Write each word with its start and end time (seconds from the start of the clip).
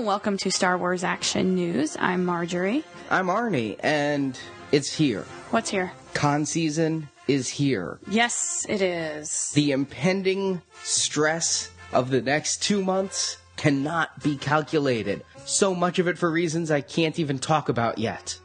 And 0.00 0.06
welcome 0.06 0.38
to 0.38 0.50
Star 0.50 0.78
Wars 0.78 1.04
Action 1.04 1.54
News. 1.54 1.94
I'm 2.00 2.24
Marjorie. 2.24 2.84
I'm 3.10 3.26
Arnie, 3.26 3.76
and 3.80 4.38
it's 4.72 4.90
here. 4.90 5.26
What's 5.50 5.68
here? 5.68 5.92
Con 6.14 6.46
season 6.46 7.10
is 7.28 7.50
here. 7.50 7.98
Yes, 8.08 8.64
it 8.66 8.80
is. 8.80 9.50
The 9.50 9.72
impending 9.72 10.62
stress 10.82 11.70
of 11.92 12.08
the 12.08 12.22
next 12.22 12.62
two 12.62 12.82
months 12.82 13.36
cannot 13.58 14.22
be 14.22 14.38
calculated. 14.38 15.22
So 15.44 15.74
much 15.74 15.98
of 15.98 16.08
it 16.08 16.16
for 16.16 16.30
reasons 16.30 16.70
I 16.70 16.80
can't 16.80 17.18
even 17.18 17.38
talk 17.38 17.68
about 17.68 17.98
yet. 17.98 18.38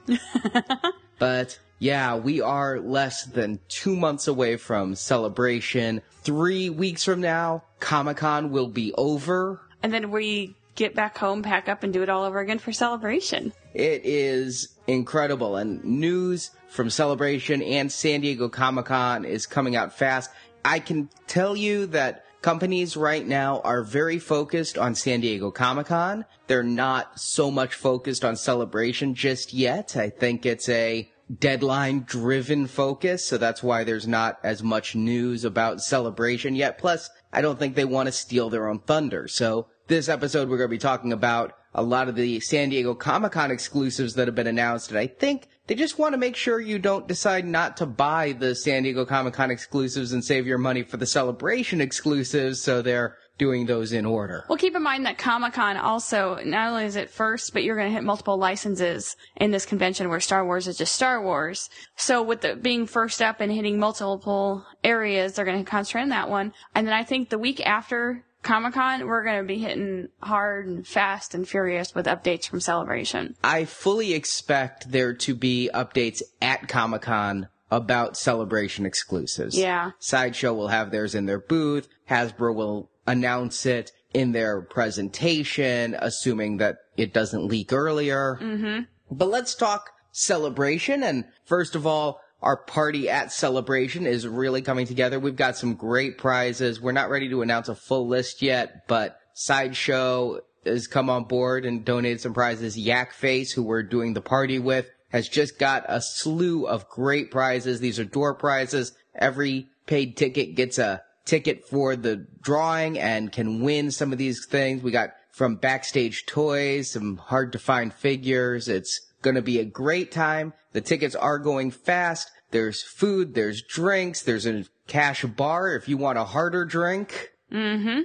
but 1.19 1.57
yeah, 1.79 2.17
we 2.17 2.41
are 2.41 2.81
less 2.81 3.23
than 3.23 3.61
two 3.69 3.95
months 3.95 4.27
away 4.27 4.57
from 4.57 4.93
celebration. 4.93 6.01
Three 6.21 6.69
weeks 6.69 7.05
from 7.05 7.21
now, 7.21 7.63
Comic 7.79 8.17
Con 8.17 8.51
will 8.51 8.67
be 8.67 8.91
over. 8.95 9.61
And 9.81 9.93
then 9.93 10.11
we 10.11 10.57
get 10.75 10.93
back 10.93 11.17
home, 11.17 11.41
pack 11.41 11.67
up, 11.67 11.83
and 11.83 11.91
do 11.91 12.03
it 12.03 12.09
all 12.09 12.23
over 12.23 12.39
again 12.39 12.59
for 12.59 12.71
celebration. 12.71 13.53
It 13.73 14.01
is 14.05 14.75
incredible. 14.87 15.55
And 15.55 15.83
news 15.83 16.51
from 16.67 16.89
Celebration 16.89 17.61
and 17.61 17.91
San 17.91 18.21
Diego 18.21 18.49
Comic 18.49 18.85
Con 18.85 19.25
is 19.25 19.45
coming 19.45 19.75
out 19.75 19.93
fast. 19.93 20.29
I 20.63 20.79
can 20.79 21.09
tell 21.27 21.55
you 21.55 21.85
that 21.87 22.25
companies 22.41 22.95
right 22.95 23.25
now 23.25 23.61
are 23.61 23.83
very 23.83 24.19
focused 24.19 24.77
on 24.77 24.95
San 24.95 25.21
Diego 25.21 25.49
Comic 25.51 25.87
Con. 25.87 26.25
They're 26.47 26.63
not 26.63 27.19
so 27.19 27.49
much 27.49 27.73
focused 27.73 28.23
on 28.23 28.35
Celebration 28.35 29.15
just 29.15 29.53
yet. 29.53 29.97
I 29.97 30.09
think 30.09 30.45
it's 30.45 30.69
a 30.69 31.09
deadline 31.39 32.03
driven 32.05 32.67
focus. 32.67 33.25
So 33.25 33.37
that's 33.37 33.63
why 33.63 33.83
there's 33.83 34.07
not 34.07 34.39
as 34.43 34.61
much 34.61 34.95
news 34.95 35.43
about 35.43 35.81
Celebration 35.81 36.55
yet. 36.55 36.77
Plus, 36.77 37.09
I 37.33 37.41
don't 37.41 37.57
think 37.57 37.75
they 37.75 37.85
want 37.85 38.07
to 38.07 38.11
steal 38.11 38.49
their 38.49 38.67
own 38.67 38.79
thunder. 38.79 39.27
So 39.27 39.67
this 39.87 40.09
episode, 40.09 40.49
we're 40.49 40.57
going 40.57 40.69
to 40.69 40.75
be 40.75 40.77
talking 40.77 41.13
about 41.13 41.53
a 41.73 41.83
lot 41.83 42.07
of 42.07 42.15
the 42.15 42.39
San 42.39 42.69
Diego 42.69 42.95
Comic 42.95 43.33
Con 43.33 43.51
exclusives 43.51 44.15
that 44.15 44.27
have 44.27 44.35
been 44.35 44.47
announced. 44.47 44.89
And 44.89 44.97
I 44.97 45.07
think 45.07 45.49
they 45.67 45.75
just 45.75 45.99
want 45.99 46.13
to 46.13 46.17
make 46.17 46.35
sure 46.35 46.59
you 46.59 46.79
don't 46.79 47.07
decide 47.07 47.45
not 47.45 47.77
to 47.77 47.85
buy 47.85 48.31
the 48.31 48.55
San 48.55 48.83
Diego 48.83 49.05
Comic 49.05 49.33
Con 49.33 49.51
exclusives 49.51 50.13
and 50.13 50.23
save 50.23 50.47
your 50.47 50.57
money 50.57 50.83
for 50.83 50.97
the 50.97 51.05
celebration 51.05 51.81
exclusives. 51.81 52.61
So 52.61 52.81
they're 52.81 53.17
doing 53.37 53.65
those 53.65 53.91
in 53.91 54.05
order. 54.05 54.45
Well, 54.47 54.57
keep 54.57 54.75
in 54.75 54.83
mind 54.83 55.05
that 55.05 55.17
Comic 55.17 55.53
Con 55.53 55.75
also, 55.75 56.39
not 56.45 56.69
only 56.69 56.85
is 56.85 56.95
it 56.95 57.09
first, 57.09 57.51
but 57.53 57.63
you're 57.63 57.75
going 57.75 57.89
to 57.89 57.93
hit 57.93 58.03
multiple 58.03 58.37
licenses 58.37 59.17
in 59.35 59.51
this 59.51 59.65
convention 59.65 60.09
where 60.09 60.21
Star 60.21 60.45
Wars 60.45 60.67
is 60.67 60.77
just 60.77 60.95
Star 60.95 61.21
Wars. 61.21 61.69
So 61.97 62.23
with 62.23 62.41
the 62.41 62.55
being 62.55 62.87
first 62.87 63.21
up 63.21 63.41
and 63.41 63.51
hitting 63.51 63.77
multiple 63.77 64.65
areas, 64.83 65.33
they're 65.33 65.45
going 65.45 65.63
to 65.63 65.69
concentrate 65.69 66.03
on 66.03 66.09
that 66.09 66.29
one. 66.29 66.53
And 66.73 66.87
then 66.87 66.93
I 66.93 67.03
think 67.03 67.29
the 67.29 67.37
week 67.37 67.59
after 67.65 68.23
Comic 68.45 68.75
Con, 68.75 69.07
we're 69.07 69.23
going 69.23 69.41
to 69.41 69.47
be 69.47 69.57
hitting 69.57 70.07
hard 70.21 70.67
and 70.67 70.87
fast 70.87 71.33
and 71.33 71.47
furious 71.47 71.95
with 71.95 72.05
updates 72.05 72.47
from 72.47 72.59
Celebration. 72.59 73.35
I 73.43 73.65
fully 73.65 74.13
expect 74.13 74.91
there 74.91 75.15
to 75.15 75.33
be 75.33 75.71
updates 75.73 76.21
at 76.43 76.67
Comic 76.67 77.01
Con 77.01 77.47
about 77.71 78.15
celebration 78.15 78.85
exclusives. 78.85 79.57
Yeah. 79.57 79.91
Sideshow 79.97 80.53
will 80.53 80.67
have 80.67 80.91
theirs 80.91 81.15
in 81.15 81.25
their 81.25 81.39
booth. 81.39 81.87
Hasbro 82.07 82.53
will 82.53 82.91
announce 83.07 83.65
it 83.65 83.91
in 84.13 84.31
their 84.31 84.61
presentation, 84.61 85.95
assuming 85.97 86.57
that 86.57 86.77
it 86.95 87.13
doesn't 87.13 87.47
leak 87.47 87.73
earlier. 87.73 88.37
Mm-hmm. 88.39 88.83
But 89.09 89.29
let's 89.29 89.55
talk 89.55 89.89
celebration. 90.11 91.01
And 91.01 91.25
first 91.45 91.73
of 91.73 91.87
all, 91.87 92.21
our 92.41 92.57
party 92.57 93.09
at 93.09 93.31
celebration 93.31 94.05
is 94.05 94.27
really 94.27 94.61
coming 94.61 94.85
together. 94.85 95.19
We've 95.19 95.35
got 95.35 95.57
some 95.57 95.73
great 95.73 96.17
prizes. 96.17 96.79
We're 96.79 96.91
not 96.91 97.09
ready 97.09 97.29
to 97.29 97.41
announce 97.41 97.69
a 97.69 97.75
full 97.75 98.07
list 98.07 98.41
yet, 98.41 98.87
but 98.87 99.19
Sideshow 99.33 100.41
has 100.65 100.87
come 100.87 101.09
on 101.09 101.25
board 101.25 101.65
and 101.65 101.85
donated 101.85 102.21
some 102.21 102.33
prizes. 102.33 102.77
Yak 102.77 103.13
Face, 103.13 103.51
who 103.51 103.63
we're 103.63 103.83
doing 103.83 104.13
the 104.13 104.21
party 104.21 104.59
with, 104.59 104.89
has 105.09 105.29
just 105.29 105.57
got 105.57 105.85
a 105.87 106.01
slew 106.01 106.67
of 106.67 106.89
great 106.89 107.31
prizes. 107.31 107.79
These 107.79 107.99
are 107.99 108.05
door 108.05 108.33
prizes. 108.33 108.91
Every 109.15 109.67
paid 109.85 110.17
ticket 110.17 110.55
gets 110.55 110.77
a 110.77 111.03
ticket 111.25 111.67
for 111.67 111.95
the 111.95 112.27
drawing 112.41 112.99
and 112.99 113.31
can 113.31 113.61
win 113.61 113.91
some 113.91 114.11
of 114.11 114.17
these 114.17 114.45
things. 114.45 114.83
We 114.83 114.91
got 114.91 115.11
from 115.31 115.55
backstage 115.55 116.25
toys, 116.25 116.91
some 116.91 117.17
hard 117.17 117.51
to 117.51 117.59
find 117.59 117.93
figures. 117.93 118.67
It's 118.67 119.01
going 119.25 119.35
to 119.35 119.41
be 119.41 119.59
a 119.59 119.65
great 119.65 120.11
time. 120.11 120.53
The 120.71 120.81
tickets 120.81 121.15
are 121.15 121.39
going 121.39 121.71
fast. 121.71 122.31
There's 122.51 122.81
food, 122.81 123.33
there's 123.33 123.63
drinks, 123.63 124.21
there's 124.21 124.45
a 124.45 124.65
cash 124.87 125.25
bar 125.25 125.75
if 125.75 125.89
you 125.89 125.97
want 125.97 126.19
a 126.19 126.23
harder 126.23 126.63
drink. 126.63 127.31
Mm-hmm. 127.51 128.01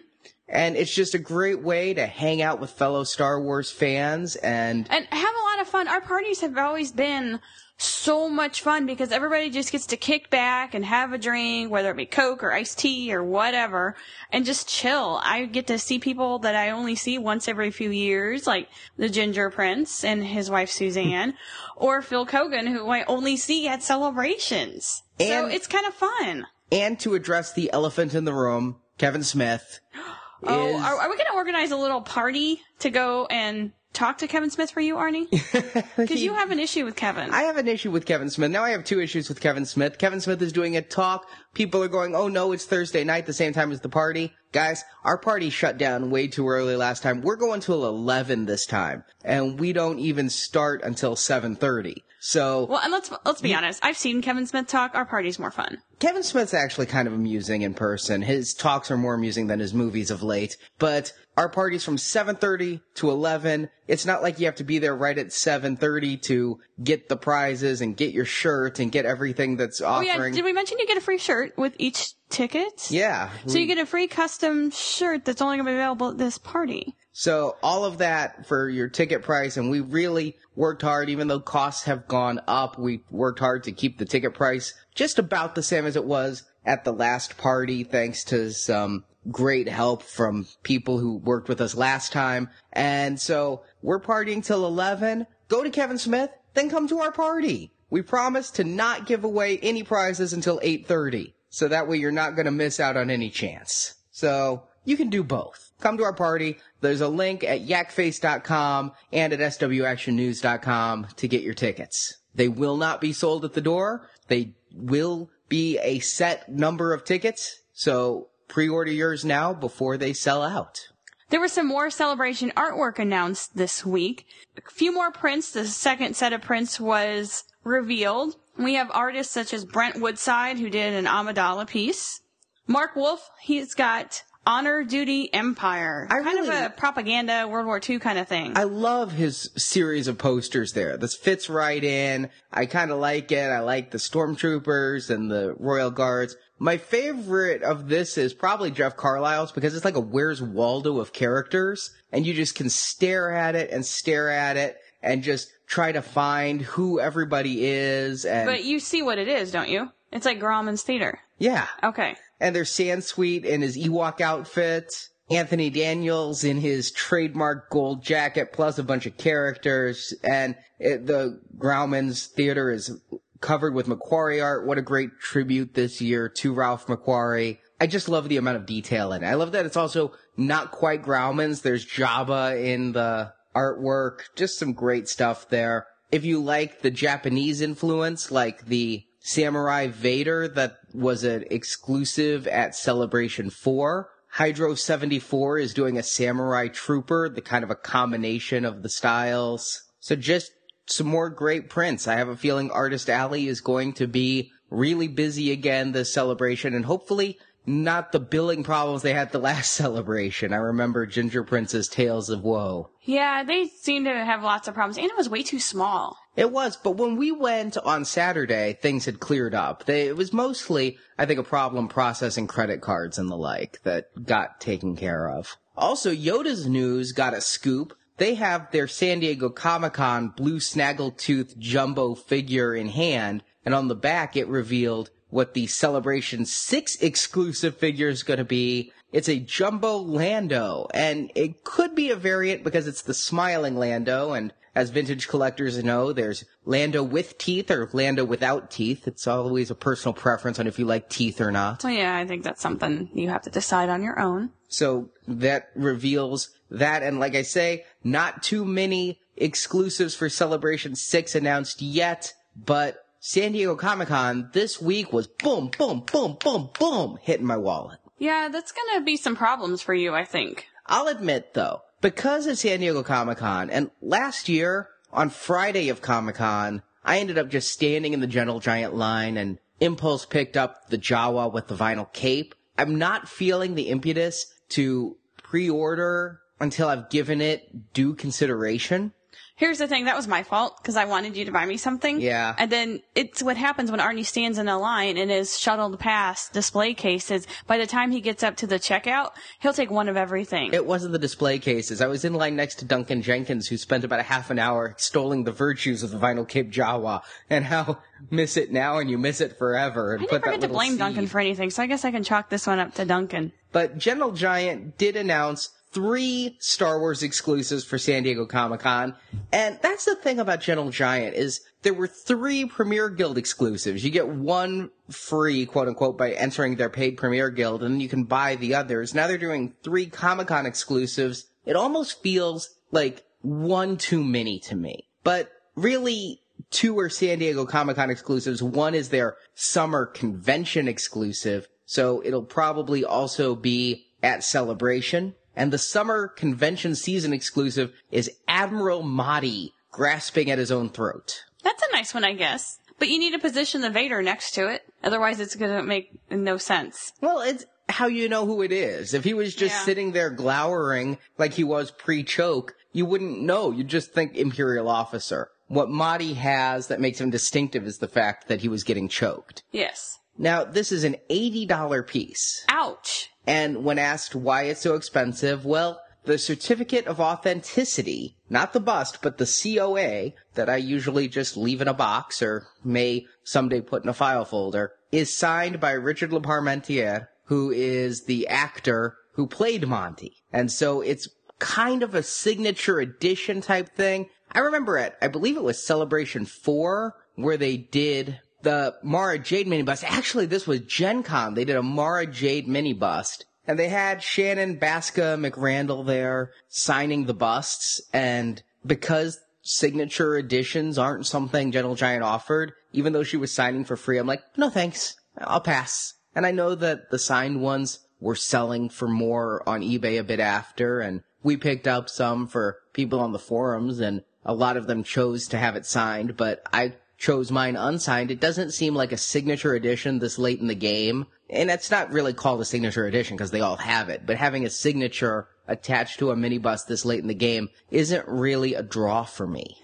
And 0.49 0.77
it's 0.77 0.93
just 0.93 1.15
a 1.15 1.19
great 1.19 1.63
way 1.63 1.95
to 1.95 2.07
hang 2.07 2.43
out 2.43 2.59
with 2.59 2.71
fellow 2.71 3.05
Star 3.05 3.41
Wars 3.41 3.71
fans 3.71 4.35
and 4.37 4.89
And 4.91 5.07
have 5.13 5.35
a 5.35 5.45
lot 5.53 5.61
of 5.61 5.69
fun. 5.69 5.87
Our 5.87 6.01
parties 6.01 6.41
have 6.41 6.57
always 6.59 6.91
been 6.91 7.39
so 7.83 8.29
much 8.29 8.61
fun 8.63 8.87
because 8.87 9.11
everybody 9.13 9.49
just 9.51 9.73
gets 9.73 9.87
to 9.87 9.97
kick 9.97 10.29
back 10.31 10.75
and 10.75 10.85
have 10.85 11.13
a 11.13 11.19
drink, 11.19 11.71
whether 11.71 11.91
it 11.91 11.97
be 11.97 12.07
Coke 12.07 12.43
or 12.43 12.53
iced 12.53 12.79
tea 12.79 13.13
or 13.15 13.23
whatever, 13.25 13.97
and 14.31 14.45
just 14.45 14.69
chill. 14.69 15.19
I 15.23 15.47
get 15.47 15.67
to 15.69 15.79
see 15.79 15.99
people 15.99 16.41
that 16.41 16.55
I 16.55 16.71
only 16.71 16.95
see 16.95 17.17
once 17.19 17.49
every 17.49 17.71
few 17.71 17.91
years, 17.91 18.47
like 18.47 18.69
the 18.97 19.09
Ginger 19.09 19.51
Prince 19.51 20.05
and 20.05 20.25
his 20.25 20.51
wife 20.51 20.71
Suzanne, 20.71 21.35
or 21.77 22.03
Phil 22.03 22.27
Kogan, 22.27 22.69
who 22.69 22.89
I 22.91 23.05
only 23.05 23.37
see 23.37 23.67
at 23.69 23.83
celebrations. 23.83 25.03
so 25.21 25.45
And- 25.47 25.53
it's 25.53 25.67
kind 25.67 25.87
of 25.87 25.95
fun. 25.95 26.47
and 26.73 27.01
to 27.01 27.15
address 27.15 27.53
the 27.53 27.73
elephant 27.73 28.15
in 28.15 28.25
the 28.25 28.35
room, 28.35 28.77
Kevin 28.99 29.25
Smith. 29.25 29.81
Oh, 30.43 30.69
is- 30.69 30.83
are, 30.83 30.97
are 30.97 31.11
we 31.11 31.17
going 31.19 31.29
to 31.31 31.35
organize 31.35 31.71
a 31.71 31.77
little 31.77 32.01
party 32.01 32.63
to 32.79 32.89
go 32.89 33.27
and 33.27 33.73
talk 33.93 34.19
to 34.19 34.27
Kevin 34.27 34.51
Smith 34.51 34.71
for 34.71 34.81
you, 34.81 34.97
Arnie? 34.97 35.27
Because 35.97 36.23
you 36.23 36.35
have 36.35 36.51
an 36.51 36.59
issue 36.59 36.85
with 36.85 36.97
Kevin. 36.97 37.31
I 37.31 37.43
have 37.43 37.57
an 37.57 37.69
issue 37.69 37.91
with 37.91 38.07
Kevin 38.07 38.31
Smith. 38.31 38.51
Now 38.51 38.65
I 38.65 38.71
have 38.71 38.85
two 38.85 39.01
issues 39.01 39.29
with 39.29 39.41
Kevin 39.41 39.67
Smith. 39.67 39.99
Kevin 39.99 40.21
Smith 40.21 40.41
is 40.41 40.53
doing 40.53 40.77
a 40.77 40.83
talk. 40.83 41.29
People 41.55 41.83
are 41.83 41.89
going, 41.89 42.15
oh 42.15 42.29
no, 42.29 42.53
it's 42.53 42.65
Thursday 42.65 43.05
night, 43.05 43.27
the 43.27 43.33
same 43.33 43.53
time 43.53 43.71
as 43.71 43.81
the 43.81 43.89
party. 43.89 44.33
Guys, 44.53 44.85
our 45.05 45.17
party 45.17 45.49
shut 45.49 45.79
down 45.79 46.11
way 46.11 46.27
too 46.27 46.49
early 46.49 46.75
last 46.75 47.03
time. 47.03 47.21
We're 47.21 47.37
going 47.37 47.61
till 47.61 47.87
11 47.87 48.47
this 48.47 48.67
time. 48.67 49.05
And 49.25 49.61
we 49.61 49.73
don't 49.73 50.01
even 50.01 50.29
start 50.29 50.83
until 50.83 51.15
7.30. 51.15 52.03
So, 52.23 52.67
well, 52.67 52.81
and 52.83 52.93
let's 52.93 53.11
let's 53.25 53.41
be 53.41 53.55
honest. 53.55 53.83
I've 53.83 53.97
seen 53.97 54.21
Kevin 54.21 54.47
Smith 54.47 54.67
talk. 54.67 54.95
Our 54.95 55.07
party's 55.07 55.39
more 55.39 55.51
fun. 55.51 55.79
Kevin 56.01 56.23
Smith's 56.23 56.53
actually 56.53 56.85
kind 56.85 57.09
of 57.09 57.15
amusing 57.15 57.63
in 57.63 57.73
person. 57.73 58.21
His 58.21 58.53
talks 58.53 58.91
are 58.91 58.99
more 58.99 59.15
amusing 59.15 59.47
than 59.47 59.59
his 59.59 59.73
movies 59.73 60.11
of 60.11 60.23
late. 60.23 60.59
But 60.79 61.15
our 61.39 61.49
party's 61.49 61.83
from 61.83 61.97
7.30 61.97 62.83
to 62.97 63.11
11. 63.11 63.71
It's 63.89 64.05
not 64.05 64.23
like 64.23 64.39
you 64.39 64.45
have 64.47 64.57
to 64.57 64.65
be 64.65 64.79
there 64.79 64.95
right 64.95 65.17
at 65.17 65.29
7.30 65.29 66.21
to 66.23 66.61
get 66.83 67.09
the 67.09 67.17
prizes 67.17 67.81
and 67.81 67.97
get 67.97 68.13
your 68.13 68.25
shirt 68.25 68.79
and 68.79 68.91
get 68.91 69.05
everything 69.05 69.57
that's 69.57 69.81
offering. 69.81 70.11
Oh 70.11 70.25
yeah, 70.25 70.31
did 70.31 70.45
we 70.45 70.53
mention 70.53 70.79
you 70.79 70.87
get 70.87 70.97
a 70.97 71.01
free 71.01 71.19
shirt 71.19 71.57
with 71.57 71.75
each 71.79 72.15
ticket? 72.29 72.91
yeah. 72.91 73.31
So 73.47 73.59
you 73.59 73.67
get 73.67 73.79
a 73.79 73.87
free 73.87 74.07
custom 74.07 74.71
shirt 74.71 75.25
that's 75.25 75.43
only 75.43 75.57
going 75.57 75.67
to 75.67 75.71
be 75.73 75.75
available 75.75 76.11
at 76.11 76.19
this 76.19 76.39
party. 76.39 76.97
So 77.13 77.57
all 77.63 77.85
of 77.85 77.99
that 77.99 78.47
for 78.47 78.69
your 78.69 78.89
ticket 78.89 79.23
price, 79.23 79.57
and 79.57 79.71
we 79.71 79.81
really 79.81 80.37
worked 80.55 80.83
hard, 80.83 81.11
even 81.11 81.29
though 81.29 81.41
costs 81.41 81.85
have 81.85 82.07
gone 82.07 82.41
up, 82.47 82.79
we 82.79 83.03
worked 83.11 83.41
hard 83.41 83.65
to 83.65 83.73
keep 83.73 83.99
the 83.99 84.05
ticket 84.05 84.35
price 84.35 84.75
just 84.95 85.19
about 85.19 85.55
the 85.55 85.63
same 85.63 85.87
as 85.87 85.97
it 85.97 86.05
was 86.05 86.45
at 86.65 86.85
the 86.85 86.93
last 86.93 87.37
party, 87.37 87.85
thanks 87.85 88.25
to 88.25 88.53
some 88.53 89.05
great 89.31 89.69
help 89.69 90.03
from 90.03 90.47
people 90.63 90.99
who 90.99 91.17
worked 91.17 91.49
with 91.49 91.61
us 91.61 91.75
last 91.75 92.13
time. 92.13 92.49
And 92.73 93.21
so 93.21 93.63
we're 93.83 94.01
partying 94.01 94.45
till 94.45 94.67
11. 94.67 95.27
Go 95.49 95.63
to 95.63 95.71
Kevin 95.71 95.99
Smith, 95.99 96.31
then 96.55 96.71
come 96.71 96.89
to 96.89 97.01
our 97.01 97.13
party. 97.13 97.73
We 97.91 98.03
promise 98.03 98.51
to 98.53 98.65
not 98.65 99.07
give 99.07 99.25
away 99.25 99.59
any 99.59 99.83
prizes 99.83 100.33
until 100.33 100.61
8.30. 100.61 101.33
So 101.49 101.69
that 101.69 101.89
way 101.89 101.97
you're 101.97 102.13
not 102.13 102.37
going 102.37 102.47
to 102.47 102.53
miss 102.53 102.79
out 102.79 102.97
on 102.97 103.11
any 103.11 103.31
chance. 103.31 103.95
So 104.13 104.65
you 104.85 104.97
can 104.97 105.11
do 105.11 105.25
both. 105.25 105.73
Come 105.81 105.97
to 105.99 106.05
our 106.05 106.13
party. 106.13 106.59
There's 106.81 107.01
a 107.01 107.09
link 107.09 107.43
at 107.43 107.67
yakface.com 107.67 108.93
and 109.13 109.33
at 109.33 109.41
swactionnews.com 109.41 111.07
to 111.17 111.29
get 111.29 111.43
your 111.43 111.55
tickets. 111.55 112.19
They 112.35 112.49
will 112.49 112.77
not 112.77 113.01
be 113.01 113.13
sold 113.13 113.45
at 113.45 113.55
the 113.55 113.61
door. 113.61 114.09
They 114.29 114.55
will 114.73 115.31
be 115.49 115.79
a 115.79 115.99
set 115.99 116.49
number 116.49 116.93
of 116.93 117.05
tickets. 117.05 117.61
So 117.73 118.29
pre-order 118.47 118.93
yours 118.93 119.25
now 119.25 119.53
before 119.53 119.97
they 119.97 120.13
sell 120.13 120.43
out. 120.43 120.89
There 121.31 121.41
was 121.41 121.53
some 121.53 121.67
more 121.67 121.91
celebration 121.91 122.53
artwork 122.57 122.99
announced 122.99 123.57
this 123.57 123.87
week. 123.87 124.27
A 124.59 124.71
few 124.71 124.93
more 124.93 125.11
prints. 125.13 125.53
The 125.53 125.65
second 125.67 126.17
set 126.17 126.33
of 126.33 126.43
prints 126.43 126.81
was 126.81 127.45
revealed. 127.65 128.35
We 128.59 128.75
have 128.75 128.91
artists 128.93 129.33
such 129.33 129.55
as 129.55 129.65
Brent 129.65 130.01
Woodside, 130.01 130.59
who 130.59 130.69
did 130.69 130.93
an 130.93 131.07
Amidala 131.07 131.67
piece. 131.67 132.21
Mark 132.67 132.95
Wolf, 132.97 133.31
he's 133.41 133.75
got 133.75 134.23
Honor, 134.47 134.83
Duty, 134.85 135.33
Empire. 135.33 136.09
I 136.11 136.23
kind 136.23 136.41
really- 136.41 136.49
of 136.49 136.55
a 136.67 136.71
propaganda 136.71 137.47
World 137.47 137.67
War 137.67 137.81
II 137.87 137.99
kind 137.99 138.19
of 138.19 138.27
thing. 138.27 138.53
I 138.57 138.65
love 138.65 139.13
his 139.13 139.51
series 139.57 140.09
of 140.09 140.19
posters 140.19 140.73
there. 140.73 140.97
This 140.97 141.15
fits 141.15 141.49
right 141.49 141.83
in. 141.83 142.29
I 142.53 142.67
kind 142.67 142.91
of 142.91 142.99
like 142.99 143.31
it. 143.33 143.51
I 143.51 143.61
like 143.61 143.91
the 143.91 143.99
stormtroopers 143.99 145.11
and 145.11 145.31
the 145.31 145.55
royal 145.59 145.91
guards. 145.91 146.37
My 146.63 146.77
favorite 146.77 147.63
of 147.63 147.89
this 147.89 148.19
is 148.19 148.35
probably 148.35 148.71
Jeff 148.71 148.95
Carlisle's 148.95 149.51
because 149.51 149.75
it's 149.75 149.85
like 149.85 149.97
a 149.97 150.01
Where's 150.01 150.43
Waldo 150.43 151.01
of 151.01 151.13
characters 151.15 151.91
and 152.13 152.27
you 152.27 152.35
just 152.35 152.55
can 152.55 152.69
stare 152.69 153.33
at 153.33 153.57
it 153.57 153.71
and 153.71 153.85
stare 153.85 154.29
at 154.29 154.59
it 154.59 154.77
and 155.03 155.23
just 155.23 155.51
try 155.67 155.91
to 155.91 156.03
find 156.03 156.61
who 156.61 157.01
everybody 157.01 157.65
is 157.65 158.27
and 158.27 158.47
but 158.47 158.63
you 158.63 158.79
see 158.79 159.01
what 159.01 159.19
it 159.19 159.27
is, 159.27 159.51
don't 159.51 159.71
you? 159.71 159.89
It's 160.13 160.27
like 160.27 160.39
Grauman's 160.39 160.83
Theater. 160.83 161.21
yeah. 161.39 161.67
Okay. 161.83 162.15
And 162.39 162.55
there's 162.55 162.71
Sansweet 162.71 163.45
in 163.45 163.63
his 163.63 163.79
Ewok 163.79 164.21
outfit. 164.21 165.09
Anthony 165.31 165.71
Daniels 165.71 166.43
in 166.43 166.59
his 166.59 166.91
trademark 166.91 167.71
gold 167.71 168.03
jacket, 168.03 168.53
plus 168.53 168.79
a 168.79 168.83
bunch 168.83 169.07
of 169.07 169.17
characters. 169.17 170.13
And 170.25 170.57
it, 170.81 171.07
the 171.07 171.41
Grauman's 171.57 172.27
Theater 172.27 172.69
is 172.71 173.01
covered 173.41 173.75
with 173.75 173.87
McQuarrie 173.87 174.43
art. 174.43 174.67
What 174.67 174.79
a 174.79 174.83
great 174.83 175.19
tribute 175.21 175.75
this 175.75 176.01
year 176.01 176.29
to 176.29 176.53
Ralph 176.53 176.87
McQuarrie. 176.87 177.59
I 177.81 177.87
just 177.87 178.09
love 178.09 178.29
the 178.29 178.37
amount 178.37 178.59
of 178.59 178.67
detail 178.67 179.13
in 179.13 179.23
it. 179.23 179.27
I 179.27 179.35
love 179.35 179.53
that 179.53 179.67
it's 179.67 179.77
also 179.77 180.13
not 180.37 180.71
quite 180.71 181.03
Grauman's. 181.03 181.63
There's 181.63 181.85
Java 181.85 182.57
in 182.59 182.93
the 182.93 183.33
artwork. 183.55 184.21
Just 184.37 184.59
some 184.59 184.75
great 184.75 185.09
stuff 185.09 185.49
there. 185.49 185.87
If 186.13 186.25
you 186.25 186.43
like 186.43 186.83
the 186.83 186.91
Japanese 186.91 187.61
influence, 187.61 188.31
like 188.31 188.67
the 188.67 189.05
Samurai 189.21 189.87
Vader 189.87 190.49
that 190.49 190.79
was 190.93 191.25
an 191.25 191.45
exclusive 191.51 192.47
at 192.47 192.75
Celebration 192.75 193.51
4. 193.51 194.09
Hydro 194.33 194.75
74 194.75 195.59
is 195.59 195.75
doing 195.75 195.99
a 195.99 196.03
Samurai 196.03 196.69
Trooper, 196.69 197.29
the 197.29 197.43
kind 197.43 197.65
of 197.65 197.71
a 197.71 197.75
combination 197.75 198.65
of 198.65 198.83
the 198.83 198.89
styles. 198.89 199.83
So 199.99 200.17
just 200.17 200.53
some 200.91 201.07
more 201.07 201.31
great 201.31 201.69
prints. 201.69 202.09
I 202.09 202.17
have 202.17 202.29
a 202.29 202.37
feeling 202.37 202.71
Artist 202.71 203.09
Alley 203.09 203.49
is 203.49 203.61
going 203.61 203.93
to 203.95 204.07
be 204.07 204.53
really 204.71 205.09
busy 205.09 205.51
again 205.51 205.93
this 205.93 206.13
celebration 206.13 206.75
and 206.75 206.85
hopefully 206.85 207.39
not 207.67 208.13
the 208.13 208.21
billing 208.21 208.65
problems 208.65 209.03
they 209.03 209.13
had 209.13 209.33
the 209.33 209.39
last 209.39 209.73
celebration. 209.75 210.53
I 210.53 210.57
remember 210.57 211.07
Ginger 211.07 211.45
Prince's 211.45 211.89
Tales 211.89 212.31
of 212.31 212.43
Woe. 212.43 212.91
Yeah, 213.03 213.45
they 213.45 213.67
seem 213.67 214.05
to 214.05 214.13
have 214.13 214.43
lots 214.43 214.69
of 214.69 214.75
problems, 214.75 214.99
and 214.99 215.07
it 215.07 215.17
was 215.17 215.29
way 215.29 215.43
too 215.43 215.59
small. 215.59 216.17
It 216.37 216.53
was, 216.53 216.77
but 216.77 216.93
when 216.93 217.17
we 217.17 217.33
went 217.33 217.77
on 217.79 218.05
Saturday, 218.05 218.79
things 218.81 219.05
had 219.05 219.21
cleared 219.21 219.55
up. 219.55 219.85
They, 219.85 220.07
it 220.07 220.17
was 220.17 220.33
mostly, 220.33 220.97
I 221.19 221.27
think, 221.27 221.39
a 221.39 221.45
problem 221.45 221.89
processing 221.89 222.47
credit 222.47 222.81
cards 222.81 223.19
and 223.19 223.29
the 223.29 223.37
like 223.37 223.81
that 223.83 224.07
got 224.25 224.61
taken 224.61 224.97
care 224.97 225.29
of. 225.29 225.57
Also, 225.77 226.13
Yoda's 226.13 226.67
News 226.67 227.13
got 227.13 227.35
a 227.35 227.41
scoop. 227.41 227.95
They 228.21 228.35
have 228.35 228.71
their 228.71 228.87
San 228.87 229.21
Diego 229.21 229.49
Comic 229.49 229.95
Con 229.95 230.29
blue 230.29 230.59
snaggletooth 230.59 231.57
jumbo 231.57 232.15
figure 232.15 232.75
in 232.75 232.91
hand, 232.91 233.43
and 233.65 233.75
on 233.75 233.89
the 233.89 233.95
back 233.95 234.37
it 234.37 234.47
revealed 234.47 235.09
what 235.31 235.55
the 235.55 235.67
Celebration 235.67 236.45
6 236.45 236.97
exclusive 236.97 237.79
figure 237.79 238.09
is 238.09 238.23
going 238.23 238.37
to 238.37 238.45
be. 238.45 238.93
It's 239.11 239.31
a 239.31 239.39
jumbo 239.39 239.97
Lando, 239.97 240.87
and 240.93 241.33
it 241.35 241.65
could 241.65 241.95
be 241.95 242.11
a 242.11 242.15
variant 242.15 242.63
because 242.63 242.87
it's 242.87 243.01
the 243.01 243.15
smiling 243.15 243.79
Lando, 243.79 244.35
and 244.35 244.53
as 244.75 244.91
vintage 244.91 245.27
collectors 245.27 245.83
know, 245.83 246.13
there's 246.13 246.45
Lando 246.67 247.03
with 247.03 247.39
teeth 247.39 247.71
or 247.71 247.89
Lando 247.95 248.27
without 248.27 248.71
teeth. 248.71 249.09
It's 249.09 249.27
always 249.27 249.71
a 249.71 249.75
personal 249.75 250.13
preference 250.13 250.59
on 250.59 250.67
if 250.67 250.79
you 250.79 250.85
like 250.85 251.09
teeth 251.09 251.41
or 251.41 251.51
not. 251.51 251.83
Well, 251.83 251.93
yeah, 251.95 252.17
I 252.17 252.27
think 252.27 252.45
that's 252.45 252.61
something 252.61 253.09
you 253.15 253.31
have 253.31 253.43
to 253.43 253.51
decide 253.51 253.89
on 253.89 254.03
your 254.03 254.21
own. 254.21 254.51
So 254.69 255.09
that 255.27 255.71
reveals 255.75 256.51
that, 256.71 257.03
and 257.03 257.19
like 257.19 257.35
I 257.35 257.43
say, 257.43 257.85
not 258.05 258.43
too 258.43 258.65
many 258.65 259.21
exclusives 259.37 260.15
for 260.15 260.29
Celebration 260.29 260.95
6 260.95 261.35
announced 261.35 261.83
yet, 261.83 262.35
but 262.57 263.05
San 263.19 263.53
Diego 263.53 263.77
Comic 263.77 264.09
Con 264.09 264.51
this 264.53 264.81
week 264.81 265.13
was 265.13 265.27
boom, 265.27 265.71
boom, 265.77 266.05
boom, 266.11 266.37
boom, 266.43 266.71
boom, 266.79 267.19
hitting 267.23 267.47
my 267.47 267.57
wallet. 267.57 267.99
Yeah, 268.19 268.49
that's 268.51 268.73
gonna 268.73 269.05
be 269.05 269.17
some 269.17 269.37
problems 269.37 269.83
for 269.83 269.95
you, 269.95 270.15
I 270.15 270.25
think. 270.25 270.67
I'll 270.87 271.09
admit 271.09 271.55
though, 271.55 271.83
because 272.01 272.47
of 272.47 272.59
San 272.59 272.81
Diego 272.81 273.03
Comic 273.03 273.39
Con, 273.39 273.71
and 273.71 273.91
last 274.01 274.49
year, 274.49 274.89
on 275.13 275.31
Friday 275.31 275.89
of 275.89 276.03
Comic 276.03 276.37
Con, 276.37 276.83
I 277.05 277.19
ended 277.19 277.39
up 277.39 277.49
just 277.49 277.71
standing 277.71 278.13
in 278.13 278.21
the 278.21 278.27
Gentle 278.27 278.61
Giant 278.61 278.95
line 278.95 279.37
and 279.37 279.59
Impulse 279.81 280.27
picked 280.27 280.57
up 280.57 280.91
the 280.91 280.99
Jawa 280.99 281.53
with 281.53 281.69
the 281.69 281.75
vinyl 281.75 282.13
cape. 282.13 282.55
I'm 282.77 282.97
not 282.97 283.29
feeling 283.29 283.75
the 283.75 283.89
impetus 283.89 284.47
to 284.71 285.17
pre-order 285.43 286.41
until 286.61 286.89
I've 286.89 287.11
given 287.11 287.41
it 287.41 287.93
due 287.93 288.15
consideration. 288.15 289.13
Here's 289.61 289.77
the 289.77 289.87
thing, 289.87 290.07
that 290.07 290.17
was 290.17 290.27
my 290.27 290.43
fault 290.43 290.79
because 290.81 290.97
I 290.97 291.05
wanted 291.05 291.37
you 291.37 291.45
to 291.45 291.53
buy 291.53 291.67
me 291.67 291.77
something. 291.77 292.19
Yeah. 292.19 292.55
And 292.57 292.73
then 292.73 293.03
it's 293.15 293.43
what 293.43 293.59
happens 293.59 293.91
when 293.91 294.01
Arnie 294.01 294.25
stands 294.25 294.57
in 294.57 294.69
a 294.69 294.79
line 294.79 295.19
and 295.19 295.31
is 295.31 295.59
shuttled 295.59 296.01
past 296.01 296.55
display 296.55 296.95
cases. 296.95 297.47
By 297.67 297.77
the 297.77 297.87
time 297.87 298.11
he 298.11 298.23
gets 298.23 298.43
up 298.43 298.57
to 298.57 298.67
the 298.67 298.79
checkout, 298.79 299.33
he'll 299.59 299.75
take 299.75 299.91
one 299.91 300.09
of 300.09 300.17
everything. 300.17 300.73
It 300.73 300.87
wasn't 300.87 301.13
the 301.13 301.19
display 301.19 301.59
cases. 301.59 302.01
I 302.01 302.07
was 302.07 302.25
in 302.25 302.33
line 302.33 302.57
next 302.57 302.77
to 302.77 302.87
Duncan 302.87 303.21
Jenkins, 303.21 303.69
who 303.69 303.77
spent 303.77 304.03
about 304.03 304.21
a 304.21 304.23
half 304.23 304.49
an 304.49 304.59
hour 304.59 304.87
extolling 304.87 305.45
the 305.45 305.53
virtues 305.53 306.03
of 306.03 306.11
the 306.11 306.19
vinyl 306.19 306.49
cape 306.49 306.73
Jawa 306.73 307.21
and 307.51 307.67
how 307.67 307.99
miss 308.31 308.57
it 308.57 308.73
now 308.73 308.97
and 308.97 309.11
you 309.11 309.19
miss 309.19 309.43
it 309.43 309.59
forever. 309.59 310.15
And 310.15 310.23
I 310.23 310.27
put 310.27 310.33
never 310.41 310.53
that 310.53 310.61
get 310.63 310.69
to 310.69 310.73
blame 310.73 310.97
Duncan 310.97 311.27
for 311.27 311.39
anything, 311.39 311.69
so 311.69 311.83
I 311.83 311.87
guess 311.87 312.07
I 312.07 312.11
can 312.13 312.25
chalk 312.25 312.49
this 312.49 312.67
one 312.67 312.79
up 312.79 312.95
to 312.95 313.05
Duncan. 313.05 313.53
But 313.73 313.99
Gentle 313.99 314.33
Giant 314.33 314.97
did 314.97 315.17
announce 315.17 315.69
three 315.93 316.57
Star 316.61 317.01
Wars 317.01 317.23
exclusives 317.23 317.85
for 317.85 317.99
San 317.99 318.23
Diego 318.23 318.47
Comic 318.47 318.81
Con. 318.81 319.15
And 319.53 319.79
that's 319.83 320.05
the 320.05 320.15
thing 320.15 320.39
about 320.39 320.61
Gentle 320.61 320.91
Giant 320.91 321.35
is 321.35 321.61
there 321.83 321.95
were 321.95 322.07
three 322.07 322.65
Premier 322.65 323.09
Guild 323.09 323.39
exclusives. 323.39 324.05
You 324.05 324.11
get 324.11 324.29
one 324.29 324.91
free, 325.11 325.67
quote 325.67 325.89
unquote, 325.89 326.17
by 326.19 326.33
entering 326.33 326.77
their 326.77 326.91
paid 326.91 327.17
Premier 327.17 327.51
Guild, 327.51 327.83
and 327.83 328.01
you 328.01 328.09
can 328.09 328.25
buy 328.25 328.57
the 328.57 328.75
others. 328.75 329.15
Now 329.15 329.27
they're 329.27 329.39
doing 329.39 329.75
three 329.83 330.07
Comic 330.07 330.49
Con 330.49 330.67
exclusives. 330.67 331.47
It 331.65 331.77
almost 331.77 332.23
feels 332.23 332.71
like 332.91 333.25
one 333.43 333.97
too 333.97 334.23
many 334.23 334.59
to 334.61 334.77
me. 334.77 335.09
But 335.25 335.51
really, 335.75 336.41
two 336.71 336.99
are 336.99 337.09
San 337.09 337.39
Diego 337.39 337.67
Comic 337.67 337.97
Con 337.97 338.11
exclusives. 338.11 338.63
One 338.63 338.95
is 338.95 339.09
their 339.09 339.37
summer 339.55 340.07
convention 340.07 340.89
exclusive. 340.89 341.69
So 341.87 342.23
it'll 342.25 342.45
probably 342.45 343.05
also 343.05 343.57
be 343.57 344.07
at 344.23 344.45
Celebration. 344.45 345.35
And 345.61 345.71
the 345.75 345.77
summer 345.79 346.27
convention 346.27 346.95
season 346.95 347.35
exclusive 347.35 347.93
is 348.11 348.31
Admiral 348.49 349.03
Motti 349.03 349.73
grasping 349.93 350.51
at 350.51 350.57
his 350.57 350.73
own 350.73 350.89
throat. 350.89 351.45
That's 351.63 351.83
a 351.83 351.93
nice 351.93 352.15
one, 352.15 352.25
I 352.25 352.33
guess. 352.33 352.79
But 352.99 353.09
you 353.11 353.19
need 353.19 353.33
to 353.33 353.39
position 353.39 353.83
the 353.83 353.91
Vader 353.91 354.23
next 354.23 354.53
to 354.53 354.69
it. 354.69 354.83
Otherwise, 355.05 355.39
it's 355.39 355.55
gonna 355.57 355.83
make 355.83 356.13
no 356.31 356.57
sense. 356.57 357.13
Well, 357.21 357.41
it's 357.43 357.67
how 357.91 358.07
you 358.07 358.27
know 358.27 358.47
who 358.47 358.63
it 358.63 358.73
is. 358.73 359.13
If 359.13 359.25
he 359.25 359.35
was 359.35 359.55
just 359.55 359.75
Yeah. 359.75 359.85
sitting 359.85 360.13
there 360.13 360.31
glowering 360.31 361.19
like 361.37 361.53
he 361.53 361.65
was 361.65 361.91
pre-choke, 361.91 362.75
you 362.95 363.05
wouldn't 363.05 363.43
know. 363.43 363.71
You'd 363.71 363.89
just 363.89 364.13
think 364.15 364.35
Imperial 364.37 364.89
officer. 364.89 365.51
what 365.69 365.89
Motti 365.89 366.35
has 366.37 366.87
that 366.89 367.01
makes 367.01 367.21
him 367.21 367.29
distinctive 367.31 367.87
is 367.87 367.99
the 367.99 368.09
fact 368.09 368.49
that 368.49 368.63
he 368.63 368.69
was 368.69 368.83
getting 368.83 369.09
choked. 369.09 369.63
Yes. 369.71 370.20
Now, 370.41 370.65
this 370.65 370.91
is 370.91 371.05
an 371.05 371.17
$80 371.29 372.07
piece. 372.07 372.65
Ouch. 372.71 373.29
And 373.47 373.85
when 373.85 373.99
asked 373.99 374.35
why 374.35 374.63
it's 374.65 374.81
so 374.81 374.95
expensive, 374.95 375.67
well, 375.67 376.01
the 376.25 376.39
certificate 376.39 377.07
of 377.07 377.21
authenticity, 377.21 378.37
not 378.49 378.73
the 378.73 378.81
bust, 378.81 379.19
but 379.21 379.37
the 379.37 379.45
COA 379.45 380.33
that 380.55 380.71
I 380.71 380.77
usually 380.77 381.29
just 381.29 381.59
leave 381.59 381.83
in 381.83 381.89
a 381.89 381.95
box 381.95 382.41
or 382.41 382.67
may 382.83 383.27
someday 383.45 383.83
put 383.83 384.03
in 384.03 384.09
a 384.09 384.15
file 384.15 384.47
folder, 384.47 384.93
is 385.13 385.37
signed 385.37 385.79
by 385.79 385.93
Richard 385.93 386.31
Leparmentier, 386.31 387.27
who 387.45 387.71
is 387.71 388.25
the 388.25 388.49
actor 388.49 389.19
who 389.35 389.47
played 389.47 389.83
Motti. 389.83 390.37
And 390.51 390.73
so 390.73 391.03
it's 391.03 391.29
kind 391.59 392.03
of 392.03 392.15
a 392.15 392.23
signature 392.23 392.99
edition 392.99 393.61
type 393.61 393.95
thing. 393.95 394.31
I 394.53 394.61
remember 394.61 394.97
it, 394.97 395.17
I 395.21 395.29
believe 395.29 395.59
it 395.59 395.63
was 395.63 395.87
Celebration 395.87 396.47
4, 396.47 397.15
where 397.35 397.59
they 397.59 397.77
did 397.77 398.41
the 398.63 398.97
Mara 399.03 399.39
Jade 399.39 399.67
mini 399.67 399.83
bust. 399.83 400.05
Actually, 400.05 400.47
this 400.47 400.67
was 400.67 400.81
Gen 400.81 401.23
Con. 401.23 401.55
They 401.55 401.65
did 401.65 401.77
a 401.77 401.83
Mara 401.83 402.27
Jade 402.27 402.69
mini 402.69 402.93
bust. 402.93 403.47
And 403.67 403.79
they 403.79 403.89
had 403.89 404.23
Shannon 404.23 404.79
Baksa 404.79 405.39
McRandle 405.39 406.05
there 406.05 406.53
signing 406.69 407.27
the 407.27 407.35
busts. 407.35 408.01
And 408.13 408.63
because 408.85 409.39
signature 409.63 410.37
editions 410.37 410.99
aren't 410.99 411.27
something 411.27 411.71
Gentle 411.71 411.95
Giant 411.95 412.25
offered, 412.25 412.73
even 412.93 413.13
though 413.13 413.23
she 413.23 413.37
was 413.37 413.53
signing 413.53 413.85
for 413.85 413.97
free, 413.97 414.19
I'm 414.19 414.27
like, 414.27 414.43
no 414.57 414.71
thanks. 414.71 415.17
I'll 415.39 415.61
pass. 415.61 416.15
And 416.35 416.47
I 416.47 416.51
know 416.51 416.75
that 416.75 417.11
the 417.11 417.19
signed 417.19 417.61
ones 417.61 418.01
were 418.21 418.37
selling 418.37 418.89
for 418.89 419.09
more 419.09 419.67
on 419.69 419.83
eBay 419.83 420.19
a 420.19 420.25
bit 420.25 420.41
after, 420.41 421.01
and 421.01 421.23
we 421.43 421.57
picked 421.57 421.89
up 421.89 422.09
some 422.09 422.47
for 422.47 422.79
people 422.93 423.21
on 423.21 423.33
the 423.33 423.39
forums, 423.39 424.01
and 424.01 424.23
a 424.45 424.55
lot 424.55 424.77
of 424.77 424.87
them 424.87 425.03
chose 425.03 425.49
to 425.49 425.59
have 425.59 425.77
it 425.77 425.87
signed, 425.87 426.37
but 426.37 426.63
I 426.73 426.95
chose 427.21 427.53
mine 427.53 427.77
unsigned. 427.77 428.31
It 428.31 428.41
doesn't 428.41 428.73
seem 428.73 428.95
like 428.95 429.13
a 429.13 429.19
signature 429.19 429.75
edition 429.75 430.19
this 430.19 430.39
late 430.39 430.59
in 430.59 430.67
the 430.67 430.75
game. 430.75 431.27
And 431.51 431.71
it's 431.71 431.91
not 431.91 432.11
really 432.11 432.33
called 432.33 432.63
a 432.63 432.65
signature 432.65 433.07
edition 433.07 433.37
because 433.37 433.51
they 433.51 433.61
all 433.61 433.77
have 433.77 434.09
it, 434.09 434.25
but 434.25 434.37
having 434.37 434.65
a 434.65 434.71
signature 434.71 435.47
attached 435.69 436.19
to 436.19 436.31
a 436.31 436.37
mini 436.37 436.59
bus 436.59 436.85
this 436.85 437.05
late 437.05 437.21
in 437.21 437.29
the 437.29 437.35
game 437.35 437.69
isn't 437.91 438.27
really 438.27 438.75
a 438.75 438.83
draw 438.83 439.25
for 439.25 439.47
me. 439.47 439.77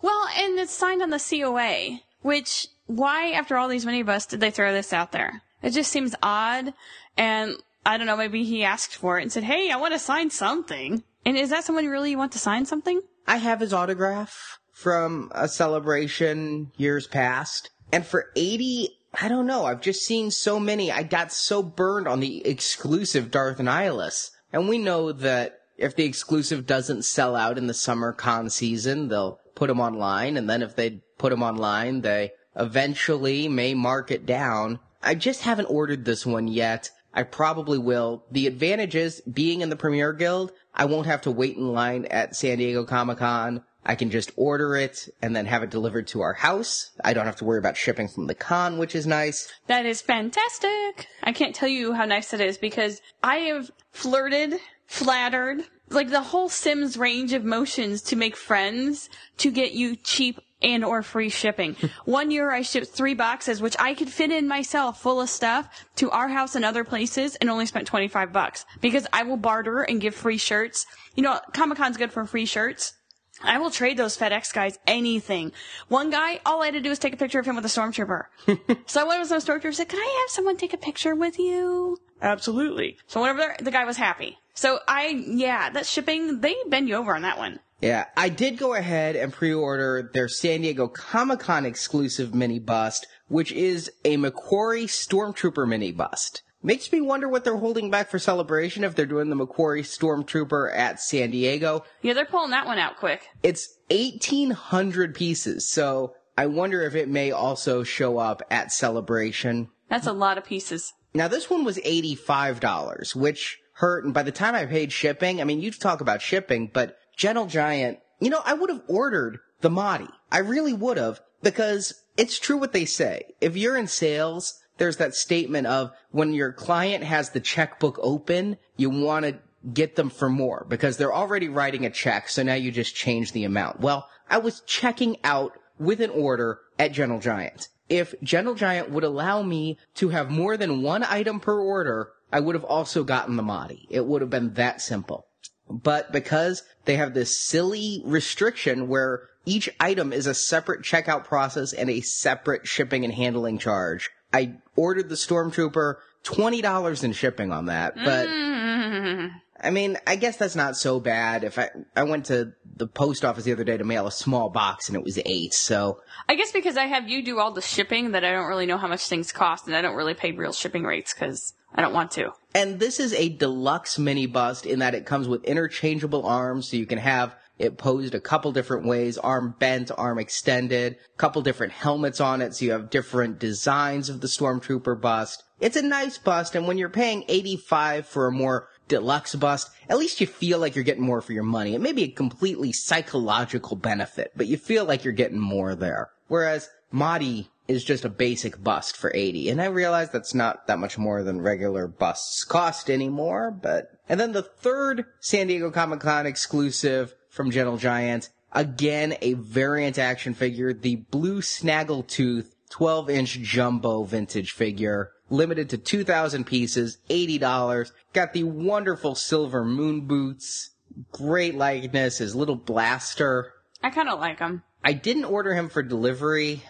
Well, 0.00 0.28
and 0.38 0.58
it's 0.58 0.72
signed 0.72 1.02
on 1.02 1.10
the 1.10 1.18
COA, 1.18 1.98
which 2.22 2.68
why 2.86 3.32
after 3.32 3.56
all 3.56 3.68
these 3.68 3.84
mini 3.84 4.04
bus 4.04 4.26
did 4.26 4.40
they 4.40 4.52
throw 4.52 4.72
this 4.72 4.92
out 4.92 5.10
there? 5.10 5.42
It 5.62 5.70
just 5.70 5.90
seems 5.90 6.14
odd 6.22 6.72
and 7.16 7.56
I 7.84 7.98
don't 7.98 8.06
know, 8.06 8.16
maybe 8.16 8.44
he 8.44 8.62
asked 8.62 8.94
for 8.94 9.18
it 9.18 9.22
and 9.22 9.32
said, 9.32 9.44
Hey, 9.44 9.70
I 9.72 9.76
want 9.76 9.94
to 9.94 9.98
sign 9.98 10.30
something. 10.30 11.02
And 11.24 11.36
is 11.36 11.50
that 11.50 11.64
someone 11.64 11.86
really 11.86 12.12
you 12.12 12.18
want 12.18 12.32
to 12.32 12.38
sign 12.38 12.64
something? 12.64 13.00
I 13.26 13.38
have 13.38 13.58
his 13.58 13.72
autograph 13.72 14.60
from 14.76 15.32
a 15.34 15.48
celebration 15.48 16.70
years 16.76 17.06
past. 17.06 17.70
And 17.90 18.04
for 18.04 18.26
80, 18.36 18.90
I 19.18 19.26
don't 19.26 19.46
know. 19.46 19.64
I've 19.64 19.80
just 19.80 20.04
seen 20.04 20.30
so 20.30 20.60
many. 20.60 20.92
I 20.92 21.02
got 21.02 21.32
so 21.32 21.62
burned 21.62 22.06
on 22.06 22.20
the 22.20 22.46
exclusive 22.46 23.30
Darth 23.30 23.56
Nihilus. 23.56 24.32
And 24.52 24.68
we 24.68 24.76
know 24.76 25.12
that 25.12 25.60
if 25.78 25.96
the 25.96 26.04
exclusive 26.04 26.66
doesn't 26.66 27.06
sell 27.06 27.34
out 27.34 27.56
in 27.56 27.68
the 27.68 27.74
summer 27.74 28.12
con 28.12 28.50
season, 28.50 29.08
they'll 29.08 29.40
put 29.54 29.68
them 29.68 29.80
online. 29.80 30.36
And 30.36 30.48
then 30.48 30.60
if 30.60 30.76
they 30.76 31.00
put 31.16 31.30
them 31.30 31.42
online, 31.42 32.02
they 32.02 32.32
eventually 32.54 33.48
may 33.48 33.72
mark 33.72 34.10
it 34.10 34.26
down. 34.26 34.78
I 35.02 35.14
just 35.14 35.40
haven't 35.44 35.70
ordered 35.70 36.04
this 36.04 36.26
one 36.26 36.48
yet. 36.48 36.90
I 37.14 37.22
probably 37.22 37.78
will. 37.78 38.26
The 38.30 38.46
advantage 38.46 38.94
is 38.94 39.22
being 39.22 39.62
in 39.62 39.70
the 39.70 39.76
Premier 39.76 40.12
Guild, 40.12 40.52
I 40.74 40.84
won't 40.84 41.06
have 41.06 41.22
to 41.22 41.30
wait 41.30 41.56
in 41.56 41.72
line 41.72 42.04
at 42.04 42.36
San 42.36 42.58
Diego 42.58 42.84
Comic 42.84 43.18
Con. 43.18 43.64
I 43.86 43.94
can 43.94 44.10
just 44.10 44.32
order 44.36 44.76
it 44.76 45.08
and 45.22 45.34
then 45.34 45.46
have 45.46 45.62
it 45.62 45.70
delivered 45.70 46.08
to 46.08 46.20
our 46.20 46.34
house. 46.34 46.90
I 47.04 47.14
don't 47.14 47.26
have 47.26 47.36
to 47.36 47.44
worry 47.44 47.58
about 47.58 47.76
shipping 47.76 48.08
from 48.08 48.26
the 48.26 48.34
con, 48.34 48.78
which 48.78 48.94
is 48.96 49.06
nice. 49.06 49.50
That 49.68 49.86
is 49.86 50.02
fantastic. 50.02 51.06
I 51.22 51.32
can't 51.32 51.54
tell 51.54 51.68
you 51.68 51.92
how 51.92 52.04
nice 52.04 52.34
it 52.34 52.40
is 52.40 52.58
because 52.58 53.00
I 53.22 53.36
have 53.36 53.70
flirted, 53.92 54.56
flattered, 54.86 55.64
like 55.88 56.10
the 56.10 56.20
whole 56.20 56.48
Sims 56.48 56.98
range 56.98 57.32
of 57.32 57.44
motions 57.44 58.02
to 58.02 58.16
make 58.16 58.36
friends 58.36 59.08
to 59.38 59.52
get 59.52 59.72
you 59.72 59.94
cheap 59.94 60.40
and 60.62 60.84
or 60.84 61.02
free 61.02 61.28
shipping. 61.28 61.76
One 62.04 62.32
year 62.32 62.50
I 62.50 62.62
shipped 62.62 62.88
three 62.88 63.14
boxes, 63.14 63.62
which 63.62 63.76
I 63.78 63.94
could 63.94 64.08
fit 64.08 64.32
in 64.32 64.48
myself 64.48 65.00
full 65.00 65.20
of 65.20 65.30
stuff 65.30 65.68
to 65.96 66.10
our 66.10 66.28
house 66.28 66.56
and 66.56 66.64
other 66.64 66.82
places 66.82 67.36
and 67.36 67.48
only 67.48 67.66
spent 67.66 67.86
25 67.86 68.32
bucks 68.32 68.64
because 68.80 69.06
I 69.12 69.22
will 69.22 69.36
barter 69.36 69.82
and 69.82 70.00
give 70.00 70.14
free 70.14 70.38
shirts. 70.38 70.86
You 71.14 71.22
know, 71.22 71.38
Comic 71.52 71.78
Con's 71.78 71.96
good 71.96 72.12
for 72.12 72.24
free 72.26 72.46
shirts. 72.46 72.94
I 73.42 73.58
will 73.58 73.70
trade 73.70 73.96
those 73.96 74.16
FedEx 74.16 74.52
guys 74.52 74.78
anything. 74.86 75.52
One 75.88 76.10
guy, 76.10 76.40
all 76.46 76.62
I 76.62 76.66
had 76.66 76.74
to 76.74 76.80
do 76.80 76.88
was 76.88 76.98
take 76.98 77.12
a 77.12 77.18
picture 77.18 77.38
of 77.38 77.46
him 77.46 77.56
with 77.56 77.64
a 77.64 77.68
stormtrooper. 77.68 78.24
so 78.86 79.00
I 79.00 79.04
went 79.04 79.20
with 79.20 79.28
some 79.28 79.40
stormtrooper 79.40 79.74
said, 79.74 79.88
"Can 79.88 80.00
I 80.00 80.20
have 80.22 80.30
someone 80.30 80.56
take 80.56 80.72
a 80.72 80.78
picture 80.78 81.14
with 81.14 81.38
you?" 81.38 81.98
Absolutely. 82.22 82.96
So 83.06 83.20
whenever 83.20 83.54
the 83.60 83.70
guy 83.70 83.84
was 83.84 83.98
happy. 83.98 84.38
So 84.54 84.78
I, 84.88 85.08
yeah, 85.26 85.68
that 85.70 85.84
shipping, 85.84 86.40
they 86.40 86.56
bend 86.66 86.88
you 86.88 86.96
over 86.96 87.14
on 87.14 87.22
that 87.22 87.36
one. 87.36 87.60
Yeah, 87.80 88.06
I 88.16 88.30
did 88.30 88.56
go 88.56 88.72
ahead 88.72 89.16
and 89.16 89.32
pre-order 89.32 90.10
their 90.14 90.28
San 90.28 90.62
Diego 90.62 90.88
Comic 90.88 91.40
Con 91.40 91.66
exclusive 91.66 92.34
mini 92.34 92.58
bust, 92.58 93.06
which 93.28 93.52
is 93.52 93.90
a 94.02 94.16
McQuarrie 94.16 94.86
Stormtrooper 94.86 95.68
mini 95.68 95.92
bust. 95.92 96.42
Makes 96.66 96.90
me 96.90 97.00
wonder 97.00 97.28
what 97.28 97.44
they're 97.44 97.58
holding 97.58 97.92
back 97.92 98.10
for 98.10 98.18
celebration 98.18 98.82
if 98.82 98.96
they're 98.96 99.06
doing 99.06 99.30
the 99.30 99.36
McQuarrie 99.36 99.84
Stormtrooper 99.84 100.76
at 100.76 100.98
San 100.98 101.30
Diego. 101.30 101.84
Yeah, 102.02 102.12
they're 102.12 102.24
pulling 102.24 102.50
that 102.50 102.66
one 102.66 102.80
out 102.80 102.96
quick. 102.96 103.28
It's 103.44 103.78
1800 103.90 105.14
pieces, 105.14 105.70
so 105.70 106.14
I 106.36 106.46
wonder 106.46 106.82
if 106.82 106.96
it 106.96 107.08
may 107.08 107.30
also 107.30 107.84
show 107.84 108.18
up 108.18 108.42
at 108.50 108.72
celebration. 108.72 109.68
That's 109.88 110.08
a 110.08 110.12
lot 110.12 110.38
of 110.38 110.44
pieces. 110.44 110.92
Now 111.14 111.28
this 111.28 111.48
one 111.48 111.62
was 111.62 111.78
$85, 111.78 113.14
which 113.14 113.58
hurt, 113.74 114.04
and 114.04 114.12
by 114.12 114.24
the 114.24 114.32
time 114.32 114.56
I 114.56 114.66
paid 114.66 114.92
shipping, 114.92 115.40
I 115.40 115.44
mean, 115.44 115.60
you 115.60 115.70
talk 115.70 116.00
about 116.00 116.20
shipping, 116.20 116.68
but 116.74 116.96
Gentle 117.16 117.46
Giant, 117.46 118.00
you 118.18 118.28
know, 118.28 118.42
I 118.44 118.54
would 118.54 118.70
have 118.70 118.82
ordered 118.88 119.38
the 119.60 119.70
Motti. 119.70 120.10
I 120.32 120.38
really 120.38 120.72
would 120.72 120.96
have, 120.96 121.20
because 121.44 121.94
it's 122.16 122.40
true 122.40 122.56
what 122.56 122.72
they 122.72 122.86
say. 122.86 123.22
If 123.40 123.56
you're 123.56 123.76
in 123.76 123.86
sales, 123.86 124.60
there's 124.78 124.98
that 124.98 125.14
statement 125.14 125.66
of 125.66 125.92
when 126.10 126.32
your 126.32 126.52
client 126.52 127.04
has 127.04 127.30
the 127.30 127.40
checkbook 127.40 127.98
open, 128.02 128.58
you 128.76 128.90
want 128.90 129.24
to 129.24 129.38
get 129.72 129.96
them 129.96 130.10
for 130.10 130.28
more 130.28 130.66
because 130.68 130.96
they're 130.96 131.14
already 131.14 131.48
writing 131.48 131.84
a 131.84 131.90
check. 131.90 132.28
So 132.28 132.42
now 132.42 132.54
you 132.54 132.70
just 132.70 132.94
change 132.94 133.32
the 133.32 133.44
amount. 133.44 133.80
Well, 133.80 134.08
I 134.28 134.38
was 134.38 134.60
checking 134.60 135.16
out 135.24 135.52
with 135.78 136.00
an 136.00 136.10
order 136.10 136.60
at 136.78 136.92
Gentle 136.92 137.20
Giant. 137.20 137.68
If 137.88 138.14
Gentle 138.22 138.54
Giant 138.54 138.90
would 138.90 139.04
allow 139.04 139.42
me 139.42 139.78
to 139.96 140.08
have 140.08 140.30
more 140.30 140.56
than 140.56 140.82
one 140.82 141.04
item 141.04 141.40
per 141.40 141.58
order, 141.58 142.10
I 142.32 142.40
would 142.40 142.54
have 142.54 142.64
also 142.64 143.04
gotten 143.04 143.36
the 143.36 143.42
Motti. 143.42 143.86
It 143.88 144.06
would 144.06 144.20
have 144.20 144.30
been 144.30 144.54
that 144.54 144.80
simple. 144.80 145.26
But 145.68 146.12
because 146.12 146.62
they 146.84 146.96
have 146.96 147.14
this 147.14 147.40
silly 147.40 148.02
restriction 148.04 148.88
where 148.88 149.28
each 149.44 149.68
item 149.78 150.12
is 150.12 150.26
a 150.26 150.34
separate 150.34 150.82
checkout 150.82 151.24
process 151.24 151.72
and 151.72 151.88
a 151.88 152.00
separate 152.00 152.66
shipping 152.66 153.04
and 153.04 153.14
handling 153.14 153.58
charge, 153.58 154.10
I 154.32 154.54
ordered 154.74 155.08
the 155.08 155.14
Stormtrooper, 155.14 155.96
$20 156.24 157.04
in 157.04 157.12
shipping 157.12 157.52
on 157.52 157.66
that, 157.66 157.94
but 157.96 158.28
Mm. 158.28 159.40
I 159.60 159.70
mean, 159.70 159.96
I 160.06 160.16
guess 160.16 160.36
that's 160.36 160.56
not 160.56 160.76
so 160.76 161.00
bad. 161.00 161.42
If 161.42 161.58
I, 161.58 161.70
I 161.94 162.02
went 162.02 162.26
to 162.26 162.52
the 162.76 162.86
post 162.86 163.24
office 163.24 163.44
the 163.44 163.52
other 163.52 163.64
day 163.64 163.76
to 163.76 163.84
mail 163.84 164.06
a 164.06 164.12
small 164.12 164.50
box 164.50 164.88
and 164.88 164.96
it 164.96 165.02
was 165.02 165.18
eight, 165.24 165.54
so 165.54 166.02
I 166.28 166.34
guess 166.34 166.52
because 166.52 166.76
I 166.76 166.84
have 166.86 167.08
you 167.08 167.24
do 167.24 167.38
all 167.38 167.52
the 167.52 167.62
shipping 167.62 168.12
that 168.12 168.24
I 168.24 168.32
don't 168.32 168.46
really 168.46 168.66
know 168.66 168.76
how 168.76 168.86
much 168.88 169.06
things 169.06 169.32
cost 169.32 169.66
and 169.66 169.74
I 169.74 169.80
don't 169.80 169.96
really 169.96 170.14
pay 170.14 170.32
real 170.32 170.52
shipping 170.52 170.84
rates 170.84 171.14
because 171.14 171.54
I 171.74 171.80
don't 171.80 171.94
want 171.94 172.10
to. 172.12 172.32
And 172.54 172.78
this 172.78 173.00
is 173.00 173.14
a 173.14 173.30
deluxe 173.30 173.98
mini 173.98 174.26
bust 174.26 174.66
in 174.66 174.80
that 174.80 174.94
it 174.94 175.06
comes 175.06 175.26
with 175.26 175.44
interchangeable 175.44 176.26
arms, 176.26 176.70
so 176.70 176.76
you 176.76 176.86
can 176.86 176.98
have 176.98 177.34
it 177.58 177.78
posed 177.78 178.14
a 178.14 178.20
couple 178.20 178.52
different 178.52 178.86
ways, 178.86 179.16
arm 179.18 179.54
bent, 179.58 179.90
arm 179.96 180.18
extended, 180.18 180.96
couple 181.16 181.42
different 181.42 181.72
helmets 181.72 182.20
on 182.20 182.42
it, 182.42 182.54
so 182.54 182.64
you 182.64 182.72
have 182.72 182.90
different 182.90 183.38
designs 183.38 184.08
of 184.08 184.20
the 184.20 184.26
Stormtrooper 184.26 185.00
bust. 185.00 185.42
It's 185.58 185.76
a 185.76 185.82
nice 185.82 186.18
bust, 186.18 186.54
and 186.54 186.66
when 186.66 186.76
you're 186.76 186.90
paying 186.90 187.24
85 187.28 188.06
for 188.06 188.26
a 188.26 188.32
more 188.32 188.68
deluxe 188.88 189.34
bust, 189.34 189.70
at 189.88 189.98
least 189.98 190.20
you 190.20 190.26
feel 190.26 190.58
like 190.58 190.74
you're 190.74 190.84
getting 190.84 191.02
more 191.02 191.22
for 191.22 191.32
your 191.32 191.42
money. 191.42 191.74
It 191.74 191.80
may 191.80 191.92
be 191.92 192.04
a 192.04 192.08
completely 192.08 192.72
psychological 192.72 193.76
benefit, 193.76 194.32
but 194.36 194.46
you 194.46 194.58
feel 194.58 194.84
like 194.84 195.04
you're 195.04 195.12
getting 195.14 195.40
more 195.40 195.74
there. 195.74 196.10
Whereas 196.28 196.68
Motti 196.92 197.48
is 197.68 197.84
just 197.84 198.04
a 198.04 198.08
basic 198.08 198.62
bust 198.62 198.96
for 198.96 199.10
80. 199.14 199.50
And 199.50 199.60
I 199.60 199.66
realize 199.66 200.10
that's 200.10 200.34
not 200.34 200.66
that 200.66 200.78
much 200.78 200.98
more 200.98 201.22
than 201.22 201.40
regular 201.40 201.88
busts 201.88 202.44
cost 202.44 202.88
anymore, 202.88 203.50
but, 203.50 203.90
and 204.08 204.20
then 204.20 204.32
the 204.32 204.42
third 204.42 205.04
San 205.20 205.48
Diego 205.48 205.70
Comic 205.70 206.00
Con 206.00 206.26
exclusive 206.26 207.14
from 207.36 207.50
Gentle 207.50 207.76
Giant, 207.76 208.30
again, 208.52 209.14
a 209.20 209.34
variant 209.34 209.98
action 209.98 210.34
figure, 210.34 210.72
the 210.72 210.96
blue 210.96 211.40
snaggletooth 211.40 212.46
12 212.70 213.10
inch 213.10 213.38
jumbo 213.40 214.02
vintage 214.02 214.50
figure, 214.50 215.12
limited 215.30 215.70
to 215.70 215.78
2,000 215.78 216.44
pieces, 216.44 216.98
$80, 217.08 217.92
got 218.12 218.32
the 218.32 218.42
wonderful 218.42 219.14
silver 219.14 219.64
moon 219.64 220.00
boots, 220.00 220.70
great 221.12 221.54
likeness, 221.54 222.18
his 222.18 222.34
little 222.34 222.56
blaster, 222.56 223.52
I 223.82 223.90
kind 223.90 224.08
of 224.08 224.18
like 224.18 224.38
him. 224.40 224.62
I 224.82 224.94
didn't 224.94 225.26
order 225.26 225.54
him 225.54 225.68
for 225.68 225.82
delivery. 225.82 226.62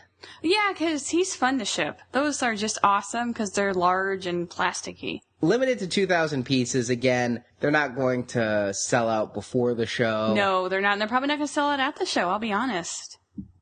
Yeah, 0.43 0.73
because 0.73 1.09
he's 1.09 1.35
fun 1.35 1.59
to 1.61 1.65
ship. 1.65 2.01
Those 2.13 2.43
are 2.43 2.55
just 2.55 2.79
awesome 2.83 3.29
because 3.29 3.53
they're 3.53 3.73
large 3.73 4.27
and 4.27 4.51
plasticky. 4.51 5.21
Limited 5.41 5.79
to 5.81 5.87
2,000 5.87 6.45
pieces. 6.45 6.89
Again, 6.89 7.45
they're 7.61 7.71
not 7.71 7.95
going 7.95 8.25
to 8.27 8.73
sell 8.73 9.09
out 9.09 9.35
before 9.35 9.75
the 9.75 9.87
show. 9.87 10.33
No, 10.35 10.69
they're 10.69 10.81
not. 10.81 10.93
And 10.93 11.01
they're 11.01 11.09
probably 11.09 11.29
not 11.29 11.37
going 11.39 11.47
to 11.49 11.53
sell 11.53 11.73
it 11.73 11.81
at 11.81 11.97
the 11.97 12.07
show, 12.07 12.31
I'll 12.31 12.39
be 12.39 12.53
honest. 12.53 13.19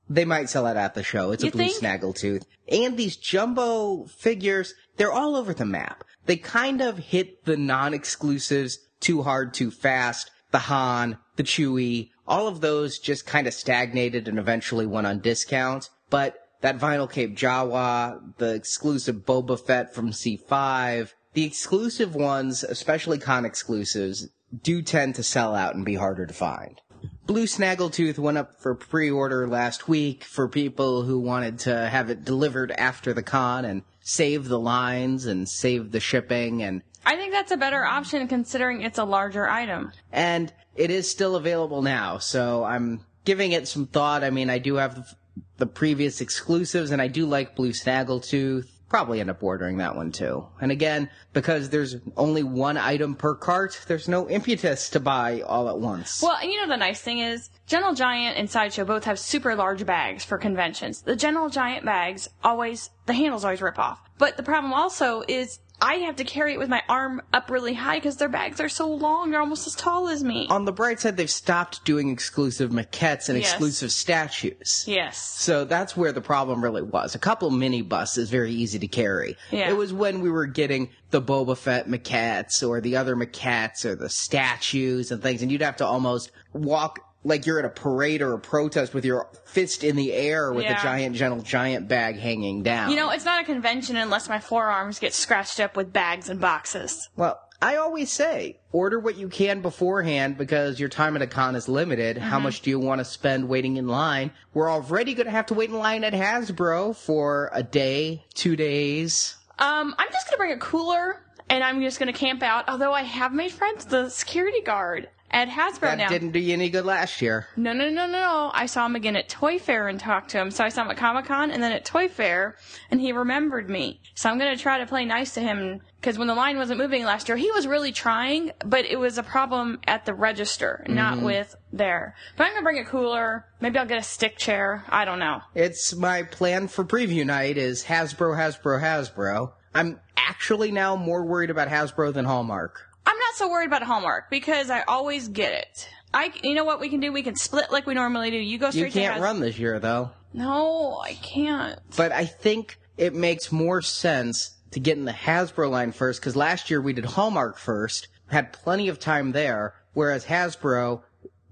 They 0.08 0.24
might 0.24 0.50
sell 0.50 0.66
it 0.66 0.76
at 0.76 0.94
the 0.94 1.02
show. 1.02 1.32
It's 1.32 1.42
You 1.42 1.48
a 1.48 1.52
blue 1.52 1.68
think? 1.68 1.82
snaggletooth. 1.82 2.44
And 2.68 2.96
these 2.96 3.16
jumbo 3.16 4.04
figures, 4.04 4.74
they're 4.96 5.12
all 5.12 5.34
over 5.34 5.52
the 5.52 5.64
map. 5.64 6.04
They 6.26 6.36
kind 6.36 6.80
of 6.80 6.98
hit 6.98 7.44
the 7.44 7.56
non-exclusives 7.56 8.78
too 9.00 9.22
hard, 9.22 9.52
too 9.54 9.70
fast. 9.70 10.30
The 10.52 10.58
Han, 10.60 11.18
the 11.36 11.42
Chewie, 11.42 12.10
all 12.28 12.46
of 12.46 12.60
those 12.60 12.98
just 12.98 13.26
kind 13.26 13.46
of 13.46 13.54
stagnated 13.54 14.28
and 14.28 14.38
eventually 14.38 14.86
went 14.86 15.06
on 15.06 15.18
discount. 15.20 15.90
But 16.10 16.36
that 16.60 16.78
Vinyl 16.78 17.10
Cape 17.10 17.36
Jawa, 17.36 18.36
the 18.38 18.54
exclusive 18.54 19.24
Boba 19.26 19.58
Fett 19.58 19.94
from 19.94 20.12
C5, 20.12 21.12
the 21.34 21.44
exclusive 21.44 22.14
ones, 22.14 22.64
especially 22.64 23.18
con 23.18 23.44
exclusives, 23.44 24.28
do 24.62 24.82
tend 24.82 25.14
to 25.16 25.22
sell 25.22 25.54
out 25.54 25.74
and 25.74 25.84
be 25.84 25.96
harder 25.96 26.26
to 26.26 26.34
find. 26.34 26.80
Blue 27.26 27.44
Snaggletooth 27.44 28.18
went 28.18 28.38
up 28.38 28.60
for 28.60 28.74
pre-order 28.74 29.46
last 29.48 29.88
week 29.88 30.24
for 30.24 30.48
people 30.48 31.02
who 31.02 31.18
wanted 31.18 31.58
to 31.60 31.88
have 31.88 32.10
it 32.10 32.24
delivered 32.24 32.70
after 32.72 33.12
the 33.12 33.22
con 33.22 33.64
and 33.64 33.82
save 34.00 34.48
the 34.48 34.58
lines 34.58 35.26
and 35.26 35.48
save 35.48 35.90
the 35.92 36.00
shipping 36.00 36.62
and 36.62 36.82
I 37.06 37.16
think 37.16 37.32
that's 37.32 37.52
a 37.52 37.56
better 37.58 37.84
option 37.84 38.26
considering 38.28 38.80
it's 38.80 38.98
a 38.98 39.04
larger 39.04 39.46
item. 39.46 39.92
and 40.12 40.52
it 40.74 40.90
is 40.90 41.08
still 41.10 41.36
available 41.36 41.82
now. 41.82 42.18
So 42.18 42.64
I'm 42.64 43.04
giving 43.24 43.52
it 43.52 43.68
some 43.68 43.86
thought. 43.86 44.24
I 44.24 44.30
mean, 44.30 44.50
I 44.50 44.58
do 44.58 44.76
have 44.76 45.14
the 45.58 45.66
previous 45.66 46.20
exclusives 46.20 46.90
and 46.90 47.00
I 47.00 47.08
do 47.08 47.26
like 47.26 47.54
Blue 47.54 47.72
Snaggletooth. 47.72 48.66
Probably 48.94 49.18
end 49.18 49.28
up 49.28 49.42
ordering 49.42 49.78
that 49.78 49.96
one 49.96 50.12
too. 50.12 50.46
And 50.60 50.70
again, 50.70 51.10
because 51.32 51.70
there's 51.70 51.96
only 52.16 52.44
one 52.44 52.76
item 52.76 53.16
per 53.16 53.34
cart, 53.34 53.80
there's 53.88 54.06
no 54.06 54.30
impetus 54.30 54.88
to 54.90 55.00
buy 55.00 55.40
all 55.40 55.68
at 55.68 55.80
once. 55.80 56.22
Well, 56.22 56.36
and 56.40 56.48
you 56.48 56.60
know 56.60 56.68
the 56.68 56.76
nice 56.76 57.00
thing 57.00 57.18
is, 57.18 57.50
Gentle 57.66 57.94
Giant 57.94 58.36
and 58.36 58.48
Sideshow 58.48 58.84
both 58.84 59.02
have 59.02 59.18
super 59.18 59.56
large 59.56 59.84
bags 59.84 60.24
for 60.24 60.38
conventions. 60.38 61.02
The 61.02 61.16
Gentle 61.16 61.48
Giant 61.48 61.84
bags 61.84 62.28
always, 62.44 62.90
the 63.06 63.14
handles 63.14 63.44
always 63.44 63.60
rip 63.60 63.80
off. 63.80 64.00
But 64.16 64.36
the 64.36 64.44
problem 64.44 64.72
also 64.72 65.24
is, 65.26 65.58
I 65.84 65.96
have 65.96 66.16
to 66.16 66.24
carry 66.24 66.54
it 66.54 66.58
with 66.58 66.68
my 66.70 66.82
arm 66.88 67.20
up 67.32 67.50
really 67.50 67.74
high 67.74 67.96
because 67.98 68.16
their 68.16 68.28
bags 68.30 68.58
are 68.60 68.68
so 68.70 68.88
long, 68.88 69.30
they're 69.30 69.40
almost 69.40 69.66
as 69.66 69.74
tall 69.74 70.08
as 70.08 70.24
me. 70.24 70.46
On 70.48 70.64
the 70.64 70.72
bright 70.72 70.98
side, 71.00 71.16
they've 71.18 71.30
stopped 71.30 71.84
doing 71.84 72.08
exclusive 72.08 72.70
maquettes 72.70 73.28
and 73.28 73.38
Yes. 73.38 73.50
exclusive 73.52 73.92
statues. 73.92 74.84
yes. 74.86 75.18
So 75.18 75.64
that's 75.64 75.96
where 75.96 76.12
the 76.12 76.20
problem 76.22 76.64
really 76.64 76.82
was. 76.82 77.14
A 77.14 77.18
couple 77.18 77.50
mini 77.50 77.82
busts 77.82 78.16
is 78.16 78.30
very 78.30 78.52
easy 78.52 78.78
to 78.78 78.88
carry. 78.88 79.36
Yeah. 79.50 79.68
It 79.68 79.76
was 79.76 79.92
when 79.92 80.20
we 80.20 80.30
were 80.30 80.46
getting 80.46 80.88
the 81.10 81.20
Boba 81.20 81.56
Fett 81.56 81.86
maquettes 81.88 82.66
or 82.66 82.80
the 82.80 82.96
other 82.96 83.14
maquettes 83.14 83.84
or 83.84 83.94
the 83.94 84.08
statues 84.08 85.10
and 85.12 85.22
things, 85.22 85.42
and 85.42 85.52
you'd 85.52 85.60
have 85.62 85.76
to 85.76 85.86
almost 85.86 86.30
walk 86.54 86.98
like 87.24 87.46
you're 87.46 87.58
at 87.58 87.64
a 87.64 87.70
parade 87.70 88.20
or 88.22 88.34
a 88.34 88.38
protest 88.38 88.94
with 88.94 89.04
your 89.04 89.28
fist 89.46 89.82
in 89.82 89.96
the 89.96 90.12
air 90.12 90.52
with 90.52 90.64
Yeah. 90.64 90.78
a 90.78 90.82
giant, 90.82 91.16
gentle 91.16 91.40
giant 91.42 91.88
bag 91.88 92.18
hanging 92.18 92.62
down. 92.62 92.90
You 92.90 92.96
know, 92.96 93.10
it's 93.10 93.24
not 93.24 93.40
a 93.40 93.44
convention 93.44 93.96
unless 93.96 94.28
my 94.28 94.38
forearms 94.40 94.98
get 94.98 95.14
scratched 95.14 95.58
up 95.60 95.76
with 95.76 95.92
bags 95.92 96.28
and 96.28 96.38
boxes. 96.40 97.08
Well, 97.16 97.40
I 97.62 97.76
always 97.76 98.12
say, 98.12 98.58
order 98.72 98.98
what 98.98 99.16
you 99.16 99.28
can 99.28 99.62
beforehand 99.62 100.36
because 100.36 100.78
your 100.78 100.90
time 100.90 101.16
at 101.16 101.22
a 101.22 101.26
con 101.26 101.56
is 101.56 101.66
limited. 101.66 102.18
How 102.18 102.38
much 102.38 102.60
do 102.60 102.68
you 102.68 102.78
want 102.78 102.98
to 102.98 103.06
spend 103.06 103.48
waiting 103.48 103.78
in 103.78 103.88
line? 103.88 104.32
We're 104.52 104.70
already 104.70 105.14
going 105.14 105.26
to 105.26 105.30
have 105.32 105.46
to 105.46 105.54
wait 105.54 105.70
in 105.70 105.78
line 105.78 106.04
at 106.04 106.12
Hasbro 106.12 106.94
for 106.94 107.50
a 107.54 107.62
day, 107.62 108.24
two 108.34 108.54
days. 108.56 109.36
Um, 109.58 109.94
I'm 109.98 110.08
just 110.12 110.26
gonna 110.26 110.36
bring 110.36 110.52
a 110.52 110.58
cooler 110.58 111.22
and 111.48 111.62
I'm 111.62 111.80
just 111.80 111.98
gonna 112.00 112.12
camp 112.12 112.42
out. 112.42 112.68
Although 112.68 112.92
I 112.92 113.02
have 113.02 113.32
made 113.32 113.52
friends 113.52 113.84
with 113.84 113.90
the 113.90 114.08
security 114.10 114.60
guard 114.60 115.08
at 115.34 115.48
Hasbro 115.48 115.80
That 115.80 115.98
now. 115.98 116.08
didn't 116.08 116.30
do 116.30 116.38
you 116.38 116.52
any 116.52 116.70
good 116.70 116.86
last 116.86 117.20
year. 117.20 117.48
No, 117.56 117.72
no, 117.72 117.90
no, 117.90 118.06
no, 118.06 118.12
no. 118.12 118.50
I 118.54 118.66
saw 118.66 118.86
him 118.86 118.94
again 118.94 119.16
at 119.16 119.28
Toy 119.28 119.58
Fair 119.58 119.88
and 119.88 119.98
talked 119.98 120.30
to 120.30 120.40
him. 120.40 120.52
So 120.52 120.62
I 120.62 120.68
saw 120.68 120.82
him 120.82 120.90
at 120.92 120.96
Comic 120.96 121.26
Con 121.26 121.50
and 121.50 121.60
then 121.60 121.72
at 121.72 121.84
Toy 121.84 122.08
Fair, 122.08 122.56
and 122.90 123.00
he 123.00 123.10
remembered 123.10 123.68
me. 123.68 124.00
So 124.14 124.30
I'm 124.30 124.38
gonna 124.38 124.56
try 124.56 124.78
to 124.78 124.86
play 124.86 125.04
nice 125.04 125.34
to 125.34 125.40
him 125.40 125.80
because 126.00 126.18
when 126.18 126.28
the 126.28 126.34
line 126.36 126.56
wasn't 126.56 126.78
moving 126.78 127.04
last 127.04 127.28
year, 127.28 127.36
he 127.36 127.50
was 127.50 127.66
really 127.66 127.90
trying, 127.90 128.52
but 128.64 128.84
it 128.84 128.96
was 128.96 129.18
a 129.18 129.24
problem 129.24 129.80
at 129.88 130.06
the 130.06 130.14
register, 130.14 130.84
not 130.88 131.16
mm-hmm. 131.16 131.24
with 131.24 131.56
there. 131.72 132.14
But 132.36 132.44
I'm 132.44 132.52
gonna 132.52 132.62
bring 132.62 132.78
a 132.78 132.84
cooler. 132.84 133.44
Maybe 133.60 133.76
I'll 133.76 133.86
get 133.86 133.98
a 133.98 134.04
stick 134.04 134.38
chair. 134.38 134.84
I 134.88 135.04
don't 135.04 135.18
know. 135.18 135.40
It's 135.56 135.96
my 135.96 136.22
plan 136.22 136.68
for 136.68 136.84
preview 136.84 137.26
night 137.26 137.58
is 137.58 137.84
Hasbro, 137.84 138.36
Hasbro, 138.36 138.80
Hasbro. 138.80 139.52
I'm 139.74 139.98
actually 140.16 140.70
now 140.70 140.94
more 140.94 141.24
worried 141.26 141.50
about 141.50 141.66
Hasbro 141.66 142.14
than 142.14 142.24
Hallmark. 142.24 142.80
I'm 143.06 143.16
not 143.18 143.34
so 143.34 143.50
worried 143.50 143.66
about 143.66 143.82
Hallmark 143.82 144.30
because 144.30 144.70
I 144.70 144.82
always 144.82 145.28
get 145.28 145.52
it. 145.52 145.88
I, 146.12 146.32
you 146.42 146.54
know 146.54 146.64
what 146.64 146.80
we 146.80 146.88
can 146.88 147.00
do? 147.00 147.12
We 147.12 147.22
can 147.22 147.36
split 147.36 147.70
like 147.72 147.86
we 147.86 147.94
normally 147.94 148.30
do. 148.30 148.36
You 148.36 148.56
go 148.58 148.70
straight 148.70 148.84
You 148.86 148.90
to 148.92 148.98
can't 149.00 149.14
Has- 149.14 149.22
run 149.22 149.40
this 149.40 149.58
year 149.58 149.78
though. 149.78 150.10
No, 150.32 151.00
I 151.04 151.14
can't. 151.14 151.78
But 151.96 152.12
I 152.12 152.24
think 152.24 152.78
it 152.96 153.14
makes 153.14 153.52
more 153.52 153.82
sense 153.82 154.56
to 154.72 154.80
get 154.80 154.96
in 154.96 155.04
the 155.04 155.12
Hasbro 155.12 155.70
line 155.70 155.92
first 155.92 156.20
because 156.20 156.34
last 156.34 156.70
year 156.70 156.80
we 156.80 156.92
did 156.92 157.04
Hallmark 157.04 157.56
first, 157.58 158.08
had 158.28 158.52
plenty 158.52 158.88
of 158.88 158.98
time 158.98 159.32
there, 159.32 159.74
whereas 159.92 160.24
Hasbro, 160.26 161.02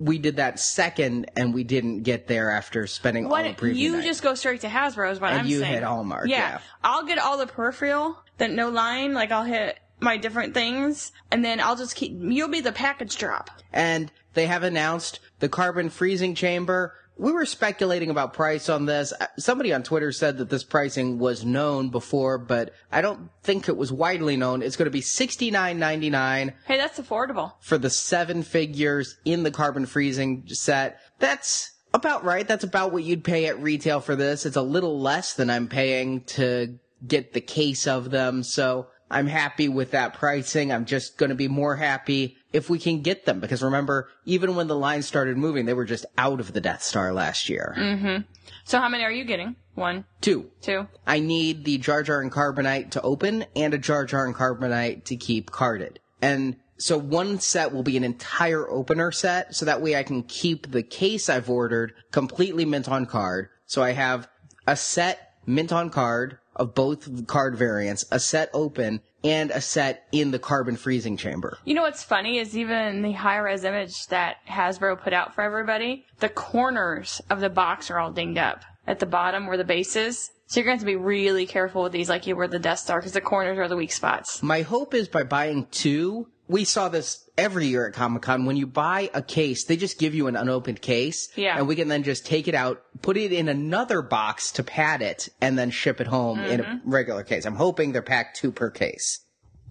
we 0.00 0.18
did 0.18 0.36
that 0.36 0.58
second 0.58 1.30
and 1.36 1.54
we 1.54 1.62
didn't 1.62 2.02
get 2.02 2.26
there 2.26 2.50
after 2.50 2.88
spending 2.88 3.26
all 3.26 3.30
Why 3.32 3.44
the 3.44 3.54
preview 3.54 3.76
you 3.76 3.92
night. 3.98 4.04
just 4.04 4.22
go 4.22 4.34
straight 4.34 4.62
to 4.62 4.68
Hasbro 4.68 5.12
is 5.12 5.20
what 5.20 5.30
And 5.30 5.40
I'm 5.42 5.46
you 5.46 5.60
saying. 5.60 5.74
hit 5.74 5.82
Hallmark, 5.84 6.26
yeah. 6.28 6.58
I'll 6.82 7.04
get 7.04 7.18
all 7.18 7.38
the 7.38 7.46
peripheral, 7.46 8.16
then 8.38 8.56
no 8.56 8.68
line, 8.70 9.12
like 9.14 9.30
I'll 9.30 9.44
hit 9.44 9.78
my 10.02 10.16
different 10.16 10.54
things, 10.54 11.12
and 11.30 11.44
then 11.44 11.60
I'll 11.60 11.76
just 11.76 11.94
keep, 11.96 12.12
you'll 12.18 12.48
be 12.48 12.60
the 12.60 12.72
package 12.72 13.16
drop. 13.16 13.50
and 13.72 14.10
they 14.34 14.46
have 14.46 14.62
announced 14.62 15.20
the 15.40 15.48
carbon 15.48 15.90
freezing 15.90 16.34
chamber. 16.34 16.94
We 17.18 17.32
were 17.32 17.44
speculating 17.44 18.08
about 18.08 18.32
price 18.32 18.70
on 18.70 18.86
this. 18.86 19.12
Uh, 19.12 19.26
Somebody 19.38 19.74
on 19.74 19.82
Twitter 19.82 20.10
said 20.10 20.38
that 20.38 20.48
this 20.48 20.64
pricing 20.64 21.18
was 21.18 21.44
known 21.44 21.90
before, 21.90 22.38
but 22.38 22.72
I 22.90 23.02
don't 23.02 23.28
think 23.42 23.68
it 23.68 23.76
was 23.76 23.92
widely 23.92 24.38
known. 24.38 24.62
It's 24.62 24.76
going 24.76 24.86
to 24.86 24.90
be 24.90 25.02
sixty 25.02 25.50
nine 25.50 25.78
ninety 25.78 26.08
nine 26.08 26.54
Hey, 26.66 26.78
that's 26.78 26.98
affordable. 26.98 27.52
for 27.60 27.76
the 27.76 27.90
seven 27.90 28.42
figures 28.42 29.18
in 29.26 29.42
the 29.42 29.50
carbon 29.50 29.84
freezing 29.84 30.44
set. 30.46 30.98
That's 31.18 31.70
about 31.92 32.24
right. 32.24 32.48
That's 32.48 32.64
about 32.64 32.90
what 32.92 33.04
you'd 33.04 33.24
pay 33.24 33.44
at 33.46 33.60
retail 33.60 34.00
for 34.00 34.16
this. 34.16 34.46
It's 34.46 34.56
a 34.56 34.62
little 34.62 34.98
less 34.98 35.34
than 35.34 35.50
I'm 35.50 35.68
paying 35.68 36.22
to 36.24 36.78
get 37.06 37.34
the 37.34 37.42
case 37.42 37.86
of 37.86 38.10
them. 38.10 38.42
So 38.42 38.86
I'm 39.12 39.26
happy 39.26 39.68
with 39.68 39.92
that 39.92 40.14
pricing. 40.14 40.72
I'm 40.72 40.86
just 40.86 41.18
going 41.18 41.30
to 41.30 41.36
be 41.36 41.48
more 41.48 41.76
happy 41.76 42.36
if 42.52 42.68
we 42.68 42.78
can 42.78 43.02
get 43.02 43.24
them 43.24 43.40
because 43.40 43.62
remember, 43.62 44.08
even 44.24 44.56
when 44.56 44.66
the 44.66 44.76
line 44.76 45.02
started 45.02 45.36
moving, 45.36 45.66
they 45.66 45.74
were 45.74 45.84
just 45.84 46.06
out 46.18 46.40
of 46.40 46.52
the 46.52 46.60
Death 46.60 46.82
Star 46.82 47.12
last 47.12 47.48
year. 47.48 47.74
Mm-hmm. 47.78 48.22
So 48.64 48.78
how 48.78 48.88
many 48.88 49.04
are 49.04 49.12
you 49.12 49.24
getting? 49.24 49.56
One, 49.74 50.04
Two. 50.20 50.50
two. 50.60 50.86
I 51.06 51.20
need 51.20 51.64
the 51.64 51.78
Jar 51.78 52.02
Jar 52.02 52.20
and 52.20 52.30
Carbonite 52.30 52.90
to 52.90 53.02
open 53.02 53.46
and 53.56 53.72
a 53.72 53.78
Jar 53.78 54.04
Jar 54.04 54.26
and 54.26 54.34
Carbonite 54.34 55.04
to 55.04 55.16
keep 55.16 55.50
carded. 55.50 55.98
And 56.20 56.56
so 56.76 56.98
one 56.98 57.38
set 57.38 57.72
will 57.72 57.82
be 57.82 57.96
an 57.96 58.04
entire 58.04 58.68
opener 58.68 59.12
set, 59.12 59.54
so 59.54 59.64
that 59.64 59.80
way 59.80 59.96
I 59.96 60.02
can 60.02 60.22
keep 60.24 60.70
the 60.70 60.82
case 60.82 61.28
I've 61.28 61.48
ordered 61.48 61.94
completely 62.10 62.64
mint 62.64 62.88
on 62.88 63.06
card. 63.06 63.48
So 63.66 63.82
I 63.82 63.92
have 63.92 64.28
a 64.66 64.76
set 64.76 65.34
mint 65.46 65.72
on 65.72 65.90
card 65.90 66.38
of 66.56 66.74
both 66.74 67.26
card 67.26 67.56
variants, 67.56 68.04
a 68.10 68.20
set 68.20 68.50
open, 68.52 69.00
and 69.24 69.50
a 69.50 69.60
set 69.60 70.06
in 70.12 70.30
the 70.30 70.38
carbon 70.38 70.76
freezing 70.76 71.16
chamber. 71.16 71.58
You 71.64 71.74
know 71.74 71.82
what's 71.82 72.02
funny 72.02 72.38
is 72.38 72.56
even 72.56 73.02
the 73.02 73.12
high 73.12 73.38
res 73.38 73.64
image 73.64 74.06
that 74.08 74.36
Hasbro 74.48 75.00
put 75.00 75.12
out 75.12 75.34
for 75.34 75.42
everybody, 75.42 76.06
the 76.18 76.28
corners 76.28 77.20
of 77.30 77.40
the 77.40 77.50
box 77.50 77.90
are 77.90 77.98
all 77.98 78.12
dinged 78.12 78.38
up 78.38 78.62
at 78.86 78.98
the 78.98 79.06
bottom 79.06 79.46
where 79.46 79.56
the 79.56 79.64
base 79.64 79.96
is. 79.96 80.30
So 80.46 80.60
you're 80.60 80.66
going 80.66 80.78
to 80.78 80.84
have 80.84 80.92
to 80.92 80.98
be 80.98 81.02
really 81.02 81.46
careful 81.46 81.84
with 81.84 81.92
these 81.92 82.10
like 82.10 82.26
you 82.26 82.36
were 82.36 82.48
the 82.48 82.58
Death 82.58 82.80
Star 82.80 82.98
because 82.98 83.12
the 83.12 83.22
corners 83.22 83.56
are 83.58 83.68
the 83.68 83.76
weak 83.76 83.92
spots. 83.92 84.42
My 84.42 84.60
hope 84.60 84.92
is 84.92 85.08
by 85.08 85.22
buying 85.22 85.66
two, 85.70 86.28
we 86.52 86.64
saw 86.64 86.88
this 86.88 87.28
every 87.38 87.66
year 87.66 87.88
at 87.88 87.94
Comic 87.94 88.22
Con. 88.22 88.44
When 88.44 88.56
you 88.56 88.66
buy 88.66 89.10
a 89.14 89.22
case, 89.22 89.64
they 89.64 89.76
just 89.76 89.98
give 89.98 90.14
you 90.14 90.26
an 90.26 90.36
unopened 90.36 90.82
case. 90.82 91.28
Yeah. 91.34 91.58
And 91.58 91.66
we 91.66 91.74
can 91.74 91.88
then 91.88 92.02
just 92.02 92.26
take 92.26 92.46
it 92.46 92.54
out, 92.54 92.84
put 93.00 93.16
it 93.16 93.32
in 93.32 93.48
another 93.48 94.02
box 94.02 94.52
to 94.52 94.62
pad 94.62 95.02
it, 95.02 95.30
and 95.40 95.58
then 95.58 95.70
ship 95.70 96.00
it 96.00 96.06
home 96.06 96.38
in 96.40 96.60
a 96.60 96.64
mm-hmm. 96.64 96.90
regular 96.90 97.24
case. 97.24 97.46
I'm 97.46 97.56
hoping 97.56 97.92
they're 97.92 98.02
packed 98.02 98.36
two 98.36 98.52
per 98.52 98.70
case. 98.70 99.20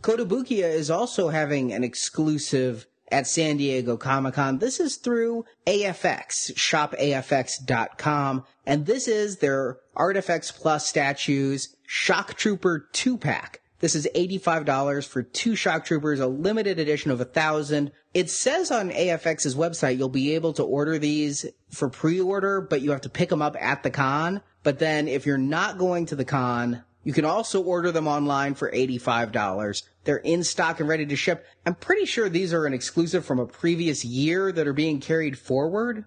Kotobukiya 0.01 0.73
is 0.73 0.89
also 0.89 1.29
having 1.29 1.71
an 1.71 1.83
exclusive 1.83 2.87
at 3.11 3.27
San 3.27 3.57
Diego 3.57 3.97
Comic 3.97 4.33
Con. 4.33 4.57
This 4.57 4.79
is 4.79 4.95
through 4.95 5.45
AFX, 5.67 6.53
shopafx.com, 6.53 8.43
and 8.65 8.85
this 8.85 9.07
is 9.07 9.37
their 9.37 9.77
Artifacts 9.95 10.51
Plus 10.51 10.87
statues 10.87 11.75
Shock 11.85 12.35
Trooper 12.35 12.87
2 12.93 13.17
pack. 13.17 13.60
This 13.81 13.95
is 13.95 14.07
$85 14.15 15.07
for 15.07 15.23
two 15.23 15.55
shock 15.55 15.85
troopers, 15.85 16.19
a 16.19 16.27
limited 16.27 16.77
edition 16.77 17.09
of 17.09 17.19
a 17.19 17.25
thousand. 17.25 17.91
It 18.13 18.29
says 18.29 18.69
on 18.69 18.91
AFX's 18.91 19.55
website 19.55 19.97
you'll 19.97 20.07
be 20.07 20.35
able 20.35 20.53
to 20.53 20.63
order 20.63 20.99
these 20.99 21.47
for 21.71 21.89
pre-order, 21.89 22.61
but 22.61 22.81
you 22.81 22.91
have 22.91 23.01
to 23.01 23.09
pick 23.09 23.29
them 23.29 23.41
up 23.41 23.55
at 23.59 23.81
the 23.81 23.89
con. 23.89 24.41
But 24.61 24.77
then 24.77 25.07
if 25.07 25.25
you're 25.25 25.39
not 25.39 25.79
going 25.79 26.05
to 26.05 26.15
the 26.15 26.25
con, 26.25 26.83
you 27.03 27.11
can 27.11 27.25
also 27.25 27.63
order 27.63 27.91
them 27.91 28.07
online 28.07 28.53
for 28.53 28.71
$85. 28.71 29.83
They're 30.03 30.17
in 30.17 30.43
stock 30.43 30.79
and 30.79 30.87
ready 30.87 31.07
to 31.07 31.15
ship. 31.15 31.43
I'm 31.65 31.73
pretty 31.73 32.05
sure 32.05 32.29
these 32.29 32.53
are 32.53 32.67
an 32.67 32.75
exclusive 32.75 33.25
from 33.25 33.39
a 33.39 33.47
previous 33.47 34.05
year 34.05 34.51
that 34.51 34.67
are 34.67 34.73
being 34.73 34.99
carried 34.99 35.39
forward. 35.39 36.05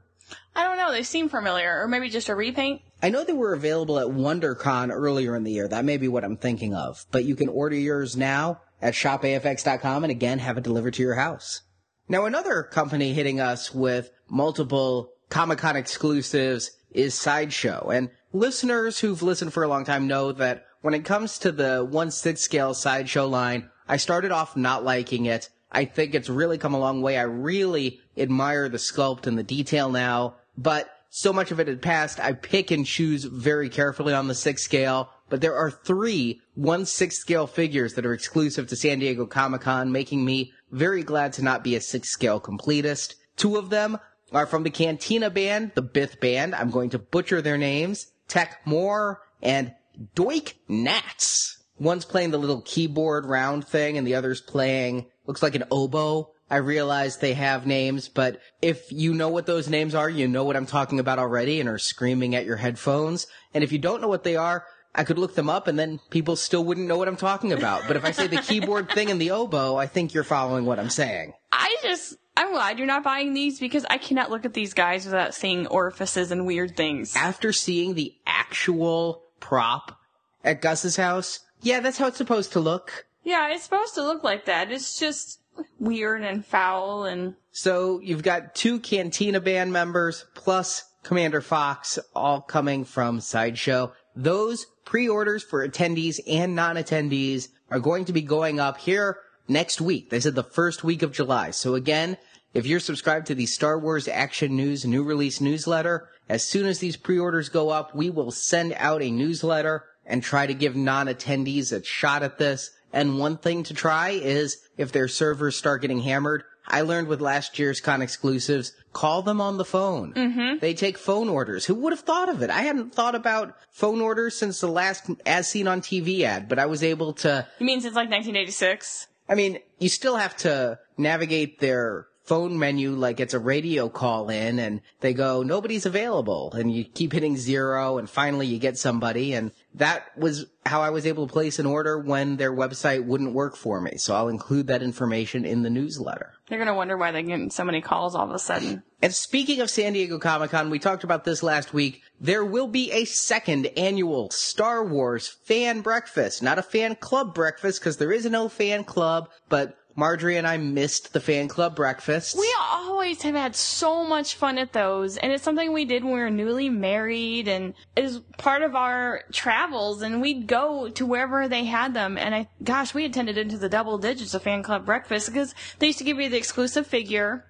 I 0.56 0.64
don't 0.64 0.76
know. 0.76 0.92
They 0.92 1.02
seem 1.02 1.28
familiar, 1.28 1.82
or 1.82 1.88
maybe 1.88 2.08
just 2.08 2.28
a 2.28 2.34
repaint. 2.34 2.82
I 3.02 3.10
know 3.10 3.24
they 3.24 3.32
were 3.32 3.54
available 3.54 3.98
at 3.98 4.06
WonderCon 4.06 4.90
earlier 4.90 5.36
in 5.36 5.44
the 5.44 5.52
year. 5.52 5.68
That 5.68 5.84
may 5.84 5.96
be 5.96 6.08
what 6.08 6.24
I'm 6.24 6.36
thinking 6.36 6.74
of. 6.74 7.04
But 7.10 7.24
you 7.24 7.36
can 7.36 7.48
order 7.48 7.76
yours 7.76 8.16
now 8.16 8.60
at 8.80 8.94
shopafx.com 8.94 10.04
and 10.04 10.10
again 10.10 10.38
have 10.38 10.56
it 10.58 10.64
delivered 10.64 10.94
to 10.94 11.02
your 11.02 11.14
house. 11.14 11.62
Now 12.08 12.26
another 12.26 12.62
company 12.62 13.14
hitting 13.14 13.40
us 13.40 13.74
with 13.74 14.10
multiple 14.28 15.10
Comic-Con 15.30 15.76
exclusives 15.76 16.70
is 16.90 17.14
Sideshow. 17.14 17.90
And 17.90 18.10
listeners 18.32 19.00
who've 19.00 19.22
listened 19.22 19.52
for 19.52 19.62
a 19.64 19.68
long 19.68 19.84
time 19.84 20.06
know 20.06 20.32
that 20.32 20.66
when 20.82 20.94
it 20.94 21.04
comes 21.04 21.38
to 21.38 21.50
the 21.50 21.84
1 21.84 22.10
6 22.10 22.40
scale 22.40 22.74
Sideshow 22.74 23.26
line, 23.26 23.70
I 23.88 23.96
started 23.96 24.32
off 24.32 24.56
not 24.56 24.84
liking 24.84 25.26
it. 25.26 25.48
I 25.74 25.84
think 25.84 26.14
it's 26.14 26.28
really 26.28 26.56
come 26.56 26.72
a 26.72 26.78
long 26.78 27.02
way. 27.02 27.18
I 27.18 27.22
really 27.22 28.00
admire 28.16 28.68
the 28.68 28.78
sculpt 28.78 29.26
and 29.26 29.36
the 29.36 29.42
detail 29.42 29.90
now, 29.90 30.36
but 30.56 30.88
so 31.10 31.32
much 31.32 31.50
of 31.50 31.60
it 31.60 31.68
had 31.68 31.82
passed. 31.82 32.18
I 32.18 32.32
pick 32.32 32.70
and 32.70 32.86
choose 32.86 33.24
very 33.24 33.68
carefully 33.68 34.14
on 34.14 34.28
the 34.28 34.34
six 34.34 34.62
scale, 34.62 35.10
but 35.28 35.40
there 35.40 35.54
are 35.54 35.70
three 35.70 36.40
one 36.54 36.86
six 36.86 37.18
scale 37.18 37.46
figures 37.46 37.94
that 37.94 38.06
are 38.06 38.14
exclusive 38.14 38.68
to 38.68 38.76
San 38.76 39.00
Diego 39.00 39.26
Comic 39.26 39.62
Con, 39.62 39.92
making 39.92 40.24
me 40.24 40.52
very 40.70 41.02
glad 41.02 41.32
to 41.34 41.42
not 41.42 41.62
be 41.62 41.76
a 41.76 41.80
six 41.80 42.08
scale 42.08 42.40
completist. 42.40 43.14
Two 43.36 43.56
of 43.56 43.70
them 43.70 43.98
are 44.32 44.46
from 44.46 44.62
the 44.62 44.70
Cantina 44.70 45.30
band, 45.30 45.72
the 45.74 45.82
Bith 45.82 46.20
band. 46.20 46.54
I'm 46.54 46.70
going 46.70 46.90
to 46.90 46.98
butcher 46.98 47.42
their 47.42 47.58
names. 47.58 48.12
Tech 48.26 48.60
Moore 48.64 49.20
and 49.42 49.72
Doikk 50.16 50.54
Na'ts. 50.68 51.58
One's 51.78 52.04
playing 52.04 52.30
the 52.30 52.38
little 52.38 52.62
keyboard 52.62 53.26
round 53.26 53.66
thing 53.66 53.98
and 53.98 54.06
the 54.06 54.14
other's 54.14 54.40
playing, 54.40 55.06
looks 55.26 55.42
like 55.42 55.54
an 55.54 55.64
oboe. 55.70 56.30
I 56.50 56.56
realize 56.56 57.16
they 57.16 57.34
have 57.34 57.66
names, 57.66 58.08
but 58.08 58.40
if 58.60 58.92
you 58.92 59.14
know 59.14 59.28
what 59.30 59.46
those 59.46 59.68
names 59.68 59.94
are, 59.94 60.10
you 60.10 60.28
know 60.28 60.44
what 60.44 60.56
I'm 60.56 60.66
talking 60.66 61.00
about 61.00 61.18
already 61.18 61.58
and 61.58 61.68
are 61.68 61.78
screaming 61.78 62.34
at 62.34 62.44
your 62.44 62.56
headphones. 62.56 63.26
And 63.54 63.64
if 63.64 63.72
you 63.72 63.78
don't 63.78 64.02
know 64.02 64.08
what 64.08 64.24
they 64.24 64.36
are, 64.36 64.64
I 64.94 65.04
could 65.04 65.18
look 65.18 65.34
them 65.34 65.48
up 65.48 65.66
and 65.66 65.78
then 65.78 66.00
people 66.10 66.36
still 66.36 66.62
wouldn't 66.62 66.86
know 66.86 66.98
what 66.98 67.08
I'm 67.08 67.16
talking 67.16 67.52
about. 67.52 67.82
But 67.88 67.96
if 67.96 68.04
I 68.04 68.12
say 68.12 68.26
the 68.26 68.36
keyboard 68.36 68.90
thing 68.90 69.10
and 69.10 69.20
the 69.20 69.32
oboe, 69.32 69.76
I 69.76 69.86
think 69.86 70.14
you're 70.14 70.22
following 70.22 70.66
what 70.66 70.78
I'm 70.78 70.90
saying. 70.90 71.32
I 71.50 71.76
just, 71.82 72.14
I'm 72.36 72.52
glad 72.52 72.78
you're 72.78 72.86
not 72.86 73.02
buying 73.02 73.34
these 73.34 73.58
because 73.58 73.84
I 73.90 73.98
cannot 73.98 74.30
look 74.30 74.44
at 74.44 74.54
these 74.54 74.74
guys 74.74 75.06
without 75.06 75.34
seeing 75.34 75.66
orifices 75.66 76.30
and 76.30 76.46
weird 76.46 76.76
things. 76.76 77.16
After 77.16 77.52
seeing 77.52 77.94
the 77.94 78.14
actual 78.26 79.22
prop 79.40 79.98
at 80.44 80.60
Gus's 80.60 80.96
house, 80.96 81.40
yeah, 81.62 81.80
that's 81.80 81.98
how 81.98 82.06
it's 82.06 82.18
supposed 82.18 82.52
to 82.52 82.60
look. 82.60 83.06
Yeah, 83.24 83.52
it's 83.52 83.64
supposed 83.64 83.94
to 83.94 84.02
look 84.02 84.22
like 84.22 84.44
that. 84.44 84.70
It's 84.70 84.98
just 84.98 85.40
weird 85.78 86.22
and 86.22 86.44
foul 86.44 87.04
and. 87.04 87.34
So 87.50 88.00
you've 88.00 88.22
got 88.22 88.54
two 88.54 88.78
Cantina 88.80 89.40
band 89.40 89.72
members 89.72 90.26
plus 90.34 90.84
Commander 91.02 91.40
Fox 91.40 91.98
all 92.14 92.40
coming 92.40 92.84
from 92.84 93.20
Sideshow. 93.20 93.92
Those 94.14 94.66
pre-orders 94.84 95.42
for 95.42 95.66
attendees 95.66 96.20
and 96.26 96.54
non-attendees 96.54 97.48
are 97.70 97.80
going 97.80 98.04
to 98.06 98.12
be 98.12 98.22
going 98.22 98.60
up 98.60 98.78
here 98.78 99.18
next 99.48 99.80
week. 99.80 100.10
They 100.10 100.20
said 100.20 100.34
the 100.34 100.42
first 100.42 100.84
week 100.84 101.02
of 101.02 101.12
July. 101.12 101.50
So 101.50 101.74
again, 101.74 102.16
if 102.52 102.66
you're 102.66 102.80
subscribed 102.80 103.26
to 103.28 103.34
the 103.34 103.46
Star 103.46 103.78
Wars 103.78 104.06
Action 104.08 104.56
News 104.56 104.84
new 104.84 105.02
release 105.02 105.40
newsletter, 105.40 106.08
as 106.28 106.44
soon 106.44 106.66
as 106.66 106.78
these 106.78 106.96
pre-orders 106.96 107.48
go 107.48 107.70
up, 107.70 107.94
we 107.94 108.10
will 108.10 108.30
send 108.30 108.74
out 108.76 109.02
a 109.02 109.10
newsletter 109.10 109.84
and 110.06 110.22
try 110.22 110.46
to 110.46 110.54
give 110.54 110.76
non-attendees 110.76 111.72
a 111.72 111.84
shot 111.84 112.22
at 112.22 112.38
this. 112.38 112.70
And 112.94 113.18
one 113.18 113.36
thing 113.36 113.64
to 113.64 113.74
try 113.74 114.10
is 114.10 114.58
if 114.78 114.92
their 114.92 115.08
servers 115.08 115.56
start 115.56 115.82
getting 115.82 115.98
hammered, 115.98 116.44
I 116.66 116.82
learned 116.82 117.08
with 117.08 117.20
last 117.20 117.58
year's 117.58 117.80
con 117.80 118.00
exclusives, 118.00 118.72
call 118.92 119.20
them 119.20 119.40
on 119.40 119.58
the 119.58 119.64
phone. 119.64 120.14
Mm-hmm. 120.14 120.58
They 120.60 120.74
take 120.74 120.96
phone 120.96 121.28
orders. 121.28 121.66
Who 121.66 121.74
would 121.74 121.92
have 121.92 122.00
thought 122.00 122.28
of 122.28 122.40
it? 122.40 122.50
I 122.50 122.60
hadn't 122.62 122.94
thought 122.94 123.16
about 123.16 123.56
phone 123.70 124.00
orders 124.00 124.38
since 124.38 124.60
the 124.60 124.68
last 124.68 125.10
as 125.26 125.48
seen 125.48 125.66
on 125.66 125.80
TV 125.80 126.22
ad, 126.22 126.48
but 126.48 126.60
I 126.60 126.66
was 126.66 126.84
able 126.84 127.12
to. 127.14 127.46
You 127.58 127.66
mean 127.66 127.80
since 127.80 127.96
like 127.96 128.08
1986? 128.08 129.08
I 129.28 129.34
mean, 129.34 129.58
you 129.78 129.88
still 129.88 130.16
have 130.16 130.36
to 130.38 130.78
navigate 130.96 131.58
their 131.58 132.06
phone 132.24 132.58
menu 132.58 132.92
like 132.92 133.20
it's 133.20 133.34
a 133.34 133.38
radio 133.38 133.88
call 133.88 134.30
in 134.30 134.58
and 134.58 134.80
they 135.00 135.12
go, 135.12 135.42
nobody's 135.42 135.84
available. 135.84 136.52
And 136.52 136.74
you 136.74 136.84
keep 136.84 137.12
hitting 137.12 137.36
zero 137.36 137.98
and 137.98 138.08
finally 138.08 138.46
you 138.46 138.58
get 138.58 138.78
somebody. 138.78 139.34
And 139.34 139.52
that 139.74 140.16
was 140.16 140.46
how 140.64 140.82
I 140.82 140.90
was 140.90 141.04
able 141.04 141.26
to 141.26 141.32
place 141.32 141.58
an 141.58 141.66
order 141.66 141.98
when 141.98 142.36
their 142.36 142.52
website 142.52 143.04
wouldn't 143.04 143.34
work 143.34 143.56
for 143.56 143.80
me. 143.80 143.96
So 143.96 144.14
I'll 144.14 144.28
include 144.28 144.68
that 144.68 144.82
information 144.82 145.44
in 145.44 145.62
the 145.62 145.70
newsletter. 145.70 146.32
They're 146.48 146.58
gonna 146.58 146.74
wonder 146.74 146.96
why 146.96 147.10
they're 147.10 147.22
getting 147.22 147.50
so 147.50 147.64
many 147.64 147.80
calls 147.80 148.14
all 148.14 148.28
of 148.28 148.30
a 148.30 148.38
sudden. 148.38 148.82
And 149.02 149.12
speaking 149.12 149.60
of 149.60 149.70
San 149.70 149.92
Diego 149.92 150.18
Comic 150.18 150.50
Con, 150.50 150.70
we 150.70 150.78
talked 150.78 151.04
about 151.04 151.24
this 151.24 151.42
last 151.42 151.74
week. 151.74 152.02
There 152.20 152.44
will 152.44 152.68
be 152.68 152.92
a 152.92 153.04
second 153.04 153.66
annual 153.76 154.30
Star 154.30 154.84
Wars 154.84 155.28
fan 155.28 155.80
breakfast. 155.80 156.42
Not 156.42 156.58
a 156.58 156.62
fan 156.62 156.96
club 156.96 157.34
breakfast, 157.34 157.80
because 157.80 157.96
there 157.96 158.12
is 158.12 158.24
no 158.26 158.48
fan 158.48 158.84
club, 158.84 159.28
but 159.48 159.76
Marjorie 159.96 160.36
and 160.36 160.46
I 160.46 160.56
missed 160.56 161.12
the 161.12 161.20
fan 161.20 161.48
club 161.48 161.76
breakfast. 161.76 162.36
We 162.36 162.52
always 162.60 163.22
have 163.22 163.34
had 163.34 163.54
so 163.54 164.04
much 164.04 164.34
fun 164.34 164.58
at 164.58 164.72
those, 164.72 165.16
and 165.16 165.32
it's 165.32 165.44
something 165.44 165.72
we 165.72 165.84
did 165.84 166.04
when 166.04 166.14
we 166.14 166.20
were 166.20 166.30
newly 166.30 166.68
married, 166.68 167.46
and 167.48 167.74
is 167.96 168.20
part 168.38 168.62
of 168.62 168.74
our 168.74 169.22
travels. 169.32 170.02
And 170.02 170.20
we'd 170.20 170.46
go 170.46 170.88
to 170.90 171.06
wherever 171.06 171.48
they 171.48 171.64
had 171.64 171.94
them, 171.94 172.18
and 172.18 172.34
I, 172.34 172.48
gosh, 172.62 172.94
we 172.94 173.04
attended 173.04 173.38
into 173.38 173.58
the 173.58 173.68
double 173.68 173.98
digits 173.98 174.34
of 174.34 174.42
fan 174.42 174.62
club 174.62 174.84
breakfast 174.84 175.28
because 175.28 175.54
they 175.78 175.86
used 175.88 175.98
to 175.98 176.04
give 176.04 176.18
you 176.18 176.28
the 176.28 176.38
exclusive 176.38 176.86
figure, 176.86 177.44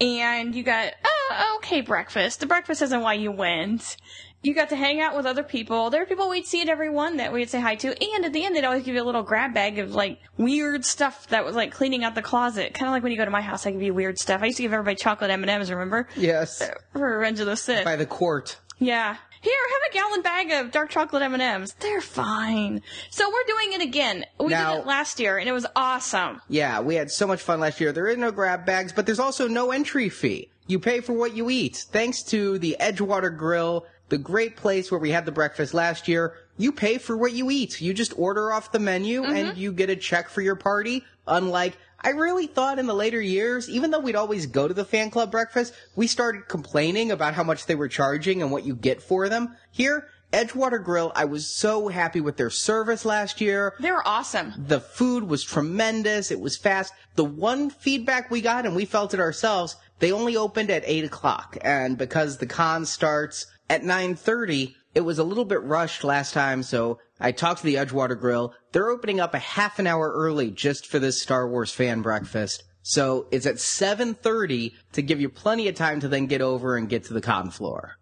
and 0.00 0.54
you 0.54 0.62
got 0.62 0.92
oh, 1.04 1.56
okay 1.56 1.80
breakfast. 1.80 2.40
The 2.40 2.46
breakfast 2.46 2.82
isn't 2.82 3.02
why 3.02 3.14
you 3.14 3.32
went 3.32 3.96
you 4.42 4.54
got 4.54 4.70
to 4.70 4.76
hang 4.76 5.00
out 5.00 5.16
with 5.16 5.26
other 5.26 5.42
people. 5.42 5.90
There 5.90 6.00
were 6.00 6.06
people 6.06 6.28
we'd 6.28 6.46
see 6.46 6.62
at 6.62 6.68
every 6.68 6.88
one 6.88 7.18
that 7.18 7.32
we'd 7.32 7.50
say 7.50 7.60
hi 7.60 7.74
to. 7.76 7.88
And 7.88 8.24
at 8.24 8.32
the 8.32 8.44
end, 8.44 8.56
they'd 8.56 8.64
always 8.64 8.84
give 8.84 8.94
you 8.94 9.02
a 9.02 9.04
little 9.04 9.22
grab 9.22 9.52
bag 9.52 9.78
of 9.78 9.94
like 9.94 10.18
weird 10.38 10.84
stuff 10.84 11.26
that 11.28 11.44
was 11.44 11.54
like 11.54 11.72
cleaning 11.72 12.04
out 12.04 12.14
the 12.14 12.22
closet. 12.22 12.72
Kind 12.74 12.88
of 12.88 12.92
like 12.92 13.02
when 13.02 13.12
you 13.12 13.18
go 13.18 13.24
to 13.24 13.30
my 13.30 13.42
house, 13.42 13.66
I 13.66 13.70
give 13.72 13.82
you 13.82 13.92
weird 13.92 14.18
stuff. 14.18 14.42
I 14.42 14.46
used 14.46 14.56
to 14.56 14.62
give 14.62 14.72
everybody 14.72 14.96
chocolate 14.96 15.30
M&Ms, 15.30 15.70
remember? 15.70 16.08
Yes. 16.16 16.62
Uh, 16.62 16.74
for 16.92 17.18
Revenge 17.18 17.40
of 17.40 17.46
the 17.46 17.56
Sith. 17.56 17.84
By 17.84 17.96
the 17.96 18.06
quart. 18.06 18.58
Yeah. 18.78 19.16
Here, 19.42 19.54
have 19.72 19.90
a 19.90 19.94
gallon 19.94 20.22
bag 20.22 20.50
of 20.52 20.70
dark 20.70 20.90
chocolate 20.90 21.22
M&Ms. 21.22 21.74
They're 21.80 22.00
fine. 22.02 22.82
So 23.10 23.28
we're 23.30 23.44
doing 23.46 23.72
it 23.72 23.82
again. 23.82 24.24
We 24.38 24.48
Now- 24.48 24.72
did 24.74 24.80
it 24.80 24.86
last 24.86 25.18
year 25.20 25.38
and 25.38 25.48
it 25.48 25.52
was 25.52 25.66
awesome. 25.76 26.40
Yeah, 26.48 26.80
we 26.80 26.94
had 26.94 27.10
so 27.10 27.26
much 27.26 27.40
fun 27.40 27.60
last 27.60 27.80
year. 27.80 27.92
There 27.92 28.06
is 28.06 28.18
no 28.18 28.32
grab 28.32 28.66
bags, 28.66 28.92
but 28.92 29.06
there's 29.06 29.18
also 29.18 29.48
no 29.48 29.70
entry 29.70 30.08
fee. 30.10 30.50
You 30.66 30.78
pay 30.78 31.00
for 31.00 31.14
what 31.14 31.34
you 31.34 31.50
eat. 31.50 31.86
Thanks 31.90 32.22
to 32.24 32.58
the 32.58 32.76
Edgewater 32.78 33.34
Grill, 33.36 33.86
the 34.10 34.18
great 34.18 34.56
place 34.56 34.90
where 34.90 35.00
we 35.00 35.10
had 35.10 35.24
the 35.24 35.32
breakfast 35.32 35.72
last 35.72 36.08
year, 36.08 36.34
you 36.58 36.72
pay 36.72 36.98
for 36.98 37.16
what 37.16 37.32
you 37.32 37.50
eat. 37.50 37.80
You 37.80 37.94
just 37.94 38.12
order 38.18 38.52
off 38.52 38.72
the 38.72 38.78
menu 38.78 39.22
mm-hmm. 39.22 39.34
and 39.34 39.58
you 39.58 39.72
get 39.72 39.88
a 39.88 39.96
check 39.96 40.28
for 40.28 40.42
your 40.42 40.56
party. 40.56 41.04
Unlike, 41.26 41.78
I 42.00 42.10
really 42.10 42.46
thought 42.46 42.78
in 42.78 42.86
the 42.86 42.94
later 42.94 43.20
years, 43.20 43.70
even 43.70 43.90
though 43.90 44.00
we'd 44.00 44.16
always 44.16 44.46
go 44.46 44.66
to 44.66 44.74
the 44.74 44.84
fan 44.84 45.10
club 45.10 45.30
breakfast, 45.30 45.74
we 45.96 46.06
started 46.06 46.48
complaining 46.48 47.12
about 47.12 47.34
how 47.34 47.44
much 47.44 47.66
they 47.66 47.74
were 47.74 47.88
charging 47.88 48.42
and 48.42 48.50
what 48.50 48.64
you 48.64 48.74
get 48.74 49.00
for 49.00 49.28
them. 49.28 49.56
Here, 49.70 50.08
Edgewater 50.32 50.82
Grill, 50.82 51.12
I 51.14 51.24
was 51.24 51.46
so 51.46 51.88
happy 51.88 52.20
with 52.20 52.36
their 52.36 52.50
service 52.50 53.04
last 53.04 53.40
year. 53.40 53.74
They 53.80 53.90
were 53.90 54.06
awesome. 54.06 54.54
The 54.56 54.80
food 54.80 55.24
was 55.24 55.42
tremendous. 55.42 56.30
It 56.30 56.40
was 56.40 56.56
fast. 56.56 56.92
The 57.16 57.24
one 57.24 57.68
feedback 57.68 58.30
we 58.30 58.40
got, 58.40 58.64
and 58.64 58.76
we 58.76 58.84
felt 58.84 59.12
it 59.12 59.20
ourselves, 59.20 59.76
they 59.98 60.12
only 60.12 60.36
opened 60.36 60.70
at 60.70 60.84
8 60.86 61.04
o'clock. 61.04 61.58
And 61.62 61.98
because 61.98 62.38
the 62.38 62.46
con 62.46 62.86
starts 62.86 63.46
at 63.70 63.82
9.30, 63.82 64.74
it 64.96 65.02
was 65.02 65.20
a 65.20 65.24
little 65.24 65.44
bit 65.44 65.62
rushed 65.62 66.02
last 66.02 66.34
time, 66.34 66.64
so 66.64 66.98
I 67.20 67.30
talked 67.30 67.60
to 67.60 67.66
the 67.66 67.76
Edgewater 67.76 68.18
Grill. 68.18 68.52
They're 68.72 68.90
opening 68.90 69.20
up 69.20 69.32
a 69.32 69.38
half 69.38 69.78
an 69.78 69.86
hour 69.86 70.10
early 70.12 70.50
just 70.50 70.88
for 70.88 70.98
this 70.98 71.22
Star 71.22 71.48
Wars 71.48 71.72
fan 71.72 72.02
breakfast. 72.02 72.64
So 72.82 73.28
it's 73.30 73.46
at 73.46 73.56
7.30 73.56 74.72
to 74.92 75.02
give 75.02 75.20
you 75.20 75.28
plenty 75.28 75.68
of 75.68 75.76
time 75.76 76.00
to 76.00 76.08
then 76.08 76.26
get 76.26 76.42
over 76.42 76.76
and 76.76 76.88
get 76.88 77.04
to 77.04 77.14
the 77.14 77.20
con 77.20 77.50
floor. 77.50 77.96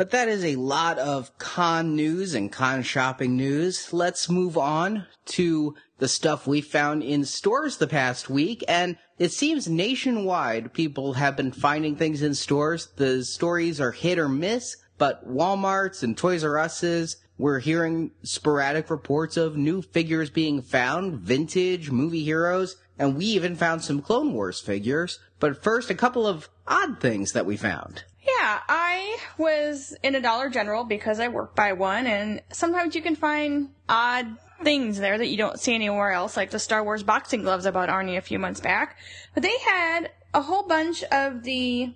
But 0.00 0.12
that 0.12 0.28
is 0.28 0.46
a 0.46 0.56
lot 0.56 0.98
of 0.98 1.36
con 1.36 1.94
news 1.94 2.34
and 2.34 2.50
con 2.50 2.82
shopping 2.82 3.36
news. 3.36 3.92
Let's 3.92 4.30
move 4.30 4.56
on 4.56 5.04
to 5.26 5.74
the 5.98 6.08
stuff 6.08 6.46
we 6.46 6.62
found 6.62 7.02
in 7.02 7.26
stores 7.26 7.76
the 7.76 7.86
past 7.86 8.30
week. 8.30 8.64
And 8.66 8.96
it 9.18 9.30
seems 9.30 9.68
nationwide 9.68 10.72
people 10.72 11.12
have 11.12 11.36
been 11.36 11.52
finding 11.52 11.96
things 11.96 12.22
in 12.22 12.34
stores. 12.34 12.88
The 12.96 13.22
stories 13.26 13.78
are 13.78 13.90
hit 13.90 14.18
or 14.18 14.26
miss, 14.26 14.78
but 14.96 15.28
Walmart's 15.28 16.02
and 16.02 16.16
Toys 16.16 16.44
R 16.44 16.56
Us's 16.56 17.18
we're 17.36 17.58
hearing 17.58 18.12
sporadic 18.22 18.88
reports 18.88 19.36
of 19.36 19.58
new 19.58 19.82
figures 19.82 20.30
being 20.30 20.62
found, 20.62 21.20
vintage, 21.20 21.90
movie 21.90 22.24
heroes, 22.24 22.76
and 22.98 23.16
we 23.16 23.26
even 23.26 23.54
found 23.54 23.84
some 23.84 24.00
Clone 24.00 24.32
Wars 24.32 24.60
figures. 24.60 25.18
But 25.38 25.62
first, 25.62 25.90
a 25.90 25.94
couple 25.94 26.26
of 26.26 26.48
odd 26.66 27.00
things 27.00 27.32
that 27.32 27.44
we 27.44 27.58
found. 27.58 28.04
Yeah, 28.40 28.60
I 28.70 29.18
was 29.36 29.94
in 30.02 30.14
a 30.14 30.20
Dollar 30.22 30.48
General 30.48 30.84
because 30.84 31.20
I 31.20 31.28
work 31.28 31.54
by 31.54 31.74
one, 31.74 32.06
and 32.06 32.40
sometimes 32.50 32.94
you 32.94 33.02
can 33.02 33.14
find 33.14 33.68
odd 33.86 34.34
things 34.64 34.98
there 34.98 35.18
that 35.18 35.26
you 35.26 35.36
don't 35.36 35.60
see 35.60 35.74
anywhere 35.74 36.12
else, 36.12 36.38
like 36.38 36.50
the 36.50 36.58
Star 36.58 36.82
Wars 36.82 37.02
boxing 37.02 37.42
gloves 37.42 37.66
I 37.66 37.70
bought 37.70 37.90
Arnie 37.90 38.16
a 38.16 38.22
few 38.22 38.38
months 38.38 38.60
back. 38.60 38.96
But 39.34 39.42
they 39.42 39.54
had 39.58 40.12
a 40.32 40.40
whole 40.40 40.62
bunch 40.62 41.04
of 41.04 41.42
the 41.42 41.92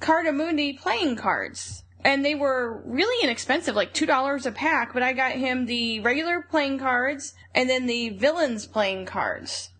Cartamundi 0.00 0.78
playing 0.78 1.16
cards. 1.16 1.82
And 2.04 2.24
they 2.24 2.36
were 2.36 2.80
really 2.84 3.24
inexpensive, 3.24 3.74
like 3.74 3.92
$2 3.92 4.46
a 4.46 4.52
pack, 4.52 4.94
but 4.94 5.02
I 5.02 5.12
got 5.12 5.32
him 5.32 5.66
the 5.66 5.98
regular 5.98 6.42
playing 6.42 6.78
cards 6.78 7.34
and 7.56 7.68
then 7.68 7.86
the 7.86 8.10
villains 8.10 8.68
playing 8.68 9.06
cards. 9.06 9.70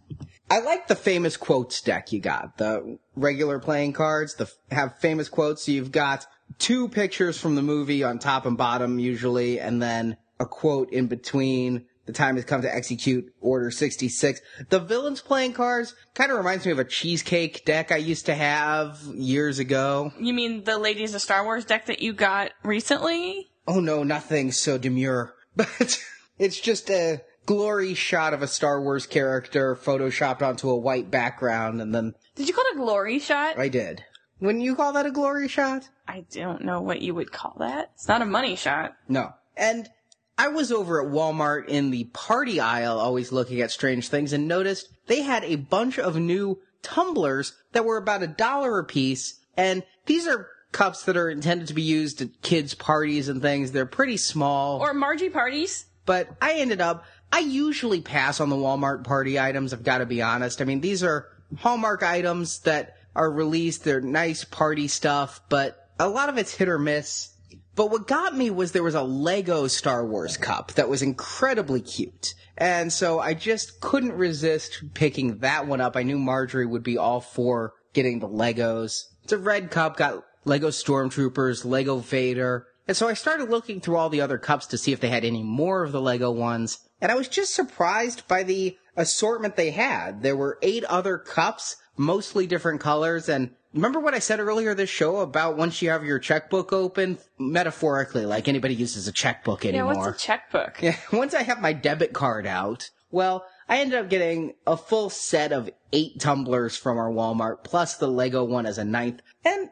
I 0.51 0.61
like 0.61 0.89
the 0.89 0.97
famous 0.97 1.37
quotes 1.37 1.81
deck 1.81 2.13
you 2.13 2.21
got. 2.21 2.57
The 2.57 2.99
regular 3.17 3.59
playing 3.59 3.93
cards, 3.93 4.35
the 4.35 4.51
have 4.71 4.99
famous 4.99 5.29
quotes. 5.29 5.65
So 5.65 5.73
you've 5.73 5.93
got 5.93 6.27
two 6.59 6.89
pictures 6.89 7.39
from 7.39 7.55
the 7.55 7.63
movie 7.63 8.03
on 8.03 8.19
top 8.19 8.47
and 8.47 8.57
bottom 8.57 8.99
usually, 8.99 9.61
and 9.61 9.83
then 9.83 10.17
a 10.41 10.47
quote 10.47 10.91
in 10.93 11.07
between. 11.07 11.87
The 12.07 12.15
time 12.15 12.37
has 12.37 12.47
come 12.47 12.63
to 12.63 12.75
execute 12.75 13.31
Order 13.39 13.71
66. 13.71 14.41
The 14.71 14.81
villains 14.81 15.21
playing 15.21 15.53
cards 15.53 15.95
kind 16.15 16.31
of 16.31 16.39
reminds 16.39 16.65
me 16.65 16.73
of 16.73 16.79
a 16.79 16.85
cheesecake 16.85 17.67
deck 17.67 17.93
I 17.93 17.99
used 17.99 18.25
to 18.27 18.35
have 18.35 18.99
years 19.15 19.59
ago. 19.59 20.11
You 20.19 20.33
mean 20.33 20.65
the 20.65 20.79
Ladies 20.79 21.15
of 21.15 21.21
Star 21.21 21.45
Wars 21.45 21.67
deck 21.67 21.85
that 21.85 22.01
you 22.01 22.15
got 22.15 22.53
recently? 22.65 23.51
Oh 23.67 23.81
no, 23.81 24.05
nothing 24.05 24.53
so 24.53 24.79
demure. 24.79 25.35
But 25.57 26.03
it's 26.39 26.59
just 26.59 26.89
a 26.89 27.21
glory 27.49 27.95
shot 27.95 28.35
of 28.35 28.43
a 28.43 28.47
Star 28.47 28.79
Wars 28.83 29.07
character 29.07 29.75
photoshopped 29.75 30.43
onto 30.43 30.69
a 30.69 30.77
white 30.77 31.11
background 31.11 31.81
and 31.81 31.95
then 31.95 32.15
Did 32.35 32.47
you 32.47 32.53
call 32.53 32.65
it 32.67 32.75
a 32.75 32.79
glory 32.79 33.19
shot? 33.19 33.59
I 33.59 33.69
did. 33.69 34.05
Wouldn't 34.39 34.63
you 34.63 34.77
call 34.77 34.93
that 34.93 35.07
a 35.07 35.11
glory 35.11 35.49
shot? 35.49 35.89
I 36.07 36.27
don't 36.31 36.63
know 36.63 36.83
what 36.83 37.01
you 37.01 37.15
would 37.15 37.33
call 37.33 37.57
that. 37.59 37.91
It's 37.95 38.07
not 38.07 38.21
a 38.21 38.27
money 38.27 38.55
shot. 38.55 38.95
No. 39.09 39.33
And 39.57 39.89
I 40.37 40.49
was 40.49 40.71
over 40.71 41.03
at 41.03 41.11
Walmart 41.11 41.69
in 41.69 41.91
the 41.91 42.05
party 42.13 42.61
aisle 42.61 42.99
always 42.99 43.33
looking 43.33 43.63
at 43.63 43.71
strange 43.71 44.09
things 44.09 44.35
and 44.35 44.47
noticed 44.47 44.91
they 45.07 45.23
had 45.23 45.43
a 45.43 45.57
bunch 45.57 45.99
of 45.99 46.17
new 46.17 46.59
tumblers 46.83 47.55
that 47.73 47.87
were 47.87 47.97
about 47.97 48.23
a 48.23 48.27
dollar 48.29 48.79
a 48.79 48.85
piece. 48.85 49.41
And 49.57 49.85
these 50.05 50.29
are 50.29 50.49
cups 50.71 51.05
that 51.07 51.17
are 51.17 51.31
intended 51.31 51.67
to 51.69 51.75
be 51.75 51.81
used 51.83 52.21
at 52.21 52.43
kids' 52.43 52.75
parties 52.75 53.31
and 53.31 53.41
things. 53.41 53.73
They're 53.73 53.87
pretty 53.87 54.19
small. 54.19 54.81
Or 54.81 54.93
Margie 54.93 55.31
parties. 55.31 55.87
but 56.05 56.29
I 56.41 56.55
ended 56.55 56.81
up, 56.83 57.05
I 57.33 57.41
usually 57.41 58.01
pass 58.01 58.41
on 58.41 58.49
the 58.49 58.57
Walmart 58.57 59.05
party 59.05 59.39
items, 59.39 59.73
I've 59.73 59.83
got 59.83 59.99
to 59.99 60.07
be 60.07 60.23
honest. 60.23 60.61
I 60.61 60.65
mean, 60.65 60.81
these 60.81 61.03
are 61.03 61.27
Hallmark 61.59 62.03
items 62.03 62.61
that 62.61 62.97
are 63.15 63.31
released, 63.31 63.85
they're 63.85 64.01
nice 64.01 64.45
party 64.45 64.89
stuff, 64.89 65.41
but 65.49 65.89
a 65.99 66.09
lot 66.09 66.29
of 66.29 66.39
it's 66.39 66.55
hit 66.55 66.69
or 66.69 66.79
miss. 66.79 67.31
But 67.75 67.91
what 67.91 68.09
got 68.09 68.37
me 68.37 68.51
was 68.51 68.73
there 68.73 68.83
was 68.83 68.95
a 68.95 69.03
Lego 69.03 69.69
Star 69.69 70.05
Wars 70.05 70.37
cup 70.37 70.73
that 70.73 70.89
was 70.89 71.03
incredibly 71.03 71.81
cute. 71.81 72.35
And 72.57 72.93
so 72.93 73.21
I 73.21 73.35
just 73.35 73.81
couldn't 73.81 74.13
resist 74.13 74.83
picking 74.95 75.39
that 75.39 75.67
one 75.69 75.81
up. 75.81 75.97
I 75.97 76.03
knew 76.03 76.19
Marjorie 76.19 76.67
would 76.67 76.83
be 76.83 76.99
all 76.99 77.21
for 77.21 77.75
getting 77.93 78.19
the 78.19 78.29
Legos. 78.29 79.05
It's 79.23 79.33
a 79.33 79.39
red 79.39 79.71
cup, 79.71 79.97
got 79.97 80.25
Lego 80.45 80.69
Stormtroopers, 80.69 81.65
Lego 81.65 81.99
Vader. 81.99 82.67
And 82.89 82.97
so 82.97 83.07
I 83.07 83.15
started 83.15 83.49
looking 83.49 83.81
through 83.81 83.97
all 83.97 84.09
the 84.09 84.23
other 84.23 84.39
cups 84.39 84.67
to 84.67 84.79
see 84.79 84.93
if 84.93 84.99
they 84.99 85.11
had 85.11 85.25
any 85.25 85.43
more 85.43 85.85
of 85.85 85.93
the 85.93 86.01
Lego 86.01 86.33
ones. 86.33 86.79
And 87.01 87.13
I 87.13 87.15
was 87.15 87.29
just 87.29 87.55
surprised 87.55 88.27
by 88.29 88.43
the 88.43 88.77
assortment 88.97 89.57
they 89.57 89.71
had. 89.71 90.23
There 90.23 90.37
were 90.37 90.59
eight 90.63 90.85
other 90.85 91.19
cups, 91.19 91.77
mostly 91.97 92.47
different 92.47 92.81
colors. 92.81 93.29
And 93.29 93.51
remember 93.73 94.01
what 94.01 94.15
I 94.15 94.19
said 94.19 94.41
earlier 94.41 94.75
this 94.75 94.91
show 94.91 95.19
about 95.19 95.57
once 95.57 95.81
you 95.81 95.91
have 95.91 96.05
your 96.05 96.19
checkbook 96.19 96.73
open, 96.73 97.19
metaphorically, 97.39 98.27
like 98.27 98.49
anybody 98.49 98.75
uses 98.75 99.07
a 99.07 99.13
checkbook 99.13 99.65
anymore. 99.65 99.93
Yeah, 99.95 100.01
what's 100.01 100.23
a 100.23 100.27
checkbook? 100.27 100.79
Yeah, 100.83 100.97
once 101.13 101.35
I 101.35 101.43
have 101.43 101.61
my 101.61 101.73
debit 101.73 102.13
card 102.13 102.47
out, 102.47 102.91
well, 103.11 103.47
I 103.69 103.79
ended 103.79 103.99
up 103.99 104.11
getting 104.11 104.55
a 104.67 104.77
full 104.77 105.11
set 105.11 105.53
of 105.53 105.71
eight 105.93 106.21
tumblers 106.21 106.77
from 106.77 106.99
our 106.99 107.11
Walmart, 107.11 107.65
plus 107.65 107.97
the 107.97 108.09
Lego 108.09 108.45
one 108.45 108.67
as 108.67 108.79
a 108.79 108.85
ninth. 108.85 109.23
And 109.45 109.71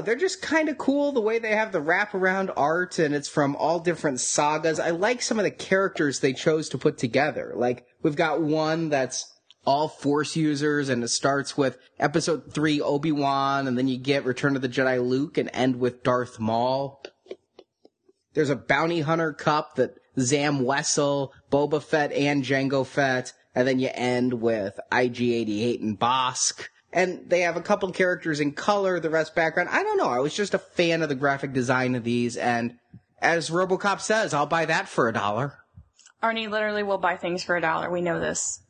they're 0.00 0.16
just 0.16 0.42
kind 0.42 0.68
of 0.68 0.78
cool 0.78 1.12
the 1.12 1.20
way 1.20 1.38
they 1.38 1.54
have 1.54 1.72
the 1.72 1.80
wraparound 1.80 2.52
art 2.56 2.98
and 2.98 3.14
it's 3.14 3.28
from 3.28 3.56
all 3.56 3.80
different 3.80 4.20
sagas. 4.20 4.80
I 4.80 4.90
like 4.90 5.22
some 5.22 5.38
of 5.38 5.44
the 5.44 5.50
characters 5.50 6.20
they 6.20 6.32
chose 6.32 6.68
to 6.70 6.78
put 6.78 6.98
together. 6.98 7.52
Like, 7.54 7.86
we've 8.02 8.16
got 8.16 8.40
one 8.40 8.88
that's 8.88 9.30
all 9.64 9.88
Force 9.88 10.36
users 10.36 10.88
and 10.88 11.04
it 11.04 11.08
starts 11.08 11.56
with 11.56 11.78
episode 11.98 12.52
three 12.52 12.80
Obi-Wan 12.80 13.68
and 13.68 13.76
then 13.76 13.88
you 13.88 13.98
get 13.98 14.24
Return 14.24 14.56
of 14.56 14.62
the 14.62 14.68
Jedi 14.68 15.06
Luke 15.06 15.36
and 15.36 15.50
end 15.52 15.78
with 15.78 16.02
Darth 16.02 16.40
Maul. 16.40 17.04
There's 18.34 18.50
a 18.50 18.56
bounty 18.56 19.00
hunter 19.00 19.32
cup 19.32 19.76
that 19.76 19.94
Zam 20.18 20.60
Wesell, 20.60 21.30
Boba 21.50 21.82
Fett, 21.82 22.12
and 22.12 22.42
Jango 22.42 22.86
Fett, 22.86 23.32
and 23.54 23.66
then 23.66 23.78
you 23.78 23.90
end 23.92 24.34
with 24.34 24.78
IG-88 24.92 25.80
and 25.80 25.98
Bossk. 25.98 26.68
And 26.92 27.28
they 27.28 27.40
have 27.40 27.56
a 27.56 27.62
couple 27.62 27.90
characters 27.92 28.40
in 28.40 28.52
color, 28.52 28.98
the 28.98 29.10
rest 29.10 29.34
background. 29.34 29.68
I 29.70 29.82
don't 29.82 29.98
know. 29.98 30.08
I 30.08 30.20
was 30.20 30.34
just 30.34 30.54
a 30.54 30.58
fan 30.58 31.02
of 31.02 31.08
the 31.08 31.14
graphic 31.14 31.52
design 31.52 31.94
of 31.94 32.04
these, 32.04 32.36
and 32.36 32.78
as 33.20 33.50
RoboCop 33.50 34.00
says, 34.00 34.32
I'll 34.32 34.46
buy 34.46 34.64
that 34.66 34.88
for 34.88 35.08
a 35.08 35.12
dollar. 35.12 35.58
Arnie 36.22 36.50
literally 36.50 36.82
will 36.82 36.98
buy 36.98 37.16
things 37.16 37.42
for 37.42 37.56
a 37.56 37.60
dollar. 37.60 37.90
We 37.90 38.00
know 38.00 38.18
this. 38.18 38.60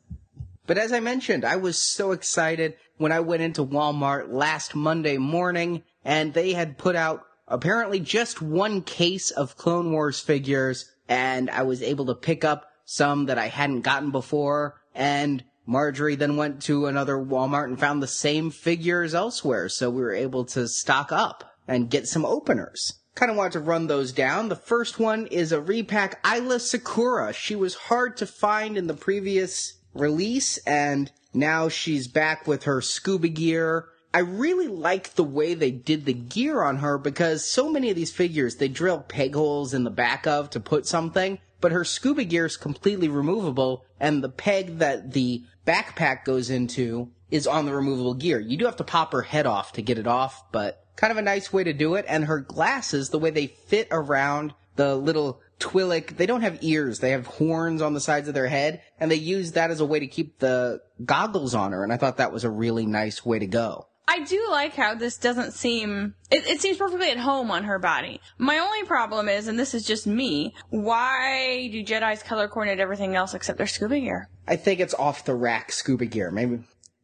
But 0.67 0.77
as 0.77 0.91
I 0.91 0.99
mentioned, 0.99 1.45
I 1.45 1.55
was 1.55 1.77
so 1.79 2.11
excited 2.11 2.75
when 2.97 3.11
I 3.11 3.21
went 3.21 3.41
into 3.41 3.65
Walmart 3.65 4.31
last 4.31 4.75
Monday 4.75 5.17
morning 5.17 5.83
and 6.05 6.33
they 6.33 6.53
had 6.53 6.77
put 6.77 6.95
out 6.95 7.25
apparently 7.47 7.99
just 7.99 8.41
one 8.41 8.83
case 8.83 9.31
of 9.31 9.57
Clone 9.57 9.91
Wars 9.91 10.19
figures 10.19 10.91
and 11.07 11.49
I 11.49 11.63
was 11.63 11.81
able 11.81 12.05
to 12.05 12.13
pick 12.13 12.43
up 12.43 12.67
some 12.85 13.25
that 13.25 13.39
I 13.39 13.47
hadn't 13.47 13.81
gotten 13.81 14.11
before 14.11 14.79
and 14.93 15.43
Marjorie 15.69 16.15
then 16.15 16.35
went 16.35 16.63
to 16.63 16.87
another 16.87 17.13
Walmart 17.13 17.65
and 17.65 17.79
found 17.79 18.01
the 18.01 18.07
same 18.07 18.49
figures 18.49 19.13
elsewhere, 19.13 19.69
so 19.69 19.91
we 19.91 20.01
were 20.01 20.15
able 20.15 20.43
to 20.45 20.67
stock 20.67 21.11
up 21.11 21.55
and 21.67 21.91
get 21.91 22.07
some 22.07 22.25
openers. 22.25 22.93
Kind 23.13 23.29
of 23.29 23.37
wanted 23.37 23.51
to 23.51 23.59
run 23.59 23.85
those 23.85 24.11
down. 24.11 24.49
The 24.49 24.55
first 24.55 24.97
one 24.97 25.27
is 25.27 25.51
a 25.51 25.61
repack 25.61 26.23
Aayla 26.23 26.57
Secura. 26.59 27.35
She 27.35 27.55
was 27.55 27.75
hard 27.75 28.17
to 28.17 28.25
find 28.25 28.79
in 28.79 28.87
the 28.87 28.95
previous 28.95 29.79
release, 29.93 30.57
and 30.65 31.11
now 31.35 31.69
she's 31.69 32.07
back 32.07 32.47
with 32.47 32.63
her 32.63 32.81
scuba 32.81 33.27
gear. 33.27 33.89
I 34.11 34.21
really 34.21 34.67
like 34.67 35.13
the 35.13 35.23
way 35.23 35.53
they 35.53 35.69
did 35.69 36.05
the 36.05 36.13
gear 36.13 36.63
on 36.63 36.77
her 36.77 36.97
because 36.97 37.45
so 37.45 37.69
many 37.69 37.91
of 37.91 37.95
these 37.95 38.11
figures 38.11 38.55
they 38.55 38.69
drill 38.69 39.01
peg 39.01 39.35
holes 39.35 39.75
in 39.75 39.83
the 39.83 39.91
back 39.91 40.25
of 40.25 40.49
to 40.49 40.59
put 40.59 40.87
something, 40.87 41.37
but 41.61 41.71
her 41.71 41.83
scuba 41.83 42.23
gear 42.23 42.45
is 42.45 42.57
completely 42.57 43.07
removable, 43.07 43.85
and 43.99 44.23
the 44.23 44.29
peg 44.29 44.79
that 44.79 45.13
the 45.13 45.43
backpack 45.65 46.25
goes 46.25 46.49
into 46.49 47.11
is 47.29 47.47
on 47.47 47.65
the 47.65 47.73
removable 47.73 48.13
gear. 48.13 48.39
You 48.39 48.57
do 48.57 48.65
have 48.65 48.77
to 48.77 48.83
pop 48.83 49.11
her 49.11 49.21
head 49.21 49.45
off 49.45 49.73
to 49.73 49.81
get 49.81 49.99
it 49.99 50.07
off, 50.07 50.51
but 50.51 50.83
kind 50.95 51.11
of 51.11 51.17
a 51.17 51.21
nice 51.21 51.53
way 51.53 51.63
to 51.63 51.73
do 51.73 51.95
it. 51.95 52.05
And 52.07 52.25
her 52.25 52.39
glasses, 52.39 53.09
the 53.09 53.19
way 53.19 53.29
they 53.29 53.47
fit 53.47 53.87
around 53.91 54.53
the 54.75 54.95
little 54.95 55.41
Twi'lek, 55.59 56.17
they 56.17 56.25
don't 56.25 56.41
have 56.41 56.63
ears. 56.63 56.99
They 56.99 57.11
have 57.11 57.27
horns 57.27 57.81
on 57.81 57.93
the 57.93 57.99
sides 57.99 58.27
of 58.27 58.33
their 58.33 58.47
head, 58.47 58.81
and 58.99 59.11
they 59.11 59.15
use 59.15 59.51
that 59.51 59.71
as 59.71 59.81
a 59.81 59.85
way 59.85 59.99
to 59.99 60.07
keep 60.07 60.39
the 60.39 60.81
goggles 61.05 61.53
on 61.53 61.73
her. 61.73 61.83
And 61.83 61.91
I 61.91 61.97
thought 61.97 62.17
that 62.17 62.33
was 62.33 62.45
a 62.45 62.49
really 62.49 62.85
nice 62.85 63.25
way 63.25 63.39
to 63.39 63.47
go. 63.47 63.87
I 64.09 64.23
do 64.23 64.47
like 64.49 64.75
how 64.75 64.95
this 64.95 65.17
doesn't 65.19 65.51
seem. 65.51 66.15
It, 66.31 66.43
it, 66.47 66.61
seems 66.61 66.77
perfectly 66.77 67.11
at 67.11 67.19
home 67.19 67.51
on 67.51 67.65
her 67.65 67.77
body. 67.77 68.19
My 68.39 68.57
only 68.57 68.83
problem 68.83 69.29
is, 69.29 69.47
and 69.47 69.59
this 69.59 69.75
is 69.75 69.85
just 69.85 70.07
me, 70.07 70.55
why 70.69 71.69
do 71.71 71.83
Jedi's 71.83 72.23
color 72.23 72.47
coordinate 72.47 72.79
everything 72.79 73.15
else 73.15 73.35
except 73.35 73.59
their 73.59 73.67
scuba 73.67 73.99
gear? 73.99 74.27
I 74.47 74.55
think 74.55 74.79
it's 74.79 74.95
off 74.95 75.25
the 75.25 75.35
rack 75.35 75.71
scuba 75.71 76.07
gear, 76.07 76.31
maybe. 76.31 76.61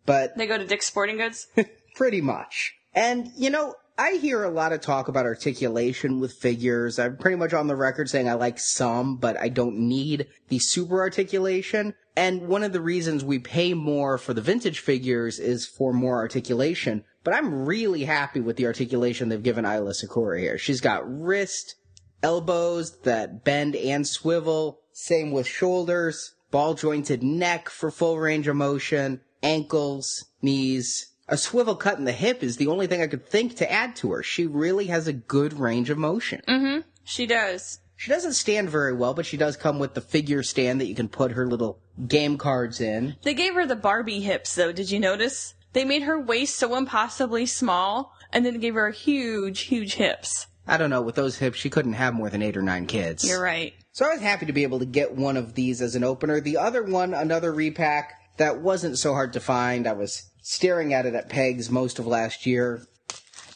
But. 0.08 0.36
They 0.36 0.48
go 0.48 0.58
to 0.58 0.66
Dick's 0.66 0.88
Sporting 0.88 1.18
Goods? 1.18 1.48
pretty 1.96 2.22
much. 2.22 2.74
And, 2.96 3.30
you 3.38 3.52
know, 3.52 3.76
I 4.00 4.14
hear 4.14 4.44
a 4.44 4.50
lot 4.50 4.74
of 4.74 4.82
talk 4.82 5.08
about 5.08 5.26
articulation 5.26 6.20
with 6.20 6.34
figures. 6.34 6.98
I'm 6.98 7.18
pretty 7.18 7.38
much 7.38 7.54
on 7.54 7.68
the 7.68 7.76
record 7.76 8.10
saying 8.10 8.28
I 8.28 8.34
like 8.34 8.58
some, 8.58 9.18
but 9.18 9.38
I 9.38 9.50
don't 9.50 9.78
need 9.78 10.28
the 10.50 10.58
super 10.60 11.00
articulation. 11.02 11.94
And 12.18 12.48
one 12.48 12.64
of 12.64 12.72
the 12.72 12.82
reasons 12.82 13.24
we 13.24 13.40
pay 13.40 13.74
more 13.74 14.18
for 14.18 14.34
the 14.34 14.42
vintage 14.42 14.80
figures 14.80 15.38
is 15.40 15.66
for 15.66 15.92
more 15.92 16.18
articulation. 16.18 17.04
But 17.24 17.34
I'm 17.34 17.66
really 17.66 18.06
happy 18.06 18.40
with 18.40 18.56
the 18.56 18.68
articulation 18.68 19.30
they've 19.30 19.42
given 19.42 19.66
Aayla 19.66 19.94
Secura 19.94 20.40
here. 20.40 20.58
She's 20.58 20.80
got 20.80 21.04
wrist, 21.06 21.76
elbows 22.24 23.00
that 23.00 23.44
bend 23.44 23.76
and 23.76 24.08
swivel. 24.08 24.80
Same 24.94 25.32
with 25.32 25.46
shoulders, 25.46 26.36
ball 26.52 26.74
jointed 26.74 27.22
neck 27.22 27.68
for 27.68 27.92
full 27.92 28.18
range 28.18 28.48
of 28.48 28.56
motion, 28.56 29.20
ankles, 29.44 30.26
knees. 30.42 31.08
A 31.28 31.38
swivel 31.38 31.76
cut 31.76 31.98
in 31.98 32.06
the 32.06 32.12
hip 32.12 32.44
is 32.44 32.58
the 32.58 32.68
only 32.68 32.88
thing 32.88 33.02
I 33.02 33.08
could 33.08 33.26
think 33.26 33.56
to 33.58 33.70
add 33.70 33.96
to 33.98 34.12
her. 34.12 34.24
She 34.24 34.46
really 34.46 34.86
has 34.86 35.08
a 35.08 35.14
good 35.14 35.54
range 35.54 35.90
of 35.90 35.98
motion. 35.98 36.42
Mm-hmm. 36.48 36.82
She 37.04 37.26
does. 37.26 37.80
She 37.98 38.12
doesn't 38.12 38.34
stand 38.34 38.70
very 38.70 38.94
well, 38.94 39.14
but 39.14 39.26
she 39.26 39.38
does 39.38 39.58
come 39.58 39.80
with 39.80 39.96
the 39.96 40.02
figure 40.02 40.44
stand 40.44 40.80
that 40.80 40.88
you 40.88 40.96
can 40.96 41.10
put 41.10 41.32
her 41.32 41.48
little 41.48 41.80
game 42.08 42.38
cards 42.38 42.82
in. 42.82 43.16
They 43.24 43.34
gave 43.34 43.54
her 43.56 43.66
the 43.66 43.76
Barbie 43.76 44.22
hips, 44.22 44.56
though. 44.56 44.72
Did 44.72 44.92
you 44.92 45.00
notice? 45.00 45.54
They 45.74 45.84
made 45.84 46.04
her 46.04 46.20
waist 46.20 46.56
so 46.56 46.76
impossibly 46.76 47.46
small, 47.46 48.14
and 48.32 48.46
then 48.46 48.60
gave 48.60 48.76
her 48.76 48.92
huge, 48.92 49.62
huge 49.62 49.96
hips. 49.96 50.48
I 50.68 50.78
don't 50.78 50.90
know. 50.90 51.02
With 51.02 51.16
those 51.16 51.38
hips, 51.38 51.60
she 51.60 51.70
couldn't 51.70 51.94
have 51.94 52.14
more 52.14 52.30
than 52.30 52.42
eight 52.42 52.58
or 52.58 52.62
nine 52.62 52.88
kids. 52.88 53.28
You're 53.28 53.42
right. 53.42 53.74
So 53.92 54.06
I 54.06 54.14
was 54.14 54.22
happy 54.22 54.46
to 54.46 54.54
be 54.54 54.64
able 54.64 54.80
to 54.80 54.86
get 54.86 55.16
one 55.16 55.38
of 55.38 55.54
these 55.54 55.82
as 55.82 55.96
an 55.96 56.04
opener. 56.04 56.42
The 56.42 56.58
other 56.58 56.84
one, 56.84 57.14
another 57.14 57.54
repack 57.54 58.14
that 58.38 58.62
wasn't 58.62 58.98
so 58.98 59.14
hard 59.14 59.34
to 59.34 59.40
find. 59.40 59.88
I 59.88 59.94
was 59.94 60.30
staring 60.42 60.94
at 60.94 61.06
it 61.06 61.14
at 61.14 61.30
Pegs 61.30 61.70
most 61.70 62.00
of 62.00 62.08
last 62.08 62.46
year. 62.46 62.86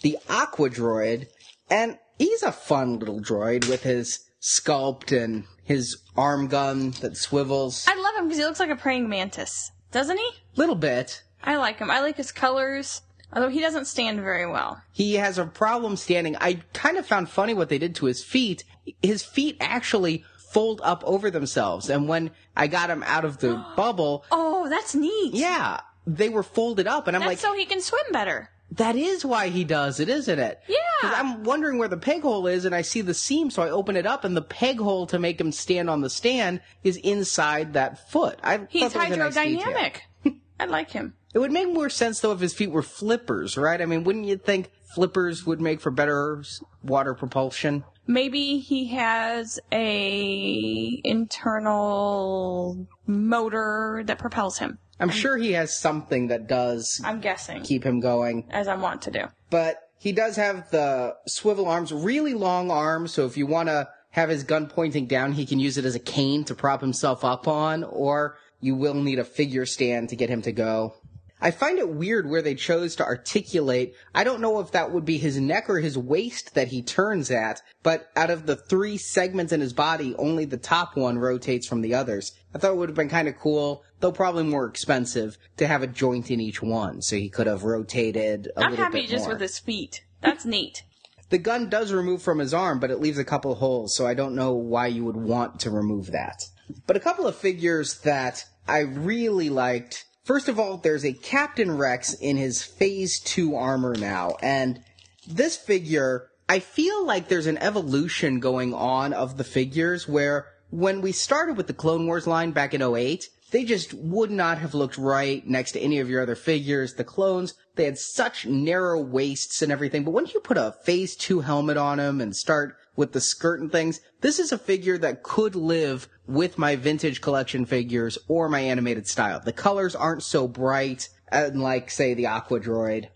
The 0.01 0.17
Aqua 0.29 0.69
Droid, 0.69 1.27
and 1.69 1.97
he's 2.17 2.43
a 2.43 2.51
fun 2.51 2.99
little 2.99 3.19
droid 3.19 3.67
with 3.67 3.83
his 3.83 4.19
sculpt 4.41 5.11
and 5.11 5.45
his 5.69 5.97
arm 6.17 6.47
gun 6.47 6.91
that 7.01 7.15
swivels. 7.15 7.85
I 7.87 7.95
love 7.95 8.15
him 8.17 8.25
because 8.25 8.39
he 8.39 8.43
looks 8.43 8.59
like 8.59 8.71
a 8.71 8.75
praying 8.75 9.07
mantis, 9.07 9.71
doesn't 9.91 10.17
he? 10.17 10.29
Little 10.55 10.73
bit. 10.75 11.21
I 11.43 11.57
like 11.57 11.77
him. 11.77 11.91
I 11.91 12.01
like 12.01 12.17
his 12.17 12.31
colors. 12.31 13.03
Although 13.31 13.49
he 13.49 13.61
doesn't 13.61 13.85
stand 13.85 14.19
very 14.19 14.47
well. 14.47 14.81
He 14.91 15.13
has 15.13 15.37
a 15.37 15.45
problem 15.45 15.95
standing. 15.95 16.35
I 16.41 16.61
kind 16.73 16.97
of 16.97 17.05
found 17.05 17.29
funny 17.29 17.53
what 17.53 17.69
they 17.69 17.77
did 17.77 17.93
to 17.97 18.07
his 18.07 18.23
feet. 18.23 18.63
His 19.03 19.23
feet 19.23 19.57
actually 19.59 20.25
fold 20.51 20.81
up 20.83 21.03
over 21.05 21.29
themselves. 21.29 21.87
And 21.91 22.07
when 22.09 22.31
I 22.57 22.65
got 22.65 22.89
him 22.89 23.03
out 23.03 23.25
of 23.25 23.37
the 23.37 23.63
bubble. 23.77 24.25
Oh, 24.31 24.67
that's 24.67 24.95
neat. 24.95 25.35
Yeah. 25.35 25.81
They 26.07 26.29
were 26.29 26.41
folded 26.41 26.87
up 26.87 27.07
and 27.07 27.15
I'm 27.15 27.21
that's 27.21 27.29
like. 27.29 27.37
so 27.37 27.53
he 27.55 27.65
can 27.65 27.81
swim 27.81 28.01
better. 28.11 28.49
That 28.71 28.95
is 28.95 29.25
why 29.25 29.49
he 29.49 29.63
does 29.63 29.99
it, 29.99 30.09
isn't 30.09 30.39
it? 30.39 30.59
Yeah. 30.67 30.75
Because 31.01 31.17
I'm 31.17 31.43
wondering 31.43 31.79
where 31.79 31.87
the 31.87 31.97
peg 31.97 32.21
hole 32.21 32.45
is, 32.47 32.65
and 32.65 32.75
I 32.75 32.81
see 32.81 33.01
the 33.01 33.13
seam, 33.13 33.49
so 33.49 33.63
I 33.63 33.69
open 33.69 33.95
it 33.95 34.05
up, 34.05 34.23
and 34.23 34.37
the 34.37 34.41
peg 34.41 34.79
hole 34.79 35.07
to 35.07 35.17
make 35.17 35.39
him 35.39 35.51
stand 35.51 35.89
on 35.89 36.01
the 36.01 36.09
stand 36.09 36.61
is 36.83 36.97
inside 36.97 37.73
that 37.73 38.09
foot. 38.09 38.39
I 38.43 38.67
He's 38.69 38.83
was 38.83 38.95
nice 38.95 39.11
hydrodynamic. 39.11 39.95
I 40.59 40.65
like 40.65 40.91
him. 40.91 41.15
It 41.33 41.39
would 41.39 41.51
make 41.51 41.71
more 41.71 41.89
sense 41.89 42.19
though 42.19 42.31
if 42.31 42.39
his 42.39 42.53
feet 42.53 42.71
were 42.71 42.81
flippers, 42.81 43.57
right? 43.57 43.81
I 43.81 43.85
mean, 43.85 44.03
wouldn't 44.03 44.25
you 44.25 44.37
think 44.37 44.71
flippers 44.93 45.45
would 45.45 45.61
make 45.61 45.79
for 45.79 45.91
better 45.91 46.43
water 46.83 47.13
propulsion? 47.13 47.83
Maybe 48.07 48.57
he 48.57 48.87
has 48.87 49.59
a 49.71 51.01
internal 51.03 52.87
motor 53.05 54.01
that 54.05 54.17
propels 54.17 54.57
him. 54.57 54.79
I'm 54.99 55.09
sure 55.09 55.37
he 55.37 55.53
has 55.53 55.77
something 55.77 56.27
that 56.27 56.47
does 56.47 57.01
I'm 57.03 57.21
guessing, 57.21 57.61
keep 57.63 57.85
him 57.85 57.99
going, 57.99 58.45
as 58.49 58.67
I 58.67 58.75
want 58.75 59.01
to 59.03 59.11
do. 59.11 59.25
but 59.49 59.77
he 59.97 60.11
does 60.13 60.37
have 60.37 60.69
the 60.71 61.15
swivel 61.27 61.67
arms, 61.67 61.91
really 61.91 62.33
long 62.33 62.71
arms, 62.71 63.11
so 63.13 63.25
if 63.25 63.35
you 63.35 63.45
want 63.45 63.67
to 63.67 63.89
have 64.11 64.29
his 64.29 64.43
gun 64.43 64.67
pointing 64.67 65.05
down, 65.07 65.33
he 65.33 65.45
can 65.45 65.59
use 65.59 65.77
it 65.77 65.85
as 65.85 65.93
a 65.93 65.99
cane 65.99 66.43
to 66.45 66.55
prop 66.55 66.81
himself 66.81 67.25
up 67.25 67.47
on, 67.47 67.83
or 67.83 68.37
you 68.61 68.75
will 68.75 68.93
need 68.93 69.19
a 69.19 69.23
figure 69.25 69.65
stand 69.65 70.09
to 70.09 70.15
get 70.15 70.29
him 70.29 70.41
to 70.41 70.51
go. 70.51 70.93
I 71.41 71.51
find 71.51 71.79
it 71.79 71.89
weird 71.89 72.29
where 72.29 72.41
they 72.41 72.55
chose 72.55 72.95
to 72.97 73.05
articulate. 73.05 73.95
I 74.13 74.23
don't 74.23 74.41
know 74.41 74.59
if 74.59 74.71
that 74.71 74.91
would 74.91 75.05
be 75.05 75.17
his 75.17 75.39
neck 75.39 75.69
or 75.69 75.79
his 75.79 75.97
waist 75.97 76.53
that 76.55 76.67
he 76.67 76.81
turns 76.81 77.31
at, 77.31 77.61
but 77.81 78.09
out 78.15 78.29
of 78.29 78.45
the 78.45 78.57
three 78.57 78.97
segments 78.97 79.53
in 79.53 79.61
his 79.61 79.73
body, 79.73 80.15
only 80.17 80.45
the 80.45 80.57
top 80.57 80.97
one 80.97 81.17
rotates 81.17 81.65
from 81.65 81.81
the 81.81 81.95
others. 81.95 82.33
I 82.53 82.57
thought 82.57 82.71
it 82.71 82.77
would 82.77 82.89
have 82.89 82.95
been 82.95 83.09
kind 83.09 83.27
of 83.27 83.37
cool, 83.37 83.83
though 83.99 84.11
probably 84.11 84.43
more 84.43 84.65
expensive, 84.65 85.37
to 85.57 85.67
have 85.67 85.81
a 85.81 85.87
joint 85.87 86.29
in 86.29 86.41
each 86.41 86.61
one, 86.61 87.01
so 87.01 87.15
he 87.15 87.29
could 87.29 87.47
have 87.47 87.63
rotated 87.63 88.51
a 88.57 88.63
I'm 88.63 88.71
little 88.71 88.85
happy 88.85 89.07
just 89.07 89.29
with 89.29 89.39
his 89.39 89.59
feet. 89.59 90.03
That's 90.21 90.45
neat. 90.45 90.83
The 91.29 91.37
gun 91.37 91.69
does 91.69 91.93
remove 91.93 92.21
from 92.21 92.39
his 92.39 92.53
arm, 92.53 92.79
but 92.79 92.91
it 92.91 92.99
leaves 92.99 93.19
a 93.19 93.23
couple 93.23 93.53
holes, 93.55 93.95
so 93.95 94.07
I 94.07 94.13
don't 94.13 94.35
know 94.35 94.53
why 94.53 94.87
you 94.87 95.05
would 95.05 95.15
want 95.15 95.59
to 95.61 95.69
remove 95.69 96.11
that. 96.11 96.43
But 96.87 96.97
a 96.97 96.99
couple 96.99 97.27
of 97.27 97.35
figures 97.35 97.99
that 98.01 98.45
I 98.67 98.79
really 98.79 99.49
liked. 99.49 100.05
First 100.29 100.47
of 100.47 100.59
all, 100.59 100.77
there's 100.77 101.05
a 101.05 101.13
Captain 101.13 101.75
Rex 101.75 102.13
in 102.13 102.37
his 102.37 102.61
Phase 102.61 103.19
2 103.19 103.55
armor 103.55 103.95
now, 103.95 104.37
and 104.43 104.79
this 105.27 105.57
figure, 105.57 106.29
I 106.47 106.59
feel 106.59 107.03
like 107.03 107.29
there's 107.29 107.47
an 107.47 107.57
evolution 107.57 108.39
going 108.39 108.71
on 108.71 109.11
of 109.11 109.37
the 109.37 109.43
figures 109.43 110.07
where 110.07 110.45
when 110.69 111.01
we 111.01 111.13
started 111.13 111.57
with 111.57 111.65
the 111.65 111.73
Clone 111.73 112.05
Wars 112.05 112.27
line 112.27 112.51
back 112.51 112.75
in 112.75 112.83
08, 112.83 113.27
they 113.49 113.63
just 113.63 113.91
would 113.95 114.29
not 114.29 114.59
have 114.59 114.75
looked 114.75 114.99
right 114.99 115.47
next 115.47 115.71
to 115.71 115.79
any 115.79 115.97
of 115.97 116.11
your 116.11 116.21
other 116.21 116.35
figures. 116.35 116.93
The 116.93 117.03
clones, 117.03 117.55
they 117.73 117.85
had 117.85 117.97
such 117.97 118.45
narrow 118.45 119.01
waists 119.01 119.63
and 119.63 119.71
everything, 119.71 120.03
but 120.03 120.11
when 120.11 120.27
you 120.27 120.41
put 120.41 120.57
a 120.57 120.75
phase 120.83 121.15
two 121.15 121.39
helmet 121.39 121.77
on 121.77 121.99
him 121.99 122.21
and 122.21 122.35
start 122.35 122.77
with 122.99 123.13
the 123.13 123.21
skirt 123.21 123.61
and 123.61 123.71
things, 123.71 124.01
this 124.19 124.39
is 124.39 124.51
a 124.51 124.57
figure 124.57 124.97
that 124.97 125.23
could 125.23 125.55
live 125.55 126.09
with 126.27 126.57
my 126.57 126.75
vintage 126.75 127.21
collection 127.21 127.65
figures 127.65 128.17
or 128.27 128.49
my 128.49 128.59
animated 128.59 129.07
style. 129.07 129.39
The 129.39 129.53
colors 129.53 129.95
aren't 129.95 130.21
so 130.21 130.49
bright, 130.49 131.07
unlike, 131.31 131.89
say, 131.91 132.13
the 132.13 132.27
Aqua 132.27 132.59
Droid. 132.59 133.07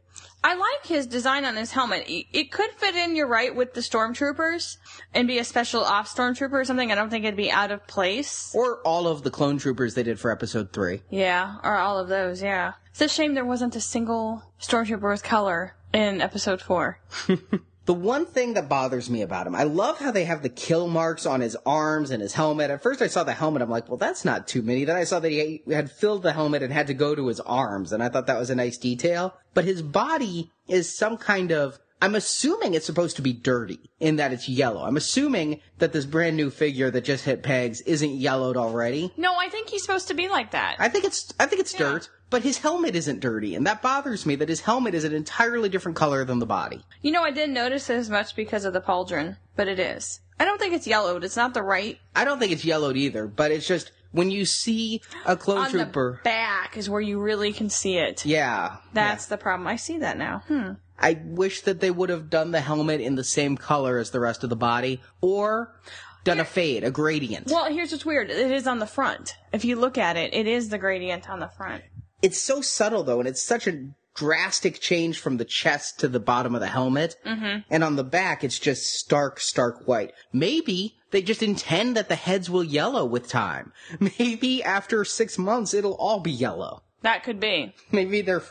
I 0.41 0.55
like 0.55 0.85
his 0.85 1.05
design 1.05 1.43
on 1.43 1.57
his 1.57 1.71
helmet. 1.71 2.05
It 2.07 2.49
could 2.49 2.71
fit 2.71 2.95
in, 2.95 3.17
you're 3.17 3.27
right, 3.27 3.53
with 3.53 3.73
the 3.73 3.81
stormtroopers 3.81 4.77
and 5.13 5.27
be 5.27 5.38
a 5.38 5.43
special 5.43 5.84
off 5.84 6.13
stormtrooper 6.13 6.53
or 6.53 6.63
something. 6.63 6.89
I 6.89 6.95
don't 6.95 7.09
think 7.09 7.25
it'd 7.25 7.36
be 7.36 7.51
out 7.51 7.71
of 7.71 7.86
place. 7.86 8.55
Or 8.55 8.79
all 8.86 9.07
of 9.07 9.23
the 9.23 9.31
clone 9.31 9.57
troopers 9.57 9.95
they 9.95 10.03
did 10.03 10.17
for 10.17 10.31
episode 10.31 10.71
three. 10.71 11.01
Yeah, 11.09 11.57
or 11.61 11.75
all 11.75 11.99
of 11.99 12.07
those, 12.07 12.41
yeah. 12.41 12.73
It's 12.91 13.01
a 13.01 13.09
shame 13.09 13.34
there 13.34 13.45
wasn't 13.45 13.75
a 13.75 13.81
single 13.81 14.43
stormtrooper 14.61 15.11
with 15.11 15.23
color 15.23 15.75
in 15.93 16.21
episode 16.21 16.61
four. 16.61 16.99
The 17.86 17.93
one 17.93 18.25
thing 18.25 18.53
that 18.53 18.69
bothers 18.69 19.09
me 19.09 19.21
about 19.21 19.45
him, 19.45 19.55
I 19.55 19.63
love 19.63 19.99
how 19.99 20.11
they 20.11 20.23
have 20.23 20.41
the 20.41 20.47
kill 20.47 20.88
marks 20.88 21.25
on 21.25 21.41
his 21.41 21.57
arms 21.65 22.11
and 22.11 22.21
his 22.21 22.34
helmet. 22.34 22.71
At 22.71 22.81
first 22.81 23.01
I 23.01 23.07
saw 23.07 23.23
the 23.23 23.34
helmet, 23.34 23.61
I'm 23.61 23.69
like, 23.69 23.89
well, 23.89 23.97
that's 23.97 24.23
not 24.23 24.47
too 24.47 24.61
many. 24.61 24.86
Then 24.86 24.95
I 24.95 25.03
saw 25.03 25.19
that 25.19 25.29
he 25.29 25.61
had 25.69 25.91
filled 25.91 26.23
the 26.23 26.31
helmet 26.31 26.63
and 26.63 26.71
had 26.71 26.88
to 26.88 26.93
go 26.93 27.13
to 27.13 27.27
his 27.27 27.41
arms, 27.41 27.91
and 27.91 28.01
I 28.01 28.07
thought 28.07 28.27
that 28.27 28.39
was 28.39 28.49
a 28.49 28.55
nice 28.55 28.77
detail. 28.77 29.36
But 29.53 29.65
his 29.65 29.81
body 29.81 30.49
is 30.69 30.97
some 30.97 31.17
kind 31.17 31.51
of 31.51 31.77
I'm 32.04 32.16
assuming 32.16 32.74
it's 32.74 32.86
supposed 32.86 33.16
to 33.16 33.22
be 33.22 33.32
dirty 33.32 33.80
in 34.01 34.18
that 34.18 34.34
it's 34.34 34.49
yellow. 34.49 34.84
I'm 34.84 34.97
assuming 34.97 35.62
that 35.78 35.93
this 35.93 36.04
brand 36.06 36.36
new 36.36 36.49
figure 36.49 36.91
that 36.91 37.06
just 37.06 37.24
hit 37.24 37.43
pegs 37.43 37.80
isn't 37.80 38.16
yellowed 38.16 38.58
already. 38.58 39.14
No, 39.16 39.36
I 39.36 39.47
think 39.47 39.70
he's 39.70 39.84
supposed 39.84 40.10
to 40.10 40.14
be 40.14 40.28
like 40.28 40.51
that. 40.51 40.76
I 40.80 40.89
think 40.89 41.06
it's 41.06 41.34
I 41.39 41.45
think 41.45 41.62
it's 41.62 41.72
Yeah. 41.74 41.80
dirt, 41.80 42.10
but 42.30 42.43
his 42.43 42.58
helmet 42.58 42.97
isn't 42.97 43.22
dirty, 43.22 43.56
and 43.56 43.66
that 43.66 43.82
bothers 43.82 44.26
me 44.26 44.36
that 44.36 44.49
his 44.49 44.60
helmet 44.60 44.93
is 44.93 45.06
an 45.06 45.14
entirely 45.14 45.70
different 45.70 45.95
color 45.95 46.26
than 46.26 46.39
the 46.39 46.45
body. 46.45 46.84
You 47.01 47.12
know, 47.14 47.24
I 47.24 47.32
didn't 47.32 47.54
notice 47.54 47.89
it 47.89 47.95
as 47.95 48.10
much 48.10 48.36
because 48.36 48.66
of 48.66 48.74
the 48.74 48.82
pauldron, 48.82 49.38
but 49.56 49.70
it 49.70 49.80
is. 49.80 50.20
I 50.38 50.43
don't 50.43 50.60
think 50.60 50.74
it's 50.74 50.86
yellowed. 50.88 51.24
It's 51.24 51.38
not 51.38 51.54
the 51.54 51.64
right. 51.64 51.99
I 52.18 52.26
don't 52.26 52.38
think 52.38 52.51
it's 52.51 52.66
yellowed 52.66 52.97
either, 52.97 53.28
but 53.28 53.51
it's 53.51 53.66
just 53.68 53.91
when 54.14 54.32
you 54.32 54.45
see 54.45 55.01
a 55.26 55.36
clone 55.36 55.57
On 55.66 55.70
trooper. 55.70 56.22
the 56.24 56.30
back 56.30 56.78
is 56.78 56.89
where 56.89 57.01
you 57.01 57.20
really 57.20 57.51
can 57.51 57.70
see 57.70 57.97
it. 57.97 58.26
yeah, 58.26 58.78
That's 58.93 59.26
the 59.26 59.38
problem. 59.38 59.68
I 59.68 59.76
see 59.76 59.97
that 59.97 60.18
now. 60.18 60.43
Hmm. 60.47 60.72
I 60.97 61.20
wish 61.26 61.61
that 61.61 61.82
they 61.82 61.91
would 61.91 62.09
have 62.09 62.30
done 62.30 62.51
the 62.51 62.61
helmet 62.61 63.01
in 63.01 63.16
the 63.16 63.24
same 63.26 63.57
color 63.57 63.97
as 63.97 64.11
the 64.11 64.20
rest 64.22 64.43
of 64.45 64.49
the 64.49 64.55
body, 64.55 65.01
or 65.20 65.76
done 66.24 66.39
a 66.39 66.45
fade, 66.45 66.84
a 66.86 66.91
gradient. 66.91 67.47
Well, 67.51 67.66
here's 67.70 67.91
what's 67.91 68.05
weird. 68.05 68.30
It 68.30 68.51
is 68.51 68.68
on 68.68 68.80
the 68.80 68.88
front. 68.88 69.36
If 69.51 69.66
you 69.66 69.76
look 69.76 69.97
at 69.97 70.16
it, 70.16 70.34
it 70.34 70.47
is 70.47 70.70
the 70.70 70.78
gradient 70.78 71.30
on 71.30 71.39
the 71.41 71.49
front. 71.49 71.84
it's 72.22 72.41
so 72.41 72.61
subtle 72.61 73.03
though, 73.03 73.20
and 73.20 73.28
it's 73.28 73.41
such 73.41 73.68
a 73.68 73.89
drastic 74.16 74.80
change 74.80 75.20
from 75.20 75.38
the 75.38 75.45
chest 75.45 75.99
to 75.99 76.07
the 76.07 76.20
bottom 76.20 76.53
of 76.53 76.61
the 76.61 76.68
helmet. 76.68 77.16
Mm-hmm. 77.26 77.59
And 77.70 77.84
on 77.84 77.95
the 77.95 78.03
back, 78.03 78.43
it's 78.43 78.59
just 78.59 78.93
stark, 78.93 79.39
stark 79.39 79.88
white. 79.88 80.14
Maybe 80.32 80.95
they 81.11 81.22
just 81.22 81.43
intend 81.43 81.95
that 81.95 82.09
the 82.09 82.16
heads 82.16 82.49
will 82.49 82.64
yellow 82.64 83.05
with 83.05 83.28
time. 83.28 83.72
Maybe 84.20 84.64
after 84.64 85.03
six 85.05 85.38
months, 85.38 85.74
it'll 85.74 85.95
all 85.95 86.20
be 86.20 86.32
yellow. 86.32 86.84
That 87.01 87.24
could 87.24 87.39
be. 87.39 87.74
Maybe 87.91 88.22
they're 88.22 88.43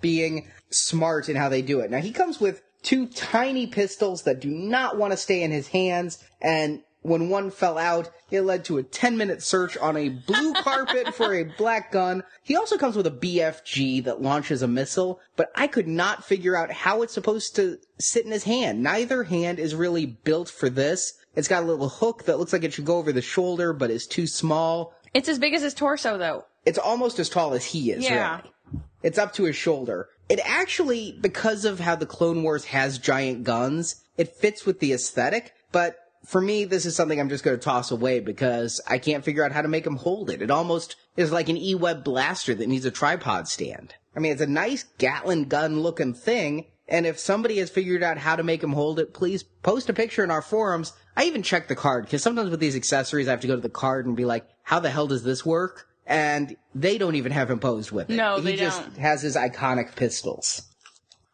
being 0.00 0.48
smart 0.70 1.28
in 1.28 1.36
how 1.36 1.48
they 1.48 1.62
do 1.62 1.80
it. 1.80 1.90
Now 1.90 1.98
he 1.98 2.12
comes 2.12 2.40
with 2.40 2.62
two 2.82 3.06
tiny 3.06 3.66
pistols 3.66 4.22
that 4.22 4.40
do 4.40 4.50
not 4.50 4.96
want 4.96 5.12
to 5.12 5.16
stay 5.16 5.42
in 5.42 5.50
his 5.50 5.68
hands, 5.68 6.22
and 6.40 6.82
when 7.02 7.28
one 7.30 7.50
fell 7.50 7.78
out, 7.78 8.10
it 8.30 8.42
led 8.42 8.64
to 8.66 8.78
a 8.78 8.82
10 8.82 9.16
minute 9.16 9.42
search 9.42 9.76
on 9.78 9.96
a 9.96 10.08
blue 10.10 10.52
carpet 10.62 11.14
for 11.14 11.34
a 11.34 11.44
black 11.44 11.90
gun. 11.92 12.22
He 12.42 12.56
also 12.56 12.76
comes 12.76 12.96
with 12.96 13.06
a 13.06 13.10
BFG 13.10 14.04
that 14.04 14.20
launches 14.22 14.62
a 14.62 14.68
missile, 14.68 15.20
but 15.36 15.50
I 15.54 15.66
could 15.66 15.88
not 15.88 16.24
figure 16.24 16.56
out 16.56 16.70
how 16.70 17.02
it's 17.02 17.14
supposed 17.14 17.56
to 17.56 17.78
sit 17.98 18.24
in 18.24 18.32
his 18.32 18.44
hand. 18.44 18.82
Neither 18.82 19.24
hand 19.24 19.58
is 19.58 19.74
really 19.74 20.06
built 20.06 20.48
for 20.48 20.68
this. 20.68 21.14
It's 21.36 21.48
got 21.48 21.62
a 21.62 21.66
little 21.66 21.88
hook 21.88 22.24
that 22.24 22.38
looks 22.38 22.52
like 22.52 22.64
it 22.64 22.72
should 22.72 22.84
go 22.84 22.98
over 22.98 23.12
the 23.12 23.22
shoulder, 23.22 23.72
but 23.72 23.90
is 23.90 24.06
too 24.06 24.26
small. 24.26 24.94
It's 25.14 25.28
as 25.28 25.38
big 25.38 25.54
as 25.54 25.62
his 25.62 25.74
torso, 25.74 26.18
though. 26.18 26.44
It's 26.66 26.78
almost 26.78 27.18
as 27.18 27.28
tall 27.28 27.54
as 27.54 27.64
he 27.66 27.90
is, 27.92 28.04
Yeah. 28.04 28.38
really. 28.38 28.82
It's 29.02 29.18
up 29.18 29.32
to 29.34 29.44
his 29.44 29.56
shoulder. 29.56 30.08
It 30.28 30.40
actually, 30.44 31.16
because 31.20 31.64
of 31.64 31.80
how 31.80 31.96
the 31.96 32.04
Clone 32.06 32.42
Wars 32.42 32.66
has 32.66 32.98
giant 32.98 33.44
guns, 33.44 34.02
it 34.18 34.36
fits 34.36 34.66
with 34.66 34.78
the 34.80 34.92
aesthetic, 34.92 35.54
but 35.72 35.96
for 36.24 36.40
me, 36.40 36.64
this 36.64 36.86
is 36.86 36.94
something 36.94 37.18
I'm 37.18 37.28
just 37.28 37.44
going 37.44 37.56
to 37.56 37.62
toss 37.62 37.90
away 37.90 38.20
because 38.20 38.80
I 38.86 38.98
can't 38.98 39.24
figure 39.24 39.44
out 39.44 39.52
how 39.52 39.62
to 39.62 39.68
make 39.68 39.86
him 39.86 39.96
hold 39.96 40.30
it. 40.30 40.42
It 40.42 40.50
almost 40.50 40.96
is 41.16 41.32
like 41.32 41.48
an 41.48 41.56
E-Web 41.56 42.04
blaster 42.04 42.54
that 42.54 42.68
needs 42.68 42.84
a 42.84 42.90
tripod 42.90 43.48
stand. 43.48 43.94
I 44.14 44.20
mean, 44.20 44.32
it's 44.32 44.40
a 44.40 44.46
nice 44.46 44.84
Gatling 44.98 45.44
gun 45.44 45.80
looking 45.80 46.14
thing, 46.14 46.66
and 46.88 47.06
if 47.06 47.18
somebody 47.18 47.58
has 47.58 47.70
figured 47.70 48.02
out 48.02 48.18
how 48.18 48.36
to 48.36 48.42
make 48.42 48.62
him 48.62 48.72
hold 48.72 48.98
it, 48.98 49.14
please 49.14 49.42
post 49.42 49.88
a 49.88 49.92
picture 49.92 50.24
in 50.24 50.30
our 50.30 50.42
forums. 50.42 50.92
I 51.16 51.24
even 51.24 51.42
check 51.42 51.68
the 51.68 51.76
card, 51.76 52.04
because 52.04 52.22
sometimes 52.22 52.50
with 52.50 52.60
these 52.60 52.76
accessories, 52.76 53.28
I 53.28 53.30
have 53.30 53.40
to 53.40 53.46
go 53.46 53.56
to 53.56 53.62
the 53.62 53.68
card 53.68 54.06
and 54.06 54.16
be 54.16 54.24
like, 54.24 54.46
how 54.62 54.80
the 54.80 54.90
hell 54.90 55.06
does 55.06 55.22
this 55.22 55.46
work? 55.46 55.86
And 56.06 56.56
they 56.74 56.98
don't 56.98 57.14
even 57.14 57.32
have 57.32 57.50
him 57.50 57.60
posed 57.60 57.92
with 57.92 58.10
it. 58.10 58.16
No, 58.16 58.36
he 58.36 58.42
they 58.42 58.56
just 58.56 58.82
don't. 58.82 58.98
has 58.98 59.22
his 59.22 59.36
iconic 59.36 59.94
pistols. 59.94 60.62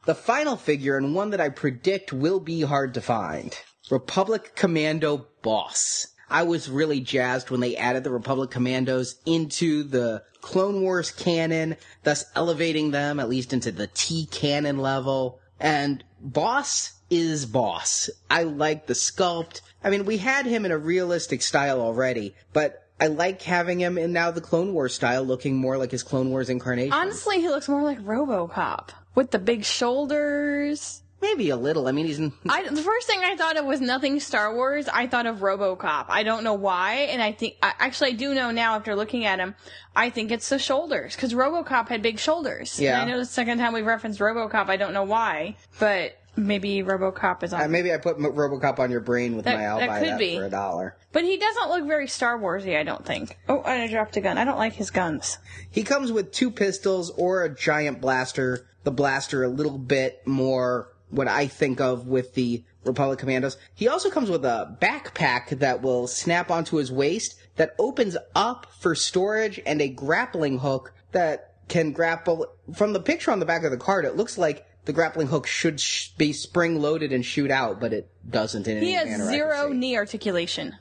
The 0.05 0.15
final 0.15 0.57
figure, 0.57 0.97
and 0.97 1.15
one 1.15 1.31
that 1.31 1.41
I 1.41 1.49
predict 1.49 2.13
will 2.13 2.41
be 2.41 2.61
hard 2.61 2.95
to 2.95 3.01
find 3.01 3.57
Republic 3.91 4.53
Commando 4.57 5.29
Boss. 5.43 6.09
I 6.29 6.43
was 6.43 6.69
really 6.69 7.01
jazzed 7.01 7.51
when 7.51 7.61
they 7.61 7.77
added 7.77 8.03
the 8.03 8.11
Republic 8.11 8.51
Commandos 8.51 9.17
into 9.25 9.85
the 9.85 10.25
Clone 10.41 10.83
Wars 10.83 11.13
canon, 11.13 11.77
thus 12.03 12.25
elevating 12.35 12.91
them 12.91 13.21
at 13.21 13.29
least 13.29 13.53
into 13.53 13.71
the 13.71 13.87
T 13.87 14.27
canon 14.27 14.79
level. 14.79 15.39
And 15.61 16.03
Boss 16.21 16.95
is 17.11 17.47
Boss. 17.47 18.11
I 18.29 18.43
like 18.43 18.87
the 18.87 18.95
sculpt. 18.95 19.61
I 19.85 19.91
mean, 19.91 20.05
we 20.05 20.19
had 20.19 20.47
him 20.47 20.65
in 20.65 20.73
a 20.73 20.79
realistic 20.79 21.43
style 21.43 21.81
already, 21.81 22.35
but 22.53 22.89
I 23.01 23.07
like 23.07 23.43
having 23.43 23.79
him 23.79 23.99
in 23.99 24.13
now 24.13 24.33
the 24.33 24.41
Clone 24.41 24.73
Wars 24.73 24.95
style, 24.95 25.23
looking 25.23 25.57
more 25.57 25.77
like 25.79 25.93
his 25.93 26.03
Clone 26.03 26.31
Wars 26.31 26.49
incarnation. 26.49 26.93
Honestly, 26.93 27.41
he 27.41 27.49
looks 27.49 27.69
more 27.69 27.83
like 27.83 28.01
RoboCop 28.01 28.89
with 29.15 29.31
the 29.31 29.39
big 29.39 29.65
shoulders. 29.65 31.03
Maybe 31.23 31.49
a 31.51 31.57
little. 31.57 31.89
I 31.89 31.93
mean, 31.93 32.07
he's 32.07 32.21
I, 32.49 32.69
the 32.69 32.83
first 32.83 33.07
thing 33.07 33.21
I 33.23 33.37
thought 33.37 33.57
of 33.57 33.65
was 33.65 33.81
nothing 33.81 34.21
Star 34.21 34.55
Wars. 34.55 34.87
I 34.89 35.07
thought 35.07 35.25
of 35.27 35.39
RoboCop. 35.39 36.07
I 36.09 36.23
don't 36.23 36.45
know 36.45 36.55
why, 36.55 37.09
and 37.11 37.23
I 37.23 37.33
think 37.33 37.57
I, 37.63 37.73
actually 37.79 38.11
I 38.11 38.15
do 38.15 38.35
know 38.35 38.51
now 38.51 38.75
after 38.75 38.95
looking 38.95 39.25
at 39.25 39.39
him. 39.39 39.55
I 39.95 40.11
think 40.11 40.31
it's 40.31 40.49
the 40.51 40.59
shoulders 40.59 41.17
because 41.17 41.33
RoboCop 41.33 41.89
had 41.89 42.03
big 42.03 42.19
shoulders. 42.19 42.79
Yeah. 42.79 43.01
And 43.01 43.11
I 43.11 43.13
know 43.13 43.19
the 43.19 43.25
second 43.25 43.59
time 43.59 43.73
we 43.73 43.81
referenced 43.83 44.21
RoboCop. 44.21 44.69
I 44.69 44.77
don't 44.77 44.93
know 44.93 45.05
why, 45.05 45.57
but 45.79 46.19
maybe 46.37 46.83
RoboCop 46.83 47.43
is 47.45 47.55
on. 47.55 47.63
Uh, 47.63 47.69
maybe 47.69 47.95
I 47.95 47.97
put 47.97 48.19
RoboCop 48.19 48.79
on 48.79 48.91
your 48.91 49.01
brain 49.01 49.37
with 49.37 49.47
That- 49.47 49.57
my 49.59 49.65
I'll 49.67 49.79
that 49.79 49.89
buy 49.89 49.99
could 50.01 50.09
that 50.11 50.19
be. 50.19 50.37
for 50.37 50.45
a 50.45 50.51
dollar. 50.51 50.97
but 51.13 51.25
he 51.25 51.39
doesn't 51.39 51.71
look 51.71 51.87
very 51.87 52.09
Star 52.09 52.39
Warsy. 52.39 52.77
I 52.79 52.83
don't 52.83 53.07
think. 53.07 53.39
Oh, 53.49 53.63
and 53.63 53.83
I 53.83 53.87
dropped 53.87 54.19
a 54.19 54.21
gun. 54.21 54.37
I 54.37 54.45
don't 54.45 54.59
like 54.59 54.75
his 54.75 54.91
guns. 54.91 55.39
He 55.71 55.83
comes 55.83 56.13
with 56.13 56.31
two 56.31 56.51
pistols 56.51 57.09
or 57.11 57.43
a 57.43 57.49
giant 57.55 58.03
blaster. 58.03 58.67
The 58.85 58.91
blaster 58.93 59.43
a 59.43 59.49
little 59.49 59.79
bit 59.79 60.25
more 60.27 60.93
what 61.11 61.29
I 61.29 61.47
think 61.47 61.81
of 61.81 62.07
with 62.07 62.35
the 62.35 62.65
Republic 62.85 63.19
Commandos. 63.19 63.57
He 63.75 63.89
also 63.89 64.11
comes 64.11 64.31
with 64.31 64.45
a 64.45 64.77
backpack 64.81 65.59
that 65.59 65.83
will 65.83 66.07
snap 66.07 66.51
onto 66.51 66.77
his 66.77 66.91
waist 66.93 67.37
that 67.57 67.75
opens 67.79 68.17
up 68.35 68.67
for 68.79 68.95
storage 68.95 69.61
and 69.67 69.81
a 69.81 69.89
grappling 69.89 70.59
hook 70.59 70.93
that 71.13 71.55
can 71.69 71.93
grapple. 71.93 72.47
From 72.75 72.93
the 72.93 73.01
picture 73.01 73.31
on 73.31 73.41
the 73.41 73.47
back 73.47 73.65
of 73.65 73.71
the 73.71 73.77
card, 73.77 74.05
it 74.05 74.17
looks 74.17 74.39
like 74.39 74.67
the 74.85 74.93
grappling 74.93 75.27
hook 75.27 75.47
should 75.47 75.81
sh- 75.81 76.09
be 76.17 76.33
spring 76.33 76.81
loaded 76.81 77.13
and 77.13 77.25
shoot 77.25 77.51
out, 77.51 77.81
but 77.81 77.93
it 77.93 78.09
doesn't 78.29 78.69
in 78.69 78.79
any 78.79 78.87
He 78.87 78.93
has 78.93 79.07
manner 79.07 79.25
I 79.25 79.27
can 79.27 79.35
zero 79.35 79.69
knee 79.73 79.97
articulation, 79.97 80.77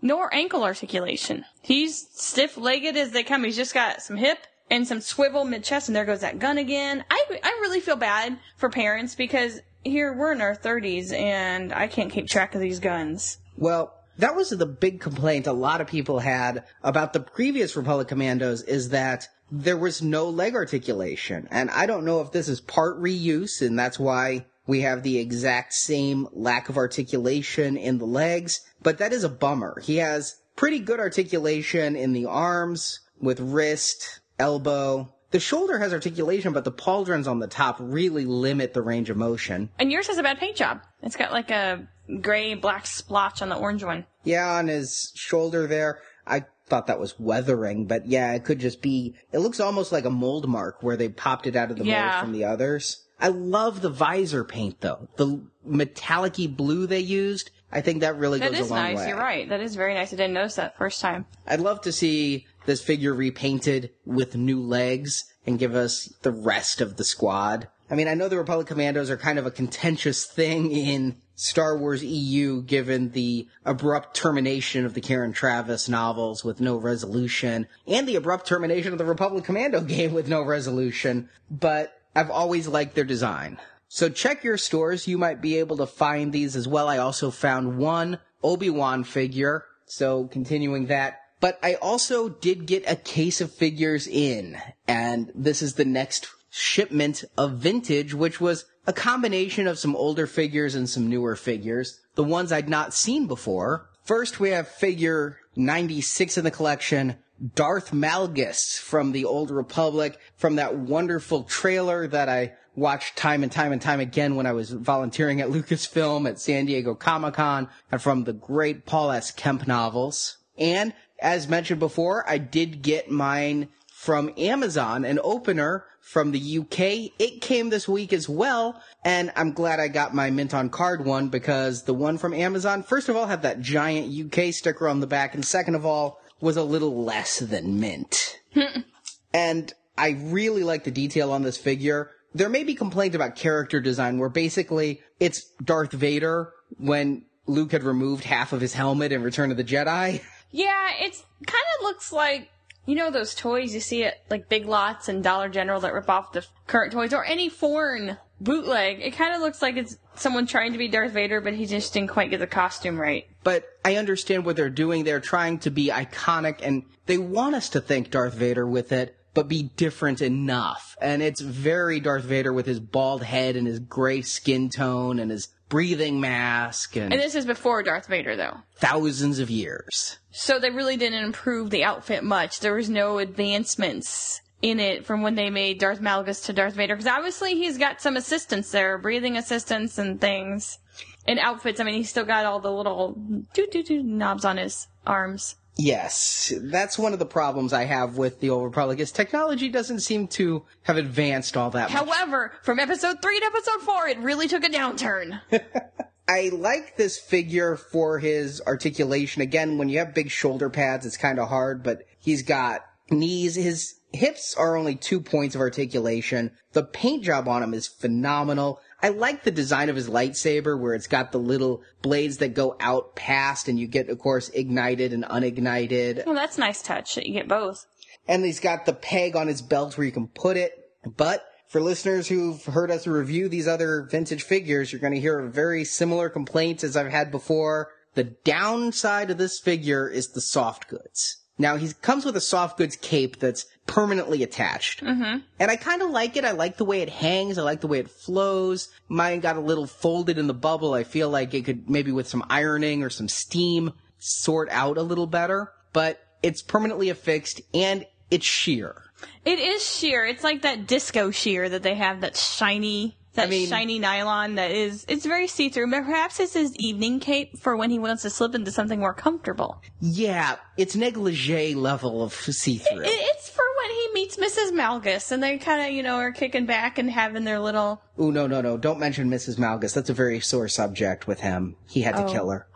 nor 0.00 0.32
ankle 0.34 0.64
articulation. 0.64 1.44
He's 1.60 2.08
stiff 2.12 2.56
legged 2.56 2.96
as 2.96 3.10
they 3.10 3.22
come. 3.22 3.44
He's 3.44 3.56
just 3.56 3.74
got 3.74 4.02
some 4.02 4.16
hip 4.16 4.38
and 4.70 4.86
some 4.86 5.00
swivel 5.00 5.44
mid 5.44 5.62
chest, 5.64 5.88
and 5.88 5.96
there 5.96 6.06
goes 6.06 6.20
that 6.20 6.38
gun 6.38 6.56
again. 6.56 7.04
I, 7.10 7.24
I 7.42 7.50
really 7.60 7.80
feel 7.80 7.96
bad 7.96 8.38
for 8.56 8.70
parents 8.70 9.14
because 9.14 9.60
here 9.84 10.12
we're 10.12 10.32
in 10.32 10.40
our 10.40 10.56
30s 10.56 11.12
and 11.12 11.72
I 11.72 11.86
can't 11.86 12.10
keep 12.10 12.28
track 12.28 12.54
of 12.54 12.60
these 12.60 12.80
guns. 12.80 13.38
Well, 13.56 13.94
that 14.18 14.36
was 14.36 14.50
the 14.50 14.66
big 14.66 15.00
complaint 15.00 15.46
a 15.46 15.52
lot 15.52 15.80
of 15.80 15.86
people 15.86 16.18
had 16.18 16.64
about 16.82 17.12
the 17.12 17.20
previous 17.20 17.76
Republic 17.76 18.08
Commandos 18.08 18.62
is 18.62 18.90
that 18.90 19.28
there 19.50 19.76
was 19.76 20.02
no 20.02 20.28
leg 20.28 20.54
articulation. 20.54 21.48
And 21.50 21.70
I 21.70 21.86
don't 21.86 22.04
know 22.04 22.20
if 22.20 22.32
this 22.32 22.48
is 22.48 22.60
part 22.60 23.00
reuse 23.00 23.66
and 23.66 23.78
that's 23.78 23.98
why 23.98 24.46
we 24.66 24.82
have 24.82 25.02
the 25.02 25.18
exact 25.18 25.72
same 25.72 26.28
lack 26.32 26.68
of 26.68 26.76
articulation 26.76 27.76
in 27.76 27.98
the 27.98 28.06
legs, 28.06 28.60
but 28.82 28.98
that 28.98 29.12
is 29.12 29.24
a 29.24 29.28
bummer. 29.28 29.80
He 29.80 29.96
has 29.96 30.36
pretty 30.54 30.78
good 30.78 31.00
articulation 31.00 31.96
in 31.96 32.12
the 32.12 32.26
arms 32.26 33.00
with 33.20 33.40
wrist, 33.40 34.20
elbow. 34.38 35.12
The 35.30 35.40
shoulder 35.40 35.78
has 35.78 35.92
articulation, 35.92 36.52
but 36.52 36.64
the 36.64 36.72
pauldrons 36.72 37.28
on 37.28 37.38
the 37.38 37.46
top 37.46 37.76
really 37.78 38.24
limit 38.24 38.74
the 38.74 38.82
range 38.82 39.10
of 39.10 39.16
motion. 39.16 39.70
And 39.78 39.92
yours 39.92 40.08
has 40.08 40.18
a 40.18 40.22
bad 40.22 40.38
paint 40.38 40.56
job. 40.56 40.80
It's 41.02 41.16
got 41.16 41.30
like 41.32 41.50
a 41.50 41.86
gray 42.20 42.54
black 42.54 42.86
splotch 42.86 43.40
on 43.40 43.48
the 43.48 43.56
orange 43.56 43.84
one. 43.84 44.06
Yeah, 44.24 44.50
on 44.54 44.66
his 44.66 45.12
shoulder 45.14 45.66
there. 45.68 46.00
I 46.26 46.44
thought 46.66 46.88
that 46.88 46.98
was 47.00 47.18
weathering, 47.18 47.86
but 47.86 48.06
yeah, 48.06 48.32
it 48.32 48.44
could 48.44 48.58
just 48.58 48.82
be. 48.82 49.14
It 49.32 49.38
looks 49.38 49.60
almost 49.60 49.92
like 49.92 50.04
a 50.04 50.10
mold 50.10 50.48
mark 50.48 50.82
where 50.82 50.96
they 50.96 51.08
popped 51.08 51.46
it 51.46 51.54
out 51.56 51.70
of 51.70 51.78
the 51.78 51.84
Yeah. 51.84 52.10
mold 52.10 52.20
from 52.24 52.32
the 52.32 52.44
others. 52.44 53.04
I 53.20 53.28
love 53.28 53.82
the 53.82 53.90
visor 53.90 54.44
paint 54.44 54.80
though. 54.80 55.08
The 55.16 55.40
metallic 55.64 56.36
blue 56.56 56.86
they 56.86 57.00
used. 57.00 57.50
I 57.72 57.80
think 57.82 58.00
that 58.00 58.16
really 58.16 58.40
That 58.40 58.52
goes 58.52 58.68
a 58.70 58.74
long 58.74 58.82
nice. 58.82 58.96
way. 58.98 59.08
You're 59.08 59.16
right. 59.18 59.48
That 59.48 59.60
is 59.60 59.76
very 59.76 59.94
nice. 59.94 60.12
I 60.12 60.16
didn't 60.16 60.32
notice 60.34 60.56
that 60.56 60.76
first 60.76 61.00
time. 61.00 61.26
I'd 61.46 61.60
love 61.60 61.80
to 61.82 61.92
see 61.92 62.46
this 62.66 62.82
figure 62.82 63.14
repainted 63.14 63.90
with 64.04 64.36
new 64.36 64.60
legs 64.60 65.24
and 65.46 65.58
give 65.58 65.74
us 65.74 66.12
the 66.22 66.32
rest 66.32 66.80
of 66.80 66.96
the 66.96 67.04
squad. 67.04 67.68
I 67.90 67.94
mean, 67.94 68.06
I 68.06 68.14
know 68.14 68.28
the 68.28 68.38
Republic 68.38 68.68
Commandos 68.68 69.10
are 69.10 69.16
kind 69.16 69.38
of 69.38 69.46
a 69.46 69.50
contentious 69.50 70.24
thing 70.24 70.70
in 70.70 71.16
Star 71.34 71.76
Wars 71.76 72.04
EU 72.04 72.62
given 72.62 73.10
the 73.12 73.48
abrupt 73.64 74.14
termination 74.14 74.84
of 74.84 74.94
the 74.94 75.00
Karen 75.00 75.32
Traviss 75.32 75.88
novels 75.88 76.44
with 76.44 76.60
no 76.60 76.76
resolution 76.76 77.66
and 77.86 78.06
the 78.06 78.16
abrupt 78.16 78.46
termination 78.46 78.92
of 78.92 78.98
the 78.98 79.04
Republic 79.04 79.44
Commando 79.44 79.80
game 79.80 80.12
with 80.12 80.28
no 80.28 80.42
resolution, 80.42 81.30
but 81.50 81.98
I've 82.14 82.30
always 82.30 82.68
liked 82.68 82.94
their 82.94 83.04
design. 83.04 83.58
So 83.88 84.08
check 84.08 84.44
your 84.44 84.56
stores. 84.56 85.08
You 85.08 85.18
might 85.18 85.40
be 85.40 85.58
able 85.58 85.78
to 85.78 85.86
find 85.86 86.32
these 86.32 86.54
as 86.54 86.68
well. 86.68 86.88
I 86.88 86.98
also 86.98 87.30
found 87.30 87.78
one 87.78 88.18
Obi-Wan 88.42 89.02
figure. 89.02 89.64
So 89.86 90.28
continuing 90.28 90.86
that. 90.86 91.19
But 91.40 91.58
I 91.62 91.74
also 91.74 92.28
did 92.28 92.66
get 92.66 92.84
a 92.86 92.96
case 92.96 93.40
of 93.40 93.52
figures 93.52 94.06
in. 94.06 94.58
And 94.86 95.32
this 95.34 95.62
is 95.62 95.74
the 95.74 95.84
next 95.84 96.28
shipment 96.50 97.24
of 97.36 97.58
vintage, 97.58 98.14
which 98.14 98.40
was 98.40 98.66
a 98.86 98.92
combination 98.92 99.66
of 99.66 99.78
some 99.78 99.96
older 99.96 100.26
figures 100.26 100.74
and 100.74 100.88
some 100.88 101.08
newer 101.08 101.36
figures. 101.36 102.00
The 102.14 102.24
ones 102.24 102.52
I'd 102.52 102.68
not 102.68 102.92
seen 102.92 103.26
before. 103.26 103.88
First, 104.04 104.40
we 104.40 104.50
have 104.50 104.68
figure 104.68 105.38
96 105.56 106.38
in 106.38 106.44
the 106.44 106.50
collection, 106.50 107.16
Darth 107.54 107.92
Malgus 107.92 108.78
from 108.78 109.12
the 109.12 109.24
Old 109.24 109.50
Republic, 109.50 110.18
from 110.36 110.56
that 110.56 110.76
wonderful 110.76 111.44
trailer 111.44 112.06
that 112.08 112.28
I 112.28 112.54
watched 112.76 113.16
time 113.16 113.42
and 113.42 113.52
time 113.52 113.72
and 113.72 113.80
time 113.80 114.00
again 114.00 114.36
when 114.36 114.46
I 114.46 114.52
was 114.52 114.70
volunteering 114.70 115.40
at 115.40 115.48
Lucasfilm 115.48 116.28
at 116.28 116.40
San 116.40 116.66
Diego 116.66 116.94
Comic 116.94 117.34
Con, 117.34 117.68
and 117.90 118.02
from 118.02 118.24
the 118.24 118.32
great 118.32 118.86
Paul 118.86 119.12
S. 119.12 119.30
Kemp 119.30 119.66
novels. 119.66 120.38
And 120.58 120.92
as 121.20 121.48
mentioned 121.48 121.80
before, 121.80 122.28
I 122.28 122.38
did 122.38 122.82
get 122.82 123.10
mine 123.10 123.68
from 123.92 124.32
Amazon, 124.38 125.04
an 125.04 125.20
opener 125.22 125.84
from 126.00 126.32
the 126.32 126.58
UK. 126.58 127.12
It 127.18 127.42
came 127.42 127.68
this 127.68 127.86
week 127.86 128.12
as 128.12 128.28
well, 128.28 128.80
and 129.04 129.30
I'm 129.36 129.52
glad 129.52 129.78
I 129.78 129.88
got 129.88 130.14
my 130.14 130.30
mint 130.30 130.54
on 130.54 130.70
card 130.70 131.04
one 131.04 131.28
because 131.28 131.82
the 131.82 131.94
one 131.94 132.16
from 132.16 132.32
Amazon, 132.32 132.82
first 132.82 133.08
of 133.08 133.16
all, 133.16 133.26
had 133.26 133.42
that 133.42 133.60
giant 133.60 134.10
UK 134.10 134.54
sticker 134.54 134.88
on 134.88 135.00
the 135.00 135.06
back, 135.06 135.34
and 135.34 135.44
second 135.44 135.74
of 135.74 135.84
all, 135.84 136.20
was 136.40 136.56
a 136.56 136.64
little 136.64 137.04
less 137.04 137.38
than 137.40 137.78
mint. 137.78 138.38
and 139.34 139.72
I 139.98 140.16
really 140.18 140.64
like 140.64 140.84
the 140.84 140.90
detail 140.90 141.30
on 141.30 141.42
this 141.42 141.58
figure. 141.58 142.10
There 142.34 142.48
may 142.48 142.64
be 142.64 142.74
complaints 142.74 143.14
about 143.14 143.36
character 143.36 143.80
design 143.80 144.18
where 144.18 144.30
basically 144.30 145.02
it's 145.18 145.44
Darth 145.62 145.92
Vader 145.92 146.54
when 146.78 147.26
Luke 147.46 147.72
had 147.72 147.82
removed 147.82 148.24
half 148.24 148.54
of 148.54 148.62
his 148.62 148.72
helmet 148.72 149.12
in 149.12 149.22
Return 149.22 149.50
of 149.50 149.58
the 149.58 149.64
Jedi. 149.64 150.22
Yeah, 150.50 150.90
it's 151.00 151.24
kind 151.46 151.64
of 151.78 151.84
looks 151.84 152.12
like 152.12 152.50
you 152.86 152.94
know 152.96 153.10
those 153.10 153.34
toys 153.34 153.74
you 153.74 153.80
see 153.80 154.04
at 154.04 154.22
like 154.30 154.48
Big 154.48 154.66
Lots 154.66 155.08
and 155.08 155.22
Dollar 155.22 155.48
General 155.48 155.80
that 155.80 155.92
rip 155.92 156.10
off 156.10 156.32
the 156.32 156.44
current 156.66 156.92
toys 156.92 157.12
or 157.12 157.24
any 157.24 157.48
foreign 157.48 158.16
bootleg. 158.40 159.00
It 159.00 159.12
kind 159.12 159.34
of 159.34 159.40
looks 159.40 159.62
like 159.62 159.76
it's 159.76 159.96
someone 160.14 160.46
trying 160.46 160.72
to 160.72 160.78
be 160.78 160.88
Darth 160.88 161.12
Vader, 161.12 161.40
but 161.40 161.54
he 161.54 161.66
just 161.66 161.92
didn't 161.92 162.10
quite 162.10 162.30
get 162.30 162.40
the 162.40 162.46
costume 162.46 162.98
right. 163.00 163.26
But 163.44 163.64
I 163.84 163.96
understand 163.96 164.44
what 164.44 164.56
they're 164.56 164.70
doing. 164.70 165.04
They're 165.04 165.20
trying 165.20 165.58
to 165.60 165.70
be 165.70 165.88
iconic 165.88 166.60
and 166.62 166.84
they 167.06 167.18
want 167.18 167.54
us 167.54 167.68
to 167.70 167.80
think 167.80 168.10
Darth 168.10 168.34
Vader 168.34 168.66
with 168.66 168.92
it, 168.92 169.16
but 169.34 169.48
be 169.48 169.64
different 169.76 170.22
enough. 170.22 170.96
And 171.00 171.22
it's 171.22 171.40
very 171.40 172.00
Darth 172.00 172.24
Vader 172.24 172.52
with 172.52 172.66
his 172.66 172.80
bald 172.80 173.22
head 173.22 173.56
and 173.56 173.66
his 173.66 173.78
gray 173.78 174.22
skin 174.22 174.68
tone 174.68 175.18
and 175.18 175.30
his 175.30 175.48
breathing 175.70 176.20
mask 176.20 176.96
and, 176.96 177.10
And 177.12 177.22
this 177.22 177.34
is 177.34 177.46
before 177.46 177.82
Darth 177.82 178.06
Vader, 178.06 178.36
though. 178.36 178.58
thousands 178.76 179.38
of 179.38 179.48
years. 179.48 180.18
So 180.30 180.58
they 180.58 180.68
really 180.70 180.98
didn't 180.98 181.24
improve 181.24 181.70
the 181.70 181.84
outfit 181.84 182.22
much. 182.22 182.60
There 182.60 182.74
was 182.74 182.90
no 182.90 183.18
advancements 183.18 184.42
in 184.62 184.78
it 184.78 185.06
from 185.06 185.22
when 185.22 185.36
they 185.36 185.48
made 185.48 185.78
Darth 185.80 186.00
Malgus 186.00 186.44
to 186.46 186.52
Darth 186.52 186.74
Vader. 186.74 186.94
Because 186.94 187.10
obviously 187.10 187.54
he's 187.54 187.78
got 187.78 188.02
some 188.02 188.16
assistance 188.16 188.70
there, 188.70 188.98
breathing 188.98 189.36
assistance 189.38 189.96
and 189.96 190.20
things. 190.20 190.78
And 191.26 191.38
outfits. 191.38 191.80
I 191.80 191.84
mean, 191.84 191.94
he's 191.94 192.10
still 192.10 192.24
got 192.24 192.44
all 192.44 192.60
the 192.60 192.70
little 192.72 193.12
doo 193.54 193.66
doo 193.70 193.82
doo 193.82 194.02
knobs 194.02 194.44
on 194.44 194.56
his 194.56 194.88
arms. 195.06 195.56
Yes, 195.82 196.52
that's 196.60 196.98
one 196.98 197.14
of 197.14 197.18
the 197.18 197.26
problems 197.26 197.72
I 197.72 197.84
have 197.84 198.18
with 198.18 198.40
the 198.40 198.50
Old 198.50 198.64
Republic 198.64 198.98
is 198.98 199.10
technology 199.10 199.70
doesn't 199.70 200.00
seem 200.00 200.28
to 200.28 200.64
have 200.82 200.98
advanced 200.98 201.56
all 201.56 201.70
that 201.70 201.90
much. 201.90 202.04
However, 202.04 202.52
from 202.62 202.78
episode 202.78 203.22
three 203.22 203.40
to 203.40 203.46
episode 203.46 203.80
four, 203.80 204.06
it 204.06 204.18
really 204.18 204.46
took 204.46 204.62
a 204.62 204.68
downturn. 204.68 205.40
I 206.28 206.50
like 206.52 206.96
this 206.96 207.18
figure 207.18 207.76
for 207.76 208.18
his 208.18 208.60
articulation. 208.66 209.40
Again, 209.40 209.78
when 209.78 209.88
you 209.88 209.98
have 210.00 210.14
big 210.14 210.30
shoulder 210.30 210.68
pads, 210.68 211.06
it's 211.06 211.16
kind 211.16 211.38
of 211.38 211.48
hard, 211.48 211.82
but 211.82 212.02
he's 212.18 212.42
got 212.42 212.82
knees. 213.10 213.54
His 213.54 213.94
hips 214.12 214.54
are 214.54 214.76
only 214.76 214.96
two 214.96 215.20
points 215.20 215.54
of 215.54 215.62
articulation. 215.62 216.52
The 216.72 216.84
paint 216.84 217.24
job 217.24 217.48
on 217.48 217.62
him 217.62 217.72
is 217.72 217.88
phenomenal. 217.88 218.80
I 219.02 219.08
like 219.08 219.44
the 219.44 219.50
design 219.50 219.88
of 219.88 219.96
his 219.96 220.08
lightsaber 220.08 220.78
where 220.78 220.94
it's 220.94 221.06
got 221.06 221.32
the 221.32 221.38
little 221.38 221.82
blades 222.02 222.38
that 222.38 222.54
go 222.54 222.76
out 222.80 223.16
past 223.16 223.68
and 223.68 223.78
you 223.78 223.86
get, 223.86 224.08
of 224.08 224.18
course, 224.18 224.48
ignited 224.50 225.12
and 225.12 225.24
unignited. 225.24 226.26
well, 226.26 226.34
that's 226.34 226.58
a 226.58 226.60
nice 226.60 226.82
touch 226.82 227.14
that 227.14 227.26
you 227.26 227.32
get 227.34 227.48
both. 227.48 227.86
and 228.28 228.44
he's 228.44 228.60
got 228.60 228.86
the 228.86 228.92
peg 228.92 229.36
on 229.36 229.48
his 229.48 229.62
belt 229.62 229.96
where 229.96 230.04
you 230.04 230.12
can 230.12 230.28
put 230.28 230.56
it. 230.56 230.72
But 231.16 231.44
for 231.68 231.80
listeners 231.80 232.28
who've 232.28 232.62
heard 232.64 232.90
us 232.90 233.06
review 233.06 233.48
these 233.48 233.66
other 233.66 234.02
vintage 234.10 234.42
figures, 234.42 234.92
you're 234.92 235.00
going 235.00 235.14
to 235.14 235.20
hear 235.20 235.38
a 235.38 235.50
very 235.50 235.84
similar 235.84 236.28
complaints 236.28 236.84
as 236.84 236.96
I've 236.96 237.10
had 237.10 237.30
before. 237.30 237.88
The 238.14 238.24
downside 238.24 239.30
of 239.30 239.38
this 239.38 239.60
figure 239.60 240.08
is 240.08 240.28
the 240.28 240.40
soft 240.40 240.88
goods. 240.88 241.36
Now 241.58 241.76
he 241.76 241.92
comes 242.02 242.24
with 242.24 242.36
a 242.36 242.40
soft 242.40 242.76
goods 242.78 242.96
cape 242.96 243.38
that's 243.38 243.66
permanently 243.90 244.44
attached. 244.44 245.02
Mm-hmm. 245.02 245.38
And 245.58 245.70
I 245.70 245.74
kind 245.74 246.00
of 246.00 246.10
like 246.10 246.36
it. 246.36 246.44
I 246.44 246.52
like 246.52 246.76
the 246.76 246.84
way 246.84 247.02
it 247.02 247.08
hangs. 247.08 247.58
I 247.58 247.62
like 247.62 247.80
the 247.80 247.88
way 247.88 247.98
it 247.98 248.08
flows. 248.08 248.88
Mine 249.08 249.40
got 249.40 249.56
a 249.56 249.60
little 249.60 249.88
folded 249.88 250.38
in 250.38 250.46
the 250.46 250.54
bubble. 250.54 250.94
I 250.94 251.02
feel 251.02 251.28
like 251.28 251.52
it 251.54 251.64
could 251.64 251.90
maybe 251.90 252.12
with 252.12 252.28
some 252.28 252.44
ironing 252.48 253.02
or 253.02 253.10
some 253.10 253.28
steam 253.28 253.92
sort 254.20 254.68
out 254.70 254.96
a 254.96 255.02
little 255.02 255.26
better. 255.26 255.72
But 255.92 256.24
it's 256.40 256.62
permanently 256.62 257.08
affixed 257.08 257.62
and 257.74 258.06
it's 258.30 258.46
sheer. 258.46 259.02
It 259.44 259.58
is 259.58 259.84
sheer. 259.84 260.24
It's 260.24 260.44
like 260.44 260.62
that 260.62 260.86
disco 260.86 261.32
sheer 261.32 261.68
that 261.68 261.82
they 261.82 261.96
have 261.96 262.20
that 262.20 262.36
shiny, 262.36 263.16
that 263.34 263.46
I 263.46 263.50
mean- 263.50 263.68
shiny 263.68 263.98
nylon 263.98 264.56
that 264.56 264.70
is, 264.72 265.04
it's 265.08 265.24
very 265.24 265.46
see-through. 265.46 265.90
But 265.90 266.04
perhaps 266.04 266.40
it's 266.40 266.54
his 266.54 266.74
evening 266.76 267.20
cape 267.20 267.58
for 267.58 267.76
when 267.76 267.90
he 267.90 267.98
wants 267.98 268.22
to 268.22 268.30
slip 268.30 268.54
into 268.54 268.70
something 268.72 268.98
more 268.98 269.14
comfortable. 269.14 269.80
Yeah, 270.00 270.56
it's 270.76 270.96
negligee 270.96 271.74
level 271.74 272.22
of 272.22 272.32
see-through. 272.34 273.02
It, 273.02 273.08
it's 273.08 273.48
for 273.48 273.62
when 273.82 273.90
he 273.96 274.08
meets 274.14 274.36
Mrs. 274.36 274.72
Malgus 274.72 275.30
and 275.32 275.42
they 275.42 275.58
kind 275.58 275.80
of, 275.86 275.92
you 275.92 276.02
know, 276.02 276.16
are 276.16 276.32
kicking 276.32 276.66
back 276.66 276.98
and 276.98 277.10
having 277.10 277.44
their 277.44 277.60
little, 277.60 278.02
oh 278.18 278.30
no, 278.30 278.46
no, 278.46 278.60
no. 278.60 278.76
Don't 278.76 278.98
mention 278.98 279.30
Mrs. 279.30 279.56
Malgus. 279.58 279.94
That's 279.94 280.10
a 280.10 280.14
very 280.14 280.40
sore 280.40 280.68
subject 280.68 281.26
with 281.26 281.40
him. 281.40 281.76
He 281.88 282.02
had 282.02 282.16
to 282.16 282.24
Oh. 282.26 282.32
kill 282.32 282.50
her. 282.50 282.66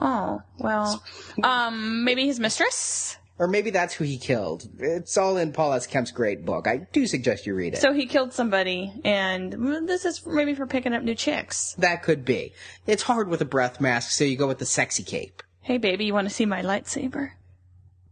oh, 0.00 0.42
well, 0.58 1.02
um, 1.42 2.04
maybe 2.04 2.26
his 2.26 2.40
mistress? 2.40 3.16
Or 3.38 3.48
maybe 3.48 3.70
that's 3.70 3.94
who 3.94 4.04
he 4.04 4.16
killed. 4.16 4.68
It's 4.78 5.16
all 5.18 5.36
in 5.36 5.52
Paul 5.52 5.72
S. 5.72 5.86
Kemp's 5.86 6.12
great 6.12 6.44
book. 6.44 6.68
I 6.68 6.86
do 6.92 7.06
suggest 7.06 7.46
you 7.46 7.54
read 7.54 7.74
it. 7.74 7.80
So 7.80 7.92
he 7.92 8.06
killed 8.06 8.32
somebody 8.32 8.92
and 9.04 9.52
this 9.88 10.04
is 10.04 10.24
maybe 10.24 10.54
for 10.54 10.66
picking 10.66 10.92
up 10.92 11.02
new 11.02 11.14
chicks. 11.16 11.74
that 11.78 12.02
could 12.02 12.24
be. 12.24 12.52
It's 12.86 13.02
hard 13.02 13.28
with 13.28 13.40
a 13.40 13.44
breath 13.46 13.80
mask, 13.80 14.12
so 14.12 14.24
you 14.24 14.36
go 14.36 14.46
with 14.46 14.58
the 14.58 14.66
sexy 14.66 15.02
cape. 15.02 15.42
Hey 15.62 15.78
baby, 15.78 16.04
you 16.04 16.14
want 16.14 16.28
to 16.28 16.34
see 16.34 16.46
my 16.46 16.62
lightsaber? 16.62 17.32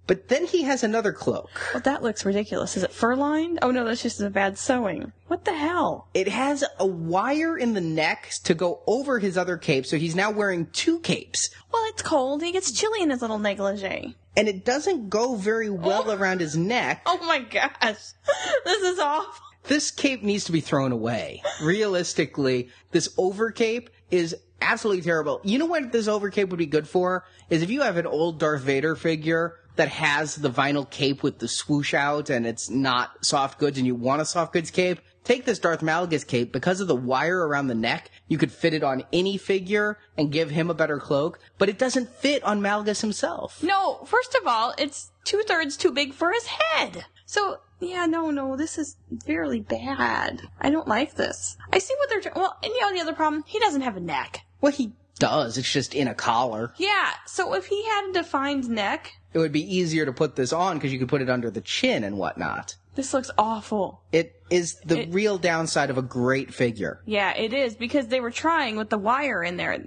But 0.06 0.28
then 0.28 0.46
he 0.46 0.62
has 0.62 0.82
another 0.82 1.12
cloak. 1.12 1.50
Well, 1.72 1.82
that 1.82 2.02
looks 2.02 2.24
ridiculous. 2.24 2.76
Is 2.76 2.82
it 2.82 2.92
fur 2.92 3.14
lined? 3.14 3.60
Oh 3.62 3.70
no, 3.70 3.84
that's 3.84 4.02
just 4.02 4.20
a 4.20 4.30
bad 4.30 4.58
sewing. 4.58 5.12
What 5.28 5.44
the 5.44 5.54
hell? 5.54 6.08
It 6.12 6.28
has 6.28 6.64
a 6.78 6.86
wire 6.86 7.56
in 7.56 7.74
the 7.74 7.80
neck 7.80 8.32
to 8.44 8.54
go 8.54 8.82
over 8.86 9.20
his 9.20 9.38
other 9.38 9.56
cape, 9.56 9.86
so 9.86 9.96
he's 9.96 10.16
now 10.16 10.30
wearing 10.30 10.66
two 10.66 10.98
capes. 11.00 11.50
Well, 11.72 11.82
it's 11.86 12.02
cold. 12.02 12.42
He 12.42 12.52
gets 12.52 12.72
chilly 12.72 13.00
in 13.00 13.10
his 13.10 13.22
little 13.22 13.38
negligee. 13.38 14.16
And 14.36 14.48
it 14.48 14.64
doesn't 14.64 15.08
go 15.08 15.36
very 15.36 15.70
well 15.70 16.04
oh. 16.06 16.16
around 16.16 16.40
his 16.40 16.56
neck. 16.56 17.02
Oh 17.06 17.24
my 17.26 17.40
gosh. 17.40 17.72
This 18.64 18.82
is 18.82 18.98
awful. 18.98 19.44
this 19.64 19.90
cape 19.90 20.22
needs 20.22 20.44
to 20.44 20.52
be 20.52 20.60
thrown 20.60 20.92
away. 20.92 21.42
Realistically, 21.62 22.70
this 22.90 23.08
overcape 23.16 23.88
is 24.10 24.34
absolutely 24.60 25.02
terrible. 25.02 25.40
You 25.44 25.58
know 25.58 25.66
what 25.66 25.92
this 25.92 26.08
overcape 26.08 26.48
would 26.48 26.58
be 26.58 26.66
good 26.66 26.88
for? 26.88 27.24
Is 27.50 27.62
if 27.62 27.70
you 27.70 27.82
have 27.82 27.96
an 27.96 28.06
old 28.06 28.38
Darth 28.38 28.62
Vader 28.62 28.94
figure 28.96 29.56
that 29.76 29.88
has 29.88 30.36
the 30.36 30.50
vinyl 30.50 30.88
cape 30.88 31.22
with 31.22 31.38
the 31.38 31.48
swoosh 31.48 31.94
out 31.94 32.30
and 32.30 32.46
it's 32.46 32.68
not 32.68 33.24
soft 33.24 33.58
goods 33.58 33.78
and 33.78 33.86
you 33.86 33.94
want 33.94 34.22
a 34.22 34.24
soft 34.24 34.52
goods 34.52 34.70
cape, 34.70 35.00
take 35.24 35.44
this 35.44 35.58
Darth 35.58 35.80
Malgus 35.80 36.26
cape 36.26 36.52
because 36.52 36.80
of 36.80 36.88
the 36.88 36.96
wire 36.96 37.46
around 37.46 37.68
the 37.68 37.74
neck. 37.74 38.10
You 38.28 38.38
could 38.38 38.52
fit 38.52 38.74
it 38.74 38.82
on 38.82 39.04
any 39.12 39.38
figure 39.38 39.98
and 40.16 40.32
give 40.32 40.50
him 40.50 40.70
a 40.70 40.74
better 40.74 40.98
cloak, 40.98 41.38
but 41.58 41.68
it 41.68 41.78
doesn't 41.78 42.14
fit 42.14 42.42
on 42.44 42.60
Malgus 42.60 43.00
himself. 43.00 43.62
No, 43.62 44.04
first 44.04 44.34
of 44.34 44.46
all, 44.46 44.74
it's 44.78 45.10
two 45.24 45.42
thirds 45.46 45.76
too 45.76 45.92
big 45.92 46.12
for 46.12 46.32
his 46.32 46.46
head. 46.46 47.06
So, 47.24 47.60
yeah, 47.80 48.06
no, 48.06 48.30
no, 48.30 48.56
this 48.56 48.78
is 48.78 48.96
fairly 49.24 49.60
bad. 49.60 50.42
I 50.60 50.70
don't 50.70 50.88
like 50.88 51.14
this. 51.14 51.56
I 51.72 51.78
see 51.78 51.94
what 51.98 52.10
they're 52.10 52.20
trying. 52.20 52.34
Well, 52.36 52.56
and 52.62 52.72
you 52.72 52.80
know 52.80 52.92
the 52.92 53.00
other 53.00 53.14
problem? 53.14 53.44
He 53.46 53.58
doesn't 53.58 53.80
have 53.82 53.96
a 53.96 54.00
neck. 54.00 54.42
Well, 54.60 54.72
he 54.72 54.92
does. 55.18 55.58
It's 55.58 55.70
just 55.72 55.94
in 55.94 56.08
a 56.08 56.14
collar. 56.14 56.72
Yeah, 56.76 57.10
so 57.26 57.54
if 57.54 57.66
he 57.66 57.84
had 57.86 58.10
a 58.10 58.12
defined 58.12 58.68
neck, 58.68 59.12
It 59.32 59.38
would 59.38 59.52
be 59.52 59.76
easier 59.76 60.04
to 60.04 60.12
put 60.12 60.36
this 60.36 60.52
on 60.52 60.76
because 60.78 60.92
you 60.92 60.98
could 60.98 61.08
put 61.08 61.22
it 61.22 61.30
under 61.30 61.50
the 61.50 61.60
chin 61.60 62.04
and 62.04 62.18
whatnot. 62.18 62.76
this 62.94 63.14
looks 63.14 63.30
awful. 63.38 64.02
It 64.12 64.34
is 64.50 64.74
the 64.84 65.00
It- 65.02 65.12
real 65.14 65.38
downside 65.38 65.88
of 65.88 65.96
a 65.96 66.02
great 66.02 66.52
figure. 66.52 67.00
Yeah, 67.06 67.32
it 67.34 67.54
is 67.54 67.74
because 67.74 68.08
they 68.08 68.20
were 68.20 68.30
trying 68.30 68.76
with 68.76 68.90
the 68.90 68.98
wire 68.98 69.42
in 69.42 69.56
there. 69.56 69.78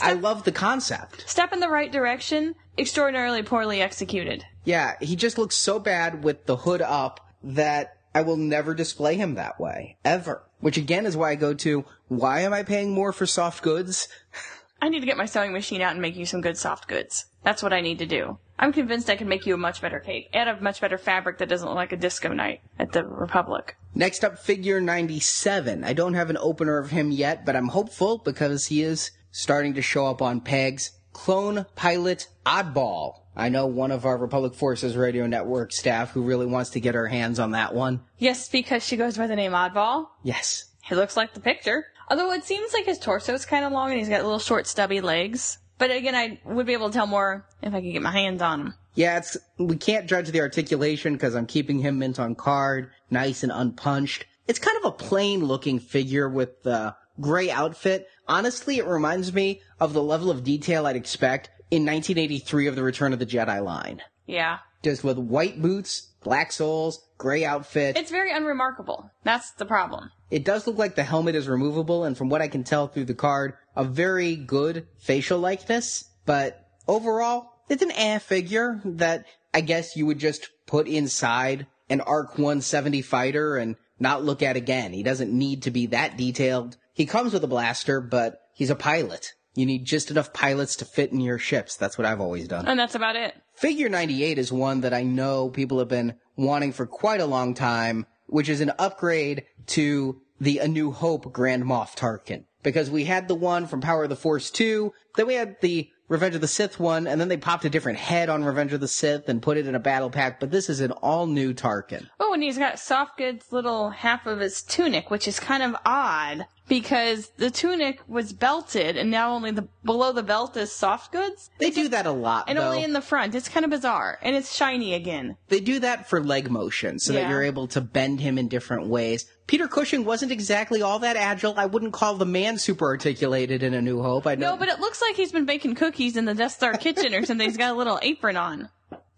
I 0.00 0.12
love 0.12 0.44
the 0.44 0.52
concept. 0.52 1.24
step 1.28 1.52
in 1.52 1.58
the 1.60 1.68
right 1.68 1.90
direction, 1.90 2.54
extraordinarily 2.78 3.42
poorly 3.42 3.80
executed. 3.82 4.44
Yeah, 4.64 4.94
he 5.00 5.16
just 5.16 5.36
looks 5.38 5.56
so 5.56 5.78
bad 5.80 6.22
with 6.22 6.46
the 6.46 6.56
hood 6.58 6.80
up 6.82 7.20
that 7.42 7.96
I 8.14 8.22
will 8.22 8.36
never 8.36 8.72
display 8.74 9.16
him 9.16 9.34
that 9.34 9.58
way. 9.58 9.96
Ever. 10.04 10.42
Which 10.60 10.76
again 10.76 11.06
is 11.06 11.16
why 11.16 11.30
I 11.32 11.34
go 11.34 11.52
to, 11.54 11.84
why 12.06 12.40
am 12.42 12.52
I 12.52 12.62
paying 12.62 12.92
more 12.92 13.12
for 13.12 13.26
soft 13.26 13.62
goods? 13.62 14.06
I 14.80 14.88
need 14.88 15.00
to 15.00 15.06
get 15.06 15.16
my 15.16 15.26
sewing 15.26 15.52
machine 15.52 15.80
out 15.80 15.92
and 15.92 16.02
make 16.02 16.16
you 16.16 16.26
some 16.26 16.40
good 16.40 16.56
soft 16.56 16.88
goods. 16.88 17.26
That's 17.42 17.62
what 17.62 17.72
I 17.72 17.80
need 17.80 17.98
to 17.98 18.06
do. 18.06 18.38
I'm 18.58 18.72
convinced 18.72 19.10
I 19.10 19.16
can 19.16 19.28
make 19.28 19.46
you 19.46 19.54
a 19.54 19.58
much 19.58 19.80
better 19.80 20.00
cake 20.00 20.28
and 20.32 20.48
a 20.48 20.60
much 20.60 20.80
better 20.80 20.98
fabric 20.98 21.38
that 21.38 21.48
doesn't 21.48 21.66
look 21.66 21.76
like 21.76 21.92
a 21.92 21.96
disco 21.96 22.32
night 22.32 22.60
at 22.78 22.92
the 22.92 23.04
Republic. 23.04 23.76
Next 23.94 24.24
up, 24.24 24.38
figure 24.38 24.80
97. 24.80 25.84
I 25.84 25.92
don't 25.92 26.14
have 26.14 26.30
an 26.30 26.38
opener 26.38 26.78
of 26.78 26.90
him 26.90 27.10
yet, 27.10 27.44
but 27.44 27.56
I'm 27.56 27.68
hopeful 27.68 28.18
because 28.18 28.66
he 28.66 28.82
is 28.82 29.10
starting 29.30 29.74
to 29.74 29.82
show 29.82 30.06
up 30.06 30.22
on 30.22 30.40
pegs. 30.40 30.92
Clone 31.12 31.66
Pilot 31.76 32.28
Oddball. 32.44 33.20
I 33.36 33.48
know 33.48 33.66
one 33.66 33.90
of 33.90 34.04
our 34.04 34.16
Republic 34.16 34.54
Forces 34.54 34.96
Radio 34.96 35.26
Network 35.26 35.72
staff 35.72 36.10
who 36.12 36.22
really 36.22 36.46
wants 36.46 36.70
to 36.70 36.80
get 36.80 36.94
her 36.94 37.08
hands 37.08 37.38
on 37.38 37.52
that 37.52 37.74
one. 37.74 38.00
Yes, 38.18 38.48
because 38.48 38.84
she 38.84 38.96
goes 38.96 39.16
by 39.16 39.26
the 39.26 39.36
name 39.36 39.52
Oddball. 39.52 40.08
Yes. 40.22 40.66
He 40.82 40.94
looks 40.94 41.16
like 41.16 41.34
the 41.34 41.40
picture. 41.40 41.86
Although 42.08 42.32
it 42.32 42.44
seems 42.44 42.72
like 42.72 42.84
his 42.84 42.98
torso 42.98 43.34
is 43.34 43.46
kind 43.46 43.64
of 43.64 43.72
long 43.72 43.90
and 43.90 43.98
he's 43.98 44.08
got 44.08 44.22
little 44.22 44.38
short 44.38 44.66
stubby 44.66 45.00
legs. 45.00 45.58
But 45.78 45.90
again, 45.90 46.14
I 46.14 46.40
would 46.44 46.66
be 46.66 46.72
able 46.72 46.88
to 46.88 46.94
tell 46.94 47.06
more 47.06 47.46
if 47.62 47.74
I 47.74 47.80
could 47.80 47.92
get 47.92 48.02
my 48.02 48.12
hands 48.12 48.40
on 48.42 48.60
him. 48.60 48.74
Yeah, 48.94 49.18
it's, 49.18 49.36
we 49.58 49.76
can't 49.76 50.06
judge 50.06 50.28
the 50.28 50.40
articulation 50.40 51.14
because 51.14 51.34
I'm 51.34 51.46
keeping 51.46 51.80
him 51.80 51.98
mint 51.98 52.20
on 52.20 52.36
card, 52.36 52.90
nice 53.10 53.42
and 53.42 53.50
unpunched. 53.52 54.24
It's 54.46 54.58
kind 54.60 54.76
of 54.78 54.84
a 54.84 54.92
plain 54.92 55.44
looking 55.44 55.80
figure 55.80 56.28
with 56.28 56.62
the 56.62 56.94
gray 57.20 57.50
outfit. 57.50 58.08
Honestly, 58.28 58.78
it 58.78 58.86
reminds 58.86 59.32
me 59.32 59.62
of 59.80 59.92
the 59.92 60.02
level 60.02 60.30
of 60.30 60.44
detail 60.44 60.86
I'd 60.86 60.96
expect 60.96 61.50
in 61.70 61.84
1983 61.84 62.68
of 62.68 62.76
the 62.76 62.82
Return 62.82 63.12
of 63.12 63.18
the 63.18 63.26
Jedi 63.26 63.64
line. 63.64 64.00
Yeah. 64.26 64.58
Just 64.82 65.02
with 65.02 65.18
white 65.18 65.60
boots, 65.60 66.10
black 66.24 66.50
soles, 66.50 67.00
gray 67.18 67.44
outfit. 67.44 67.96
It's 67.96 68.10
very 68.10 68.32
unremarkable. 68.32 69.10
That's 69.22 69.52
the 69.52 69.66
problem. 69.66 70.10
It 70.30 70.44
does 70.44 70.66
look 70.66 70.78
like 70.78 70.96
the 70.96 71.04
helmet 71.04 71.36
is 71.36 71.48
removable, 71.48 72.04
and 72.04 72.18
from 72.18 72.28
what 72.28 72.42
I 72.42 72.48
can 72.48 72.64
tell 72.64 72.88
through 72.88 73.04
the 73.04 73.14
card, 73.14 73.54
a 73.76 73.84
very 73.84 74.34
good 74.34 74.88
facial 74.98 75.38
likeness. 75.38 76.04
But 76.26 76.66
overall, 76.88 77.52
it's 77.68 77.82
an 77.82 77.92
eh 77.92 78.18
figure 78.18 78.80
that 78.84 79.26
I 79.52 79.60
guess 79.60 79.94
you 79.94 80.06
would 80.06 80.18
just 80.18 80.48
put 80.66 80.88
inside 80.88 81.66
an 81.88 82.00
ARC 82.00 82.38
170 82.38 83.02
fighter 83.02 83.56
and 83.56 83.76
not 84.00 84.24
look 84.24 84.42
at 84.42 84.56
again. 84.56 84.92
He 84.92 85.02
doesn't 85.02 85.32
need 85.32 85.62
to 85.62 85.70
be 85.70 85.86
that 85.86 86.16
detailed. 86.16 86.76
He 86.92 87.06
comes 87.06 87.32
with 87.32 87.44
a 87.44 87.48
blaster, 87.48 88.00
but 88.00 88.40
he's 88.54 88.70
a 88.70 88.74
pilot. 88.74 89.34
You 89.54 89.66
need 89.66 89.84
just 89.84 90.10
enough 90.10 90.32
pilots 90.32 90.76
to 90.76 90.84
fit 90.84 91.12
in 91.12 91.20
your 91.20 91.38
ships. 91.38 91.76
That's 91.76 91.96
what 91.96 92.06
I've 92.06 92.20
always 92.20 92.48
done. 92.48 92.66
And 92.66 92.78
that's 92.78 92.96
about 92.96 93.14
it. 93.14 93.34
Figure 93.54 93.88
98 93.88 94.36
is 94.36 94.52
one 94.52 94.80
that 94.80 94.92
I 94.92 95.02
know 95.04 95.48
people 95.48 95.78
have 95.78 95.88
been 95.88 96.14
wanting 96.36 96.72
for 96.72 96.86
quite 96.86 97.20
a 97.20 97.26
long 97.26 97.54
time, 97.54 98.06
which 98.26 98.48
is 98.48 98.60
an 98.60 98.72
upgrade 98.78 99.44
to 99.68 100.20
the 100.40 100.58
A 100.58 100.68
New 100.68 100.90
Hope 100.90 101.32
Grand 101.32 101.64
Moff 101.64 101.94
Tarkin. 101.94 102.44
Because 102.62 102.90
we 102.90 103.04
had 103.04 103.28
the 103.28 103.34
one 103.34 103.66
from 103.66 103.80
Power 103.80 104.04
of 104.04 104.08
the 104.08 104.16
Force 104.16 104.50
2, 104.50 104.92
then 105.16 105.26
we 105.26 105.34
had 105.34 105.56
the 105.60 105.88
Revenge 106.08 106.34
of 106.34 106.40
the 106.40 106.48
Sith 106.48 106.78
one, 106.80 107.06
and 107.06 107.20
then 107.20 107.28
they 107.28 107.36
popped 107.36 107.64
a 107.64 107.70
different 107.70 107.98
head 107.98 108.28
on 108.28 108.44
Revenge 108.44 108.72
of 108.72 108.80
the 108.80 108.88
Sith 108.88 109.28
and 109.28 109.40
put 109.40 109.56
it 109.56 109.66
in 109.66 109.74
a 109.74 109.80
battle 109.80 110.10
pack, 110.10 110.38
but 110.40 110.50
this 110.50 110.68
is 110.68 110.80
an 110.80 110.90
all 110.90 111.26
new 111.26 111.54
Tarkin. 111.54 112.08
Oh, 112.20 112.34
and 112.34 112.42
he's 112.42 112.58
got 112.58 112.78
soft 112.78 113.16
goods 113.16 113.52
little 113.52 113.90
half 113.90 114.26
of 114.26 114.40
his 114.40 114.62
tunic, 114.62 115.10
which 115.10 115.26
is 115.28 115.40
kind 115.40 115.62
of 115.62 115.76
odd 115.86 116.46
because 116.68 117.28
the 117.36 117.50
tunic 117.50 118.00
was 118.08 118.32
belted 118.32 118.96
and 118.96 119.10
now 119.10 119.32
only 119.32 119.50
the 119.50 119.68
below 119.84 120.12
the 120.12 120.22
belt 120.22 120.56
is 120.56 120.72
soft 120.72 121.12
goods. 121.12 121.50
They 121.58 121.70
do 121.70 121.88
that 121.88 122.06
a 122.06 122.10
lot, 122.10 122.44
And 122.48 122.58
though. 122.58 122.64
only 122.70 122.82
in 122.82 122.92
the 122.92 123.00
front. 123.02 123.34
It's 123.34 123.48
kind 123.48 123.64
of 123.64 123.70
bizarre. 123.70 124.18
And 124.22 124.34
it's 124.34 124.54
shiny 124.54 124.94
again. 124.94 125.36
they 125.48 125.60
do 125.60 125.78
that 125.80 126.08
for 126.08 126.22
leg 126.22 126.50
motion 126.50 126.98
so 126.98 127.12
that 127.12 127.28
you're 127.28 127.42
able 127.42 127.66
to 127.68 127.80
bend 127.80 128.20
him 128.20 128.38
in 128.38 128.48
different 128.48 128.86
ways. 128.86 129.26
Peter 129.46 129.68
Cushing 129.68 130.04
wasn't 130.06 130.32
exactly 130.32 130.80
all 130.80 130.98
that 131.00 131.16
agile. 131.16 131.54
I 131.58 131.66
wouldn't 131.66 131.92
call 131.92 132.14
the 132.14 132.24
man 132.24 132.56
super 132.58 132.86
articulated 132.86 133.62
in 133.62 133.74
A 133.74 133.82
New 133.82 134.00
Hope. 134.02 134.26
I 134.26 134.34
know 134.36 134.52
No, 134.52 134.56
but 134.56 134.68
it 134.68 134.80
looks 134.80 135.02
like 135.02 135.16
he's 135.16 135.32
been 135.32 135.44
baking 135.44 135.74
cookies 135.74 136.16
in 136.16 136.24
the 136.24 136.34
Death 136.34 136.52
Star 136.52 136.72
kitchen 136.74 137.14
or 137.14 137.24
something. 137.26 137.46
He's 137.46 137.58
got 137.58 137.72
a 137.74 137.76
little 137.76 137.98
apron 138.02 138.36
on. 138.38 138.70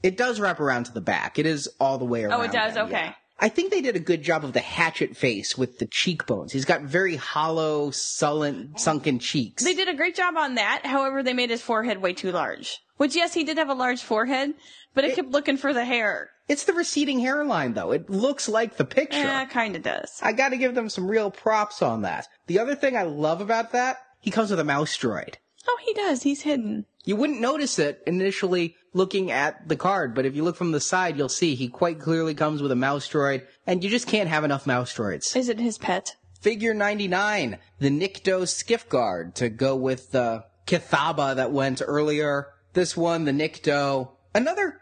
it 0.02 0.16
does 0.16 0.40
wrap 0.40 0.58
around 0.58 0.84
to 0.86 0.92
the 0.92 1.00
back. 1.00 1.38
It 1.38 1.46
is 1.46 1.68
all 1.78 1.98
the 1.98 2.04
way 2.04 2.24
around. 2.24 2.40
Oh, 2.40 2.42
it 2.42 2.50
does? 2.52 2.76
Okay. 2.76 2.90
yeah. 2.90 3.12
I 3.38 3.48
think 3.50 3.70
they 3.70 3.82
did 3.82 3.96
a 3.96 4.00
good 4.00 4.22
job 4.22 4.44
of 4.44 4.54
the 4.54 4.60
hatchet 4.60 5.16
face 5.16 5.58
with 5.58 5.78
the 5.78 5.86
cheekbones. 5.86 6.52
He's 6.52 6.64
got 6.64 6.82
very 6.82 7.16
hollow, 7.16 7.90
sullen, 7.90 8.72
sunken 8.78 9.18
cheeks. 9.18 9.62
They 9.62 9.74
did 9.74 9.88
a 9.88 9.94
great 9.94 10.16
job 10.16 10.36
on 10.36 10.54
that. 10.54 10.86
However, 10.86 11.22
they 11.22 11.34
made 11.34 11.50
his 11.50 11.60
forehead 11.60 12.00
way 12.00 12.14
too 12.14 12.32
large. 12.32 12.78
Which, 12.96 13.14
yes, 13.14 13.34
he 13.34 13.44
did 13.44 13.58
have 13.58 13.68
a 13.68 13.74
large 13.74 14.02
forehead, 14.02 14.54
but 14.94 15.04
it, 15.04 15.14
kept 15.14 15.30
looking 15.30 15.58
for 15.58 15.74
the 15.74 15.84
hair. 15.84 16.30
it's 16.48 16.64
the 16.64 16.72
receding 16.72 17.20
hairline, 17.20 17.74
though. 17.74 17.92
It 17.92 18.08
looks 18.08 18.48
like 18.48 18.78
the 18.78 18.86
picture. 18.86 19.18
Yeah, 19.18 19.44
kind 19.44 19.76
of 19.76 19.82
does. 19.82 20.18
I 20.22 20.32
gotta 20.32 20.56
give 20.56 20.74
them 20.74 20.88
some 20.88 21.06
real 21.06 21.30
props 21.30 21.82
on 21.82 22.02
that. 22.02 22.26
The 22.46 22.58
other 22.58 22.74
thing 22.74 22.96
I 22.96 23.02
love 23.02 23.42
about 23.42 23.72
that, 23.72 23.98
he 24.20 24.30
comes 24.30 24.50
with 24.50 24.60
a 24.60 24.64
mouse 24.64 24.96
droid. 24.96 25.34
Oh, 25.68 25.78
he 25.84 25.92
does. 25.94 26.22
He's 26.22 26.42
hidden. 26.42 26.86
You 27.04 27.16
wouldn't 27.16 27.40
notice 27.40 27.78
it 27.78 28.02
initially 28.06 28.76
looking 28.92 29.30
at 29.30 29.68
the 29.68 29.76
card, 29.76 30.14
but 30.14 30.26
if 30.26 30.34
you 30.34 30.42
look 30.42 30.56
from 30.56 30.72
the 30.72 30.80
side, 30.80 31.16
you'll 31.16 31.28
see 31.28 31.54
he 31.54 31.68
quite 31.68 32.00
clearly 32.00 32.34
comes 32.34 32.62
with 32.62 32.72
a 32.72 32.76
mouse 32.76 33.08
droid, 33.08 33.46
and 33.66 33.84
you 33.84 33.90
just 33.90 34.08
can't 34.08 34.28
have 34.28 34.44
enough 34.44 34.66
mouse 34.66 34.94
droids. 34.94 35.36
Is 35.36 35.48
it 35.48 35.60
his 35.60 35.78
pet? 35.78 36.16
Figure 36.40 36.74
99, 36.74 37.58
the 37.78 37.90
Nikto 37.90 38.46
Skiff 38.46 38.88
Guard, 38.88 39.34
to 39.36 39.48
go 39.48 39.76
with 39.76 40.12
the 40.12 40.44
Kithaba 40.66 41.36
that 41.36 41.52
went 41.52 41.82
earlier. 41.84 42.48
This 42.72 42.96
one, 42.96 43.24
the 43.24 43.32
Nikto. 43.32 44.10
Another 44.34 44.80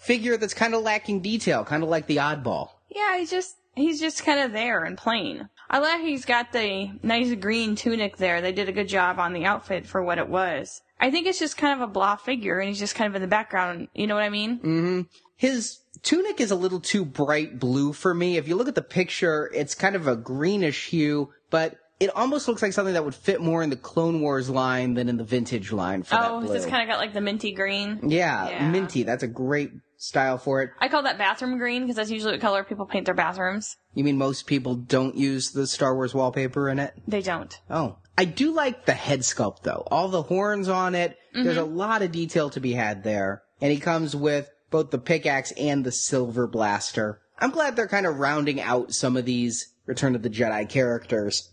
figure 0.00 0.36
that's 0.36 0.54
kind 0.54 0.74
of 0.74 0.82
lacking 0.82 1.20
detail, 1.20 1.64
kind 1.64 1.82
of 1.82 1.88
like 1.88 2.06
the 2.06 2.16
oddball. 2.16 2.70
Yeah, 2.90 3.18
he's 3.18 3.30
just 3.30 3.56
he's 3.74 4.00
just 4.00 4.24
kind 4.24 4.40
of 4.40 4.52
there 4.52 4.84
and 4.84 4.98
plain. 4.98 5.48
I 5.70 5.78
like 5.80 6.00
he's 6.00 6.24
got 6.24 6.52
the 6.52 6.90
nice 7.02 7.34
green 7.34 7.76
tunic 7.76 8.16
there. 8.16 8.40
They 8.40 8.52
did 8.52 8.68
a 8.68 8.72
good 8.72 8.88
job 8.88 9.18
on 9.18 9.32
the 9.32 9.44
outfit 9.44 9.86
for 9.86 10.02
what 10.02 10.18
it 10.18 10.28
was. 10.28 10.80
I 11.00 11.10
think 11.10 11.26
it's 11.26 11.38
just 11.38 11.56
kind 11.56 11.80
of 11.80 11.88
a 11.88 11.92
blah 11.92 12.16
figure, 12.16 12.58
and 12.58 12.68
he's 12.68 12.78
just 12.78 12.94
kind 12.94 13.08
of 13.08 13.14
in 13.14 13.22
the 13.22 13.28
background. 13.28 13.88
You 13.94 14.06
know 14.06 14.14
what 14.14 14.24
I 14.24 14.30
mean? 14.30 14.58
Mm-hmm. 14.58 15.00
His 15.36 15.78
tunic 16.02 16.40
is 16.40 16.50
a 16.50 16.56
little 16.56 16.80
too 16.80 17.04
bright 17.04 17.58
blue 17.60 17.92
for 17.92 18.12
me. 18.14 18.36
If 18.36 18.48
you 18.48 18.56
look 18.56 18.68
at 18.68 18.74
the 18.74 18.82
picture, 18.82 19.50
it's 19.54 19.74
kind 19.74 19.94
of 19.94 20.08
a 20.08 20.16
greenish 20.16 20.86
hue, 20.88 21.30
but 21.50 21.76
it 22.00 22.10
almost 22.16 22.48
looks 22.48 22.62
like 22.62 22.72
something 22.72 22.94
that 22.94 23.04
would 23.04 23.14
fit 23.14 23.40
more 23.40 23.62
in 23.62 23.70
the 23.70 23.76
Clone 23.76 24.20
Wars 24.20 24.48
line 24.48 24.94
than 24.94 25.08
in 25.08 25.16
the 25.16 25.24
vintage 25.24 25.70
line 25.72 26.02
for 26.02 26.14
Oh, 26.16 26.40
that 26.40 26.46
blue. 26.46 26.56
it's 26.56 26.66
kind 26.66 26.82
of 26.82 26.88
got 26.88 26.98
like 27.00 27.12
the 27.12 27.20
minty 27.20 27.52
green. 27.52 28.00
yeah, 28.08 28.48
Yeah. 28.48 28.70
minty. 28.70 29.02
That's 29.02 29.22
a 29.22 29.28
great 29.28 29.72
style 29.98 30.38
for 30.38 30.62
it. 30.62 30.70
I 30.80 30.88
call 30.88 31.02
that 31.02 31.18
bathroom 31.18 31.58
green 31.58 31.82
because 31.82 31.96
that's 31.96 32.10
usually 32.10 32.32
what 32.32 32.40
color 32.40 32.64
people 32.64 32.86
paint 32.86 33.04
their 33.04 33.14
bathrooms. 33.14 33.76
You 33.94 34.04
mean 34.04 34.16
most 34.16 34.46
people 34.46 34.74
don't 34.74 35.16
use 35.16 35.50
the 35.50 35.66
Star 35.66 35.94
Wars 35.94 36.14
wallpaper 36.14 36.70
in 36.70 36.78
it? 36.78 36.94
They 37.06 37.20
don't. 37.20 37.58
Oh. 37.68 37.98
I 38.16 38.24
do 38.24 38.52
like 38.52 38.86
the 38.86 38.94
head 38.94 39.20
sculpt 39.20 39.62
though. 39.62 39.86
All 39.90 40.08
the 40.08 40.22
horns 40.22 40.68
on 40.68 40.94
it. 40.94 41.18
There's 41.34 41.56
a 41.56 41.60
mm-hmm. 41.60 41.76
lot 41.76 42.02
of 42.02 42.10
detail 42.10 42.50
to 42.50 42.60
be 42.60 42.72
had 42.72 43.04
there. 43.04 43.42
And 43.60 43.70
he 43.70 43.78
comes 43.78 44.16
with 44.16 44.50
both 44.70 44.90
the 44.90 44.98
pickaxe 44.98 45.52
and 45.52 45.84
the 45.84 45.92
silver 45.92 46.46
blaster. 46.46 47.20
I'm 47.38 47.50
glad 47.50 47.76
they're 47.76 47.86
kind 47.86 48.06
of 48.06 48.18
rounding 48.18 48.60
out 48.60 48.92
some 48.92 49.16
of 49.16 49.24
these 49.24 49.74
Return 49.86 50.14
of 50.14 50.22
the 50.22 50.30
Jedi 50.30 50.68
characters. 50.68 51.50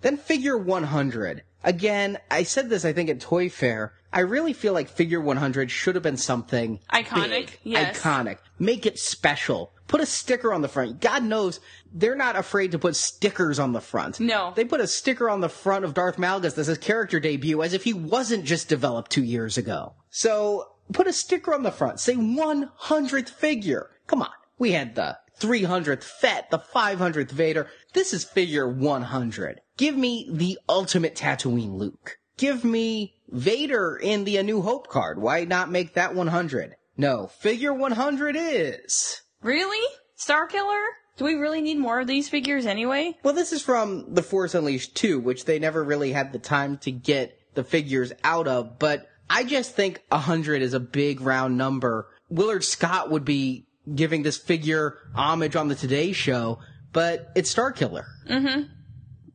Then 0.00 0.16
figure 0.16 0.58
100. 0.58 1.42
Again, 1.66 2.18
I 2.30 2.44
said 2.44 2.70
this 2.70 2.84
I 2.84 2.92
think 2.92 3.10
at 3.10 3.20
Toy 3.20 3.50
Fair. 3.50 3.92
I 4.12 4.20
really 4.20 4.52
feel 4.52 4.72
like 4.72 4.88
figure 4.88 5.20
100 5.20 5.70
should 5.70 5.96
have 5.96 6.02
been 6.02 6.16
something 6.16 6.80
Iconic, 6.92 7.28
big, 7.28 7.58
yes. 7.64 7.98
iconic. 7.98 8.38
Make 8.58 8.86
it 8.86 8.98
special. 8.98 9.72
Put 9.88 10.00
a 10.00 10.06
sticker 10.06 10.52
on 10.52 10.62
the 10.62 10.68
front. 10.68 11.00
God 11.00 11.24
knows 11.24 11.60
they're 11.92 12.16
not 12.16 12.36
afraid 12.36 12.72
to 12.72 12.78
put 12.78 12.96
stickers 12.96 13.58
on 13.58 13.72
the 13.72 13.80
front. 13.80 14.20
No. 14.20 14.52
They 14.54 14.64
put 14.64 14.80
a 14.80 14.86
sticker 14.86 15.28
on 15.28 15.40
the 15.40 15.48
front 15.48 15.84
of 15.84 15.92
Darth 15.92 16.16
Malgus 16.16 16.54
that 16.54 16.64
says 16.64 16.78
character 16.78 17.20
debut 17.20 17.62
as 17.62 17.72
if 17.72 17.84
he 17.84 17.92
wasn't 17.92 18.44
just 18.44 18.68
developed 18.68 19.10
two 19.10 19.24
years 19.24 19.58
ago. 19.58 19.94
So 20.08 20.70
put 20.92 21.08
a 21.08 21.12
sticker 21.12 21.52
on 21.52 21.64
the 21.64 21.72
front. 21.72 22.00
Say 22.00 22.14
100th 22.14 23.28
figure. 23.28 23.90
Come 24.06 24.22
on. 24.22 24.30
We 24.58 24.72
had 24.72 24.94
the 24.94 25.18
300th 25.40 26.02
Fett, 26.02 26.50
the 26.50 26.58
500th 26.58 27.30
Vader. 27.30 27.68
This 27.92 28.12
is 28.12 28.24
figure 28.24 28.68
100. 28.68 29.60
Give 29.76 29.96
me 29.96 30.28
the 30.30 30.58
ultimate 30.68 31.14
Tatooine 31.14 31.76
Luke. 31.76 32.18
Give 32.36 32.64
me 32.64 33.14
Vader 33.28 33.96
in 33.96 34.24
the 34.24 34.36
A 34.36 34.42
New 34.42 34.62
Hope 34.62 34.88
card. 34.88 35.20
Why 35.20 35.44
not 35.44 35.70
make 35.70 35.94
that 35.94 36.14
100? 36.14 36.76
No, 36.96 37.26
figure 37.26 37.72
100 37.72 38.36
is. 38.38 39.22
Really? 39.42 39.84
Star 40.14 40.46
Killer? 40.46 40.82
Do 41.16 41.24
we 41.24 41.34
really 41.34 41.62
need 41.62 41.78
more 41.78 42.00
of 42.00 42.06
these 42.06 42.28
figures 42.28 42.66
anyway? 42.66 43.14
Well, 43.22 43.34
this 43.34 43.52
is 43.52 43.62
from 43.62 44.14
The 44.14 44.22
Force 44.22 44.54
Unleashed 44.54 44.94
2, 44.96 45.18
which 45.18 45.46
they 45.46 45.58
never 45.58 45.82
really 45.82 46.12
had 46.12 46.32
the 46.32 46.38
time 46.38 46.76
to 46.78 46.90
get 46.90 47.38
the 47.54 47.64
figures 47.64 48.12
out 48.22 48.46
of, 48.46 48.78
but 48.78 49.08
I 49.28 49.44
just 49.44 49.74
think 49.74 50.02
100 50.10 50.62
is 50.62 50.74
a 50.74 50.80
big 50.80 51.20
round 51.20 51.56
number. 51.56 52.08
Willard 52.28 52.64
Scott 52.64 53.10
would 53.10 53.24
be 53.24 53.65
giving 53.94 54.22
this 54.22 54.36
figure 54.36 54.98
homage 55.14 55.56
on 55.56 55.68
the 55.68 55.74
Today 55.74 56.12
Show, 56.12 56.58
but 56.92 57.30
it's 57.34 57.54
Starkiller. 57.54 58.06
Mm-hmm. 58.28 58.62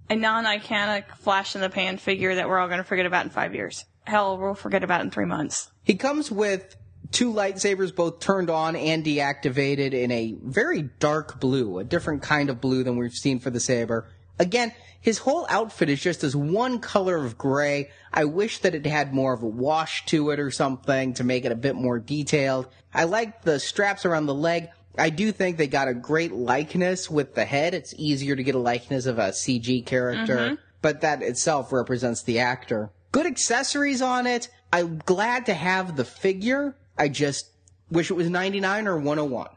A 0.09 0.15
non-iconic 0.15 1.15
flash 1.15 1.55
in 1.55 1.61
the 1.61 1.69
pan 1.69 1.97
figure 1.97 2.35
that 2.35 2.49
we're 2.49 2.59
all 2.59 2.67
going 2.67 2.79
to 2.79 2.83
forget 2.83 3.05
about 3.05 3.25
in 3.25 3.31
five 3.31 3.55
years. 3.55 3.85
Hell, 4.03 4.37
we'll 4.37 4.55
forget 4.55 4.83
about 4.83 5.01
in 5.01 5.11
three 5.11 5.25
months. 5.25 5.71
He 5.83 5.95
comes 5.95 6.29
with 6.31 6.75
two 7.11 7.31
lightsabers 7.31 7.95
both 7.95 8.19
turned 8.19 8.49
on 8.49 8.75
and 8.75 9.05
deactivated 9.05 9.93
in 9.93 10.11
a 10.11 10.35
very 10.43 10.83
dark 10.99 11.39
blue, 11.39 11.79
a 11.79 11.83
different 11.83 12.21
kind 12.21 12.49
of 12.49 12.59
blue 12.59 12.83
than 12.83 12.97
we've 12.97 13.13
seen 13.13 13.39
for 13.39 13.49
the 13.49 13.59
saber. 13.59 14.09
Again, 14.41 14.73
his 14.99 15.19
whole 15.19 15.45
outfit 15.49 15.87
is 15.87 16.01
just 16.01 16.21
this 16.21 16.33
one 16.33 16.79
color 16.79 17.23
of 17.23 17.37
gray. 17.37 17.91
I 18.11 18.25
wish 18.25 18.57
that 18.59 18.73
it 18.73 18.87
had 18.87 19.13
more 19.13 19.33
of 19.33 19.43
a 19.43 19.47
wash 19.47 20.03
to 20.07 20.31
it 20.31 20.39
or 20.39 20.49
something 20.49 21.13
to 21.13 21.23
make 21.23 21.45
it 21.45 21.51
a 21.51 21.55
bit 21.55 21.75
more 21.75 21.99
detailed. 21.99 22.67
I 22.91 23.03
like 23.03 23.43
the 23.43 23.59
straps 23.59 24.03
around 24.03 24.25
the 24.25 24.33
leg. 24.33 24.69
I 24.97 25.11
do 25.11 25.31
think 25.31 25.57
they 25.57 25.67
got 25.67 25.87
a 25.87 25.93
great 25.93 26.31
likeness 26.31 27.07
with 27.07 27.35
the 27.35 27.45
head. 27.45 27.75
It's 27.75 27.93
easier 27.99 28.35
to 28.35 28.43
get 28.43 28.55
a 28.55 28.59
likeness 28.59 29.05
of 29.05 29.19
a 29.19 29.29
CG 29.29 29.85
character, 29.85 30.37
mm-hmm. 30.37 30.55
but 30.81 31.01
that 31.01 31.21
itself 31.21 31.71
represents 31.71 32.23
the 32.23 32.39
actor. 32.39 32.89
Good 33.11 33.27
accessories 33.27 34.01
on 34.01 34.25
it. 34.25 34.49
I'm 34.73 34.97
glad 35.05 35.45
to 35.45 35.53
have 35.53 35.97
the 35.97 36.05
figure. 36.05 36.75
I 36.97 37.09
just 37.09 37.45
wish 37.91 38.09
it 38.09 38.15
was 38.15 38.27
99 38.27 38.87
or 38.87 38.97
101. 38.97 39.49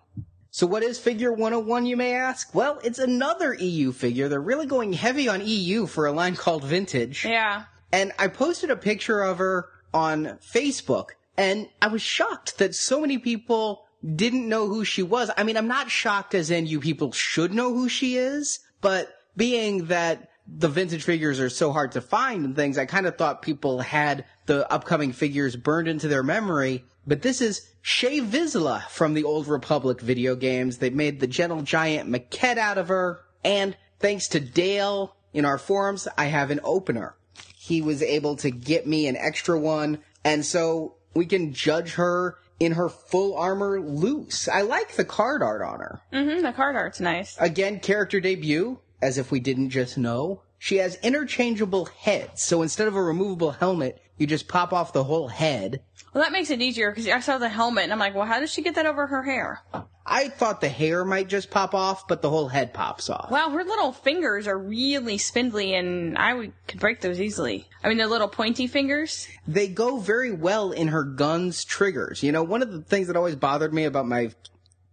So 0.54 0.68
what 0.68 0.84
is 0.84 1.00
figure 1.00 1.32
101, 1.32 1.84
you 1.84 1.96
may 1.96 2.14
ask? 2.14 2.54
Well, 2.54 2.78
it's 2.84 3.00
another 3.00 3.54
EU 3.54 3.90
figure. 3.90 4.28
They're 4.28 4.40
really 4.40 4.66
going 4.66 4.92
heavy 4.92 5.26
on 5.26 5.44
EU 5.44 5.86
for 5.86 6.06
a 6.06 6.12
line 6.12 6.36
called 6.36 6.62
Vintage. 6.62 7.24
Yeah. 7.24 7.64
And 7.90 8.12
I 8.20 8.28
posted 8.28 8.70
a 8.70 8.76
picture 8.76 9.20
of 9.20 9.38
her 9.38 9.68
on 9.92 10.38
Facebook 10.38 11.06
and 11.36 11.68
I 11.82 11.88
was 11.88 12.02
shocked 12.02 12.58
that 12.58 12.76
so 12.76 13.00
many 13.00 13.18
people 13.18 13.86
didn't 14.14 14.48
know 14.48 14.68
who 14.68 14.84
she 14.84 15.02
was. 15.02 15.28
I 15.36 15.42
mean, 15.42 15.56
I'm 15.56 15.66
not 15.66 15.90
shocked 15.90 16.36
as 16.36 16.52
in 16.52 16.68
you 16.68 16.78
people 16.78 17.10
should 17.10 17.52
know 17.52 17.74
who 17.74 17.88
she 17.88 18.16
is, 18.16 18.60
but 18.80 19.12
being 19.36 19.86
that 19.86 20.28
the 20.46 20.68
vintage 20.68 21.04
figures 21.04 21.40
are 21.40 21.48
so 21.48 21.72
hard 21.72 21.92
to 21.92 22.00
find 22.00 22.44
and 22.44 22.54
things, 22.54 22.76
I 22.76 22.86
kind 22.86 23.06
of 23.06 23.16
thought 23.16 23.42
people 23.42 23.80
had 23.80 24.24
the 24.46 24.70
upcoming 24.70 25.12
figures 25.12 25.56
burned 25.56 25.88
into 25.88 26.08
their 26.08 26.22
memory. 26.22 26.84
But 27.06 27.22
this 27.22 27.40
is 27.40 27.68
Shae 27.82 28.26
Vizla 28.26 28.86
from 28.88 29.14
the 29.14 29.24
Old 29.24 29.48
Republic 29.48 30.00
video 30.00 30.36
games. 30.36 30.78
They 30.78 30.90
made 30.90 31.20
the 31.20 31.26
Gentle 31.26 31.62
Giant 31.62 32.10
maquette 32.10 32.58
out 32.58 32.78
of 32.78 32.88
her. 32.88 33.20
And 33.42 33.76
thanks 34.00 34.28
to 34.28 34.40
Dale 34.40 35.16
in 35.32 35.44
our 35.44 35.58
forums, 35.58 36.08
I 36.16 36.26
have 36.26 36.50
an 36.50 36.60
opener. 36.62 37.16
He 37.56 37.80
was 37.80 38.02
able 38.02 38.36
to 38.36 38.50
get 38.50 38.86
me 38.86 39.06
an 39.06 39.16
extra 39.16 39.58
one. 39.58 40.00
And 40.24 40.44
so 40.44 40.96
we 41.14 41.26
can 41.26 41.52
judge 41.52 41.94
her 41.94 42.36
in 42.60 42.72
her 42.72 42.88
full 42.88 43.36
armor 43.36 43.80
loose. 43.80 44.48
I 44.48 44.62
like 44.62 44.92
the 44.92 45.04
card 45.04 45.42
art 45.42 45.62
on 45.62 45.80
her. 45.80 46.02
Mm-hmm. 46.12 46.42
The 46.42 46.52
card 46.52 46.76
art's 46.76 47.00
nice. 47.00 47.36
Again, 47.38 47.80
character 47.80 48.20
debut, 48.20 48.78
as 49.02 49.18
if 49.18 49.30
we 49.30 49.40
didn't 49.40 49.70
just 49.70 49.98
know. 49.98 50.42
She 50.58 50.76
has 50.76 50.98
interchangeable 51.02 51.86
heads, 51.86 52.42
so 52.42 52.62
instead 52.62 52.88
of 52.88 52.96
a 52.96 53.02
removable 53.02 53.50
helmet, 53.50 54.00
you 54.16 54.26
just 54.26 54.48
pop 54.48 54.72
off 54.72 54.92
the 54.92 55.04
whole 55.04 55.28
head. 55.28 55.82
Well, 56.12 56.22
that 56.22 56.32
makes 56.32 56.50
it 56.50 56.62
easier 56.62 56.90
because 56.90 57.08
I 57.08 57.20
saw 57.20 57.38
the 57.38 57.48
helmet 57.48 57.84
and 57.84 57.92
I'm 57.92 57.98
like, 57.98 58.14
well, 58.14 58.24
how 58.24 58.38
does 58.38 58.52
she 58.52 58.62
get 58.62 58.76
that 58.76 58.86
over 58.86 59.06
her 59.08 59.24
hair? 59.24 59.60
I 60.06 60.28
thought 60.28 60.60
the 60.60 60.68
hair 60.68 61.04
might 61.04 61.28
just 61.28 61.50
pop 61.50 61.74
off, 61.74 62.06
but 62.06 62.22
the 62.22 62.30
whole 62.30 62.48
head 62.48 62.72
pops 62.72 63.10
off. 63.10 63.30
Wow, 63.30 63.50
her 63.50 63.64
little 63.64 63.90
fingers 63.90 64.46
are 64.46 64.58
really 64.58 65.18
spindly 65.18 65.74
and 65.74 66.16
I 66.16 66.34
would, 66.34 66.52
could 66.68 66.78
break 66.78 67.00
those 67.00 67.20
easily. 67.20 67.66
I 67.82 67.88
mean, 67.88 67.98
the 67.98 68.06
little 68.06 68.28
pointy 68.28 68.66
fingers. 68.66 69.26
They 69.48 69.66
go 69.66 69.98
very 69.98 70.30
well 70.30 70.72
in 70.72 70.88
her 70.88 71.02
gun's 71.02 71.64
triggers. 71.64 72.22
You 72.22 72.32
know, 72.32 72.42
one 72.42 72.62
of 72.62 72.70
the 72.70 72.82
things 72.82 73.08
that 73.08 73.16
always 73.16 73.34
bothered 73.34 73.74
me 73.74 73.84
about 73.84 74.06
my 74.06 74.30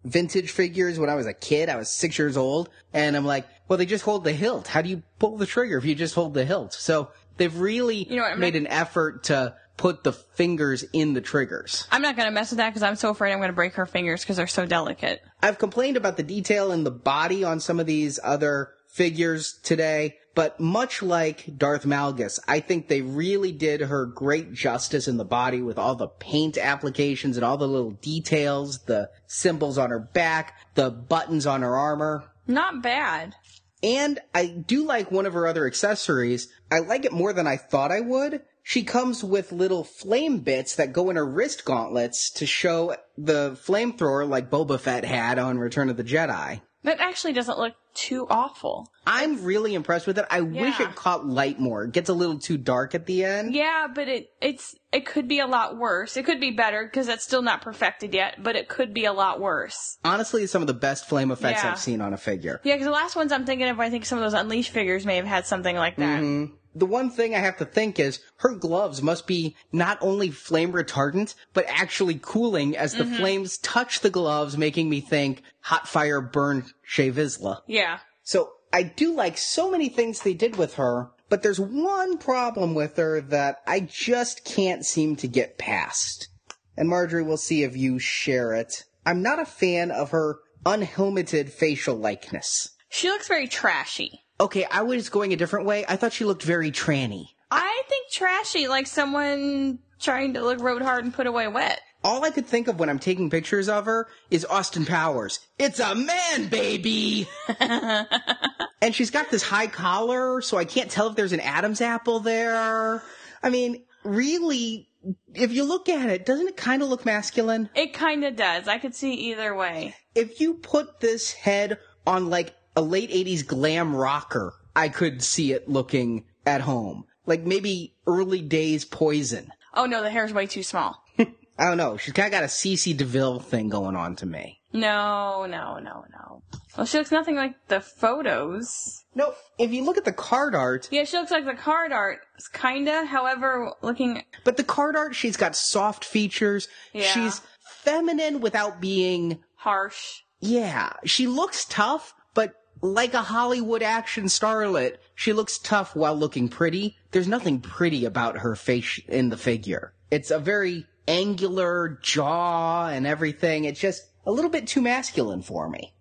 vintage 0.04 0.52
figures 0.52 1.00
when 1.00 1.10
I 1.10 1.16
was 1.16 1.26
a 1.28 1.34
kid, 1.34 1.70
I 1.70 1.76
was 1.76 1.90
six 1.90 2.18
years 2.18 2.38
old, 2.38 2.70
and 2.94 3.16
I'm 3.16 3.26
like, 3.26 3.48
well, 3.68 3.78
they 3.78 3.86
just 3.86 4.04
hold 4.04 4.24
the 4.24 4.34
hilt. 4.34 4.68
How 4.68 4.82
do 4.82 4.90
you 4.90 5.04
pull 5.20 5.38
the 5.38 5.46
trigger 5.46 5.78
if 5.78 5.86
you 5.86 5.96
just 5.96 6.16
hold 6.16 6.34
the 6.34 6.46
hilt? 6.46 6.74
So 6.74 7.10
they've 7.38 7.56
really 7.56 8.04
You 8.10 8.18
know 8.18 8.24
what, 8.24 8.40
made 8.40 8.54
not- 8.56 8.62
an 8.62 8.68
effort 8.68 9.24
to 9.26 9.56
put 9.78 10.04
the 10.04 10.14
fingers 10.14 10.84
in 10.94 11.14
the 11.14 11.22
triggers. 11.22 11.88
I'm 11.92 12.02
not 12.04 12.16
going 12.16 12.28
to 12.28 12.32
mess 12.32 12.52
with 12.52 12.58
that 12.58 12.70
because 12.70 12.84
I'm 12.84 12.96
so 12.96 13.10
afraid 13.10 13.32
I'm 13.32 13.40
going 13.40 13.50
to 13.50 13.54
break 13.56 13.74
her 13.76 13.86
fingers 13.88 14.22
because 14.22 14.38
they're 14.38 14.46
so 14.46 14.66
delicate. 14.66 15.24
I've 15.42 15.58
complained 15.58 15.98
about 15.98 16.18
the 16.18 16.24
detail 16.24 16.72
in 16.72 16.84
the 16.84 16.92
body 16.92 17.44
on 17.44 17.60
some 17.60 17.80
of 17.80 17.88
these 17.88 18.20
other 18.24 18.72
figures 18.90 19.54
today, 19.64 20.18
but 20.34 20.60
much 20.60 21.02
like 21.02 21.58
Darth 21.58 21.86
Malgus, 21.86 22.40
I 22.48 22.60
think 22.60 22.88
they 22.88 23.02
really 23.02 23.52
did 23.52 23.82
her 23.82 24.06
great 24.06 24.54
justice 24.54 25.08
in 25.08 25.18
the 25.18 25.26
body 25.26 25.62
with 25.62 25.78
all 25.78 25.96
the 25.96 26.08
paint 26.08 26.58
applications 26.58 27.38
and 27.38 27.44
all 27.44 27.58
the 27.58 27.68
little 27.68 27.92
details, 27.92 28.80
the 28.86 29.10
symbols 29.28 29.78
on 29.78 29.90
her 29.90 30.00
back, 30.00 30.58
the 30.76 30.90
buttons 30.90 31.46
on 31.46 31.62
her 31.62 31.76
armor. 31.76 32.24
Not 32.48 32.82
bad. 32.82 33.36
And 33.84 34.20
I 34.34 34.46
do 34.46 34.86
like 34.86 35.12
one 35.12 35.26
of 35.26 35.34
her 35.34 35.48
other 35.48 35.66
accessories. 35.66 36.48
I 36.72 36.80
like 36.80 37.06
it 37.06 37.12
more 37.12 37.34
than 37.34 37.48
I 37.48 37.58
thought 37.58 37.92
I 37.92 38.00
would. 38.00 38.42
She 38.64 38.84
comes 38.84 39.24
with 39.24 39.52
little 39.52 39.84
flame 39.84 40.40
bits 40.40 40.76
that 40.76 40.94
go 40.94 41.10
in 41.10 41.16
her 41.16 41.26
wrist 41.26 41.66
gauntlets 41.66 42.30
to 42.32 42.46
show 42.46 42.96
the 43.18 43.58
flamethrower 43.66 44.28
like 44.28 44.52
Boba 44.52 44.80
Fett 44.80 45.04
had 45.04 45.40
on 45.40 45.58
Return 45.58 45.90
of 45.90 45.98
the 45.98 46.04
Jedi. 46.04 46.62
That 46.84 47.00
actually 47.00 47.34
doesn't 47.34 47.58
look 47.58 47.74
too 47.94 48.28
awful. 48.30 48.92
I'm 49.06 49.44
really 49.44 49.74
impressed 49.74 50.08
with 50.08 50.18
it. 50.18 50.26
I 50.30 50.42
wish 50.42 50.80
it 50.80 50.96
caught 50.96 51.26
light 51.26 51.60
more. 51.60 51.86
It 51.86 51.92
gets 51.92 52.10
a 52.10 52.14
little 52.14 52.40
too 52.40 52.58
dark 52.58 52.94
at 52.94 53.06
the 53.06 53.26
end. 53.26 53.54
Yeah, 53.54 53.88
but 53.94 54.08
it 54.08 54.30
it's 54.42 54.76
it 54.92 55.06
could 55.06 55.28
be 55.28 55.40
a 55.40 55.48
lot 55.48 55.78
worse. 55.78 56.18
It 56.18 56.26
could 56.26 56.40
be 56.40 56.52
better 56.52 56.84
because 56.86 57.08
it's 57.08 57.24
still 57.24 57.42
not 57.42 57.62
perfected 57.62 58.14
yet, 58.14 58.42
but 58.42 58.56
it 58.56 58.68
could 58.68 58.94
be 58.94 59.06
a 59.06 59.14
lot 59.14 59.40
worse. 59.40 59.98
Honestly, 60.04 60.44
it's 60.44 60.52
some 60.52 60.62
of 60.62 60.68
the 60.68 60.74
best 60.74 61.08
flame 61.08 61.32
effects 61.32 61.64
Yeah. 61.64 61.72
I've 61.72 61.80
seen 61.80 62.02
on 62.02 62.14
a 62.14 62.18
figure. 62.18 62.62
Yeah, 62.64 62.76
because 62.76 62.86
the 62.86 62.92
last 62.92 63.16
ones 63.16 63.32
I'm 63.32 63.46
thinking 63.46 63.68
of, 63.68 63.80
I 63.80 63.90
think 63.90 64.06
some 64.06 64.18
of 64.18 64.24
those 64.24 64.40
Unleashed 64.40 64.72
figures 64.72 65.06
may 65.06 65.18
have 65.18 65.26
had 65.26 65.46
something 65.46 65.76
like 65.76 65.98
that. 65.98 66.22
Mm-hmm. 66.22 66.56
The 66.74 66.86
one 66.86 67.10
thing 67.10 67.36
I 67.36 67.40
have 67.40 67.58
to 67.58 67.66
think 67.66 68.00
is 68.00 68.22
her 68.38 68.56
gloves 68.56 69.02
must 69.02 69.28
be 69.28 69.56
not 69.72 69.98
only 70.02 70.30
flame 70.32 70.72
retardant, 70.72 71.36
but 71.54 71.66
actually 71.68 72.20
cooling 72.22 72.78
as 72.78 72.94
the 72.94 73.04
mm-hmm. 73.04 73.16
flames 73.16 73.58
touch 73.58 74.00
the 74.00 74.10
gloves, 74.10 74.58
making 74.58 74.90
me 74.90 75.02
think 75.02 75.44
hot 75.62 75.88
fire 75.88 76.22
burned 76.22 76.72
Shae 76.90 77.12
Vizla. 77.12 77.62
Yeah. 77.68 78.00
So 78.24 78.54
I 78.72 78.84
do 78.84 79.14
like 79.14 79.38
so 79.38 79.70
many 79.70 79.90
things 79.90 80.22
they 80.22 80.34
did 80.34 80.56
with 80.56 80.76
her, 80.76 81.10
but 81.30 81.44
there's 81.44 81.60
one 81.60 82.18
problem 82.18 82.74
with 82.74 82.98
her 82.98 83.20
that 83.22 83.58
I 83.68 83.82
just 83.82 84.46
can't 84.46 84.86
seem 84.86 85.18
to 85.18 85.28
get 85.28 85.58
past. 85.58 86.30
And 86.78 86.88
Marjorie, 86.88 87.24
we'll 87.24 87.38
see 87.38 87.64
if 87.64 87.76
you 87.76 88.00
share 88.00 88.54
it. 88.54 88.86
I'm 89.06 89.22
not 89.22 89.40
a 89.40 89.46
fan 89.46 89.92
of 89.92 90.12
her 90.12 90.40
unhelmeted 90.66 91.52
facial 91.52 91.96
likeness. 91.96 92.70
She 92.90 93.10
looks 93.10 93.28
very 93.28 93.48
trashy. 93.48 94.22
Okay, 94.42 94.66
I 94.66 94.82
was 94.82 95.10
going 95.10 95.34
a 95.34 95.38
different 95.38 95.68
way. 95.68 95.86
I 95.88 95.96
thought 95.96 96.14
she 96.14 96.26
looked 96.26 96.42
very 96.42 96.72
tranny. 96.72 97.28
I 97.52 97.84
think 97.88 98.10
trashy, 98.10 98.68
like 98.68 98.88
someone 98.88 99.78
trying 100.00 100.34
to 100.34 100.42
look 100.42 100.60
road 100.60 100.82
hard 100.82 101.04
and 101.04 101.14
put 101.14 101.28
away 101.28 101.48
wet. 101.48 101.80
All 102.04 102.26
I 102.26 102.32
could 102.32 102.48
think 102.48 102.68
of 102.68 102.80
when 102.80 102.90
I'm 102.90 102.98
taking 102.98 103.30
pictures 103.30 103.70
of 103.70 103.86
her 103.86 104.08
is 104.32 104.44
Austin 104.46 104.88
Powers. 104.88 105.42
It's 105.60 105.80
a 105.80 105.94
man, 105.94 106.48
baby! 106.48 107.30
and 107.60 108.96
she's 108.96 109.12
got 109.12 109.30
this 109.30 109.44
high 109.44 109.68
collar, 109.68 110.42
so 110.42 110.58
I 110.58 110.66
can't 110.66 110.90
tell 110.90 111.10
if 111.10 111.16
there's 111.16 111.34
an 111.34 111.40
Adam's 111.40 111.80
apple 111.80 112.20
there. 112.20 113.04
I 113.44 113.50
mean, 113.52 113.84
really, 114.04 114.90
if 115.36 115.52
you 115.52 115.64
look 115.66 115.88
at 115.88 116.10
it, 116.10 116.26
doesn't 116.26 116.48
it 116.48 116.58
kind 116.58 116.82
of 116.82 116.90
look 116.90 117.06
masculine? 117.06 117.70
It 117.76 117.94
kind 117.94 118.24
of 118.24 118.36
does. 118.36 118.68
I 118.68 118.80
could 118.80 118.96
see 118.96 119.14
either 119.14 119.54
way. 119.54 119.94
If 120.16 120.40
you 120.40 120.56
put 120.56 121.00
this 121.00 121.32
head 121.32 121.78
on 122.08 122.32
like 122.32 122.56
a 122.76 122.82
late 122.82 123.10
80s 123.12 123.46
glam 123.46 123.96
rocker, 123.96 124.54
I 124.76 124.90
could 124.90 125.22
see 125.24 125.52
it 125.54 125.68
looking 125.70 126.26
at 126.46 126.62
home. 126.62 127.06
Like 127.26 127.44
maybe 127.44 127.96
early 128.08 128.42
days 128.42 128.86
poison. 128.86 129.52
Oh 129.74 129.86
no, 129.86 130.02
the 130.02 130.10
hair's 130.10 130.34
way 130.34 130.48
too 130.48 130.64
small. 130.64 131.04
I 131.20 131.26
don't 131.66 131.78
know. 131.78 131.98
She's 131.98 132.14
kind 132.14 132.26
of 132.28 132.32
got 132.32 132.44
a 132.44 132.48
CC 132.48 132.96
DeVille 132.98 133.40
thing 133.40 133.70
going 133.70 133.96
on 133.96 134.16
to 134.18 134.26
me. 134.26 134.60
No, 134.74 135.46
no, 135.46 135.78
no, 135.80 136.06
no. 136.12 136.42
Well, 136.78 136.86
she 136.86 136.98
looks 136.98 137.12
nothing 137.12 137.36
like 137.36 137.56
the 137.68 137.82
photos. 137.82 139.04
No, 139.14 139.34
if 139.60 139.72
you 139.72 139.84
look 139.84 139.98
at 139.98 140.06
the 140.06 140.14
card 140.14 140.56
art, 140.56 140.88
Yeah, 140.92 141.04
she 141.04 141.18
looks 141.18 141.32
like 141.32 141.46
the 141.46 141.54
card 141.54 141.92
art, 141.92 142.20
kinda. 142.54 143.06
However, 143.06 143.74
looking 143.82 144.24
but 144.46 144.58
the 144.58 144.64
card 144.64 144.96
art, 144.96 145.14
she's 145.16 145.36
got 145.38 145.56
soft 145.56 146.06
features. 146.06 146.68
Yeah. 146.94 147.04
She's 147.12 147.42
feminine 147.84 148.40
without 148.40 148.80
being, 148.80 149.40
harsh. 149.56 150.22
yeah, 150.40 150.94
she 151.06 151.28
looks 151.28 151.66
tough, 151.66 152.14
but 152.34 152.54
like 152.82 153.14
a 153.14 153.22
Hollywood 153.22 153.84
action 153.84 154.26
starlet, 154.26 154.98
she 155.16 155.34
looks 155.34 155.58
tough 155.58 155.96
while 155.96 156.16
looking 156.16 156.50
pretty. 156.50 156.98
There's 157.12 157.28
nothing 157.28 157.60
pretty 157.60 158.06
about 158.06 158.40
her 158.40 158.56
face 158.56 159.00
in 159.08 159.30
the 159.30 159.38
figure. 159.38 159.94
It's 160.10 160.32
a 160.32 160.40
very 160.40 160.88
angular 161.08 162.00
jaw 162.02 162.88
and 162.88 163.06
everything. 163.06 163.66
It's 163.66 163.80
just 163.80 164.04
a 164.26 164.32
little 164.32 164.50
bit 164.50 164.68
too 164.68 164.82
masculine 164.82 165.42
for 165.42 165.70
me. 165.70 165.94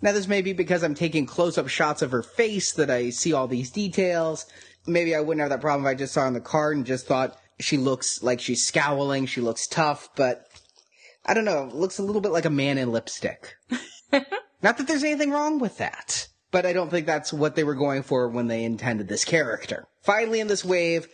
Now, 0.00 0.12
this 0.12 0.28
may 0.28 0.42
be 0.42 0.52
because 0.52 0.84
I'm 0.84 0.94
taking 0.94 1.26
close 1.26 1.58
up 1.58 1.68
shots 1.68 2.02
of 2.02 2.12
her 2.12 2.22
face 2.22 2.72
that 2.74 2.90
I 2.90 3.10
see 3.10 3.32
all 3.32 3.48
these 3.48 3.70
details. 3.70 4.46
Maybe 4.86 5.14
I 5.14 5.20
wouldn't 5.20 5.40
have 5.40 5.50
that 5.50 5.60
problem 5.60 5.86
if 5.86 5.90
I 5.90 5.94
just 5.94 6.14
saw 6.14 6.22
on 6.22 6.34
the 6.34 6.40
card 6.40 6.76
and 6.76 6.86
just 6.86 7.06
thought 7.06 7.36
she 7.58 7.76
looks 7.76 8.22
like 8.22 8.40
she's 8.40 8.64
scowling, 8.64 9.26
she 9.26 9.40
looks 9.40 9.66
tough, 9.66 10.08
but 10.14 10.46
I 11.26 11.34
don't 11.34 11.44
know, 11.44 11.68
looks 11.72 11.98
a 11.98 12.02
little 12.02 12.20
bit 12.20 12.30
like 12.30 12.44
a 12.44 12.50
man 12.50 12.78
in 12.78 12.92
lipstick. 12.92 13.56
Not 14.62 14.78
that 14.78 14.86
there's 14.86 15.04
anything 15.04 15.30
wrong 15.30 15.58
with 15.58 15.78
that, 15.78 16.28
but 16.50 16.66
I 16.66 16.72
don't 16.72 16.90
think 16.90 17.06
that's 17.06 17.32
what 17.32 17.54
they 17.54 17.64
were 17.64 17.74
going 17.74 18.02
for 18.02 18.28
when 18.28 18.48
they 18.48 18.64
intended 18.64 19.08
this 19.08 19.24
character. 19.24 19.86
Finally, 20.02 20.40
in 20.40 20.48
this 20.48 20.64
wave, 20.64 21.08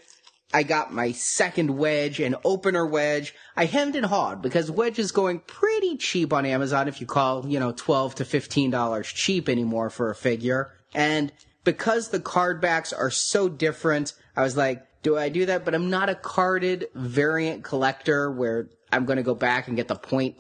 I 0.53 0.63
got 0.63 0.95
my 0.95 1.13
second 1.13 1.77
wedge, 1.77 2.21
an 2.21 2.37
opener 2.45 2.87
wedge. 2.87 3.35
I 3.57 3.65
hemmed 3.65 3.97
and 3.97 4.07
hawed 4.07 4.41
because 4.41 4.71
wedge 4.71 4.99
is 4.99 5.11
going 5.11 5.41
pretty 5.41 5.97
cheap 5.97 6.33
on 6.33 6.47
Amazon 6.47 6.87
if 6.87 7.01
you 7.01 7.07
call, 7.07 7.47
you 7.47 7.59
know, 7.59 7.73
12 7.73 8.15
to 8.17 8.25
$15 8.25 9.05
cheap 9.05 9.49
anymore 9.49 9.91
for 9.91 10.11
a 10.11 10.15
figure. 10.15 10.73
And 10.95 11.33
because 11.65 12.09
the 12.09 12.21
card 12.21 12.61
backs 12.61 12.93
are 12.93 13.11
so 13.11 13.49
different, 13.49 14.13
I 14.37 14.43
was 14.43 14.57
like, 14.57 14.87
do 15.03 15.19
I 15.19 15.29
do 15.29 15.45
that? 15.47 15.65
But 15.65 15.75
I'm 15.75 15.91
not 15.91 16.09
a 16.09 16.15
carded 16.15 16.87
variant 16.95 17.65
collector 17.65 18.31
where 18.31 18.69
I'm 18.95 19.05
going 19.07 19.17
to 19.17 19.23
go 19.25 19.35
back 19.35 19.67
and 19.67 19.77
get 19.77 19.89
the 19.89 19.97
0.01 19.97 20.37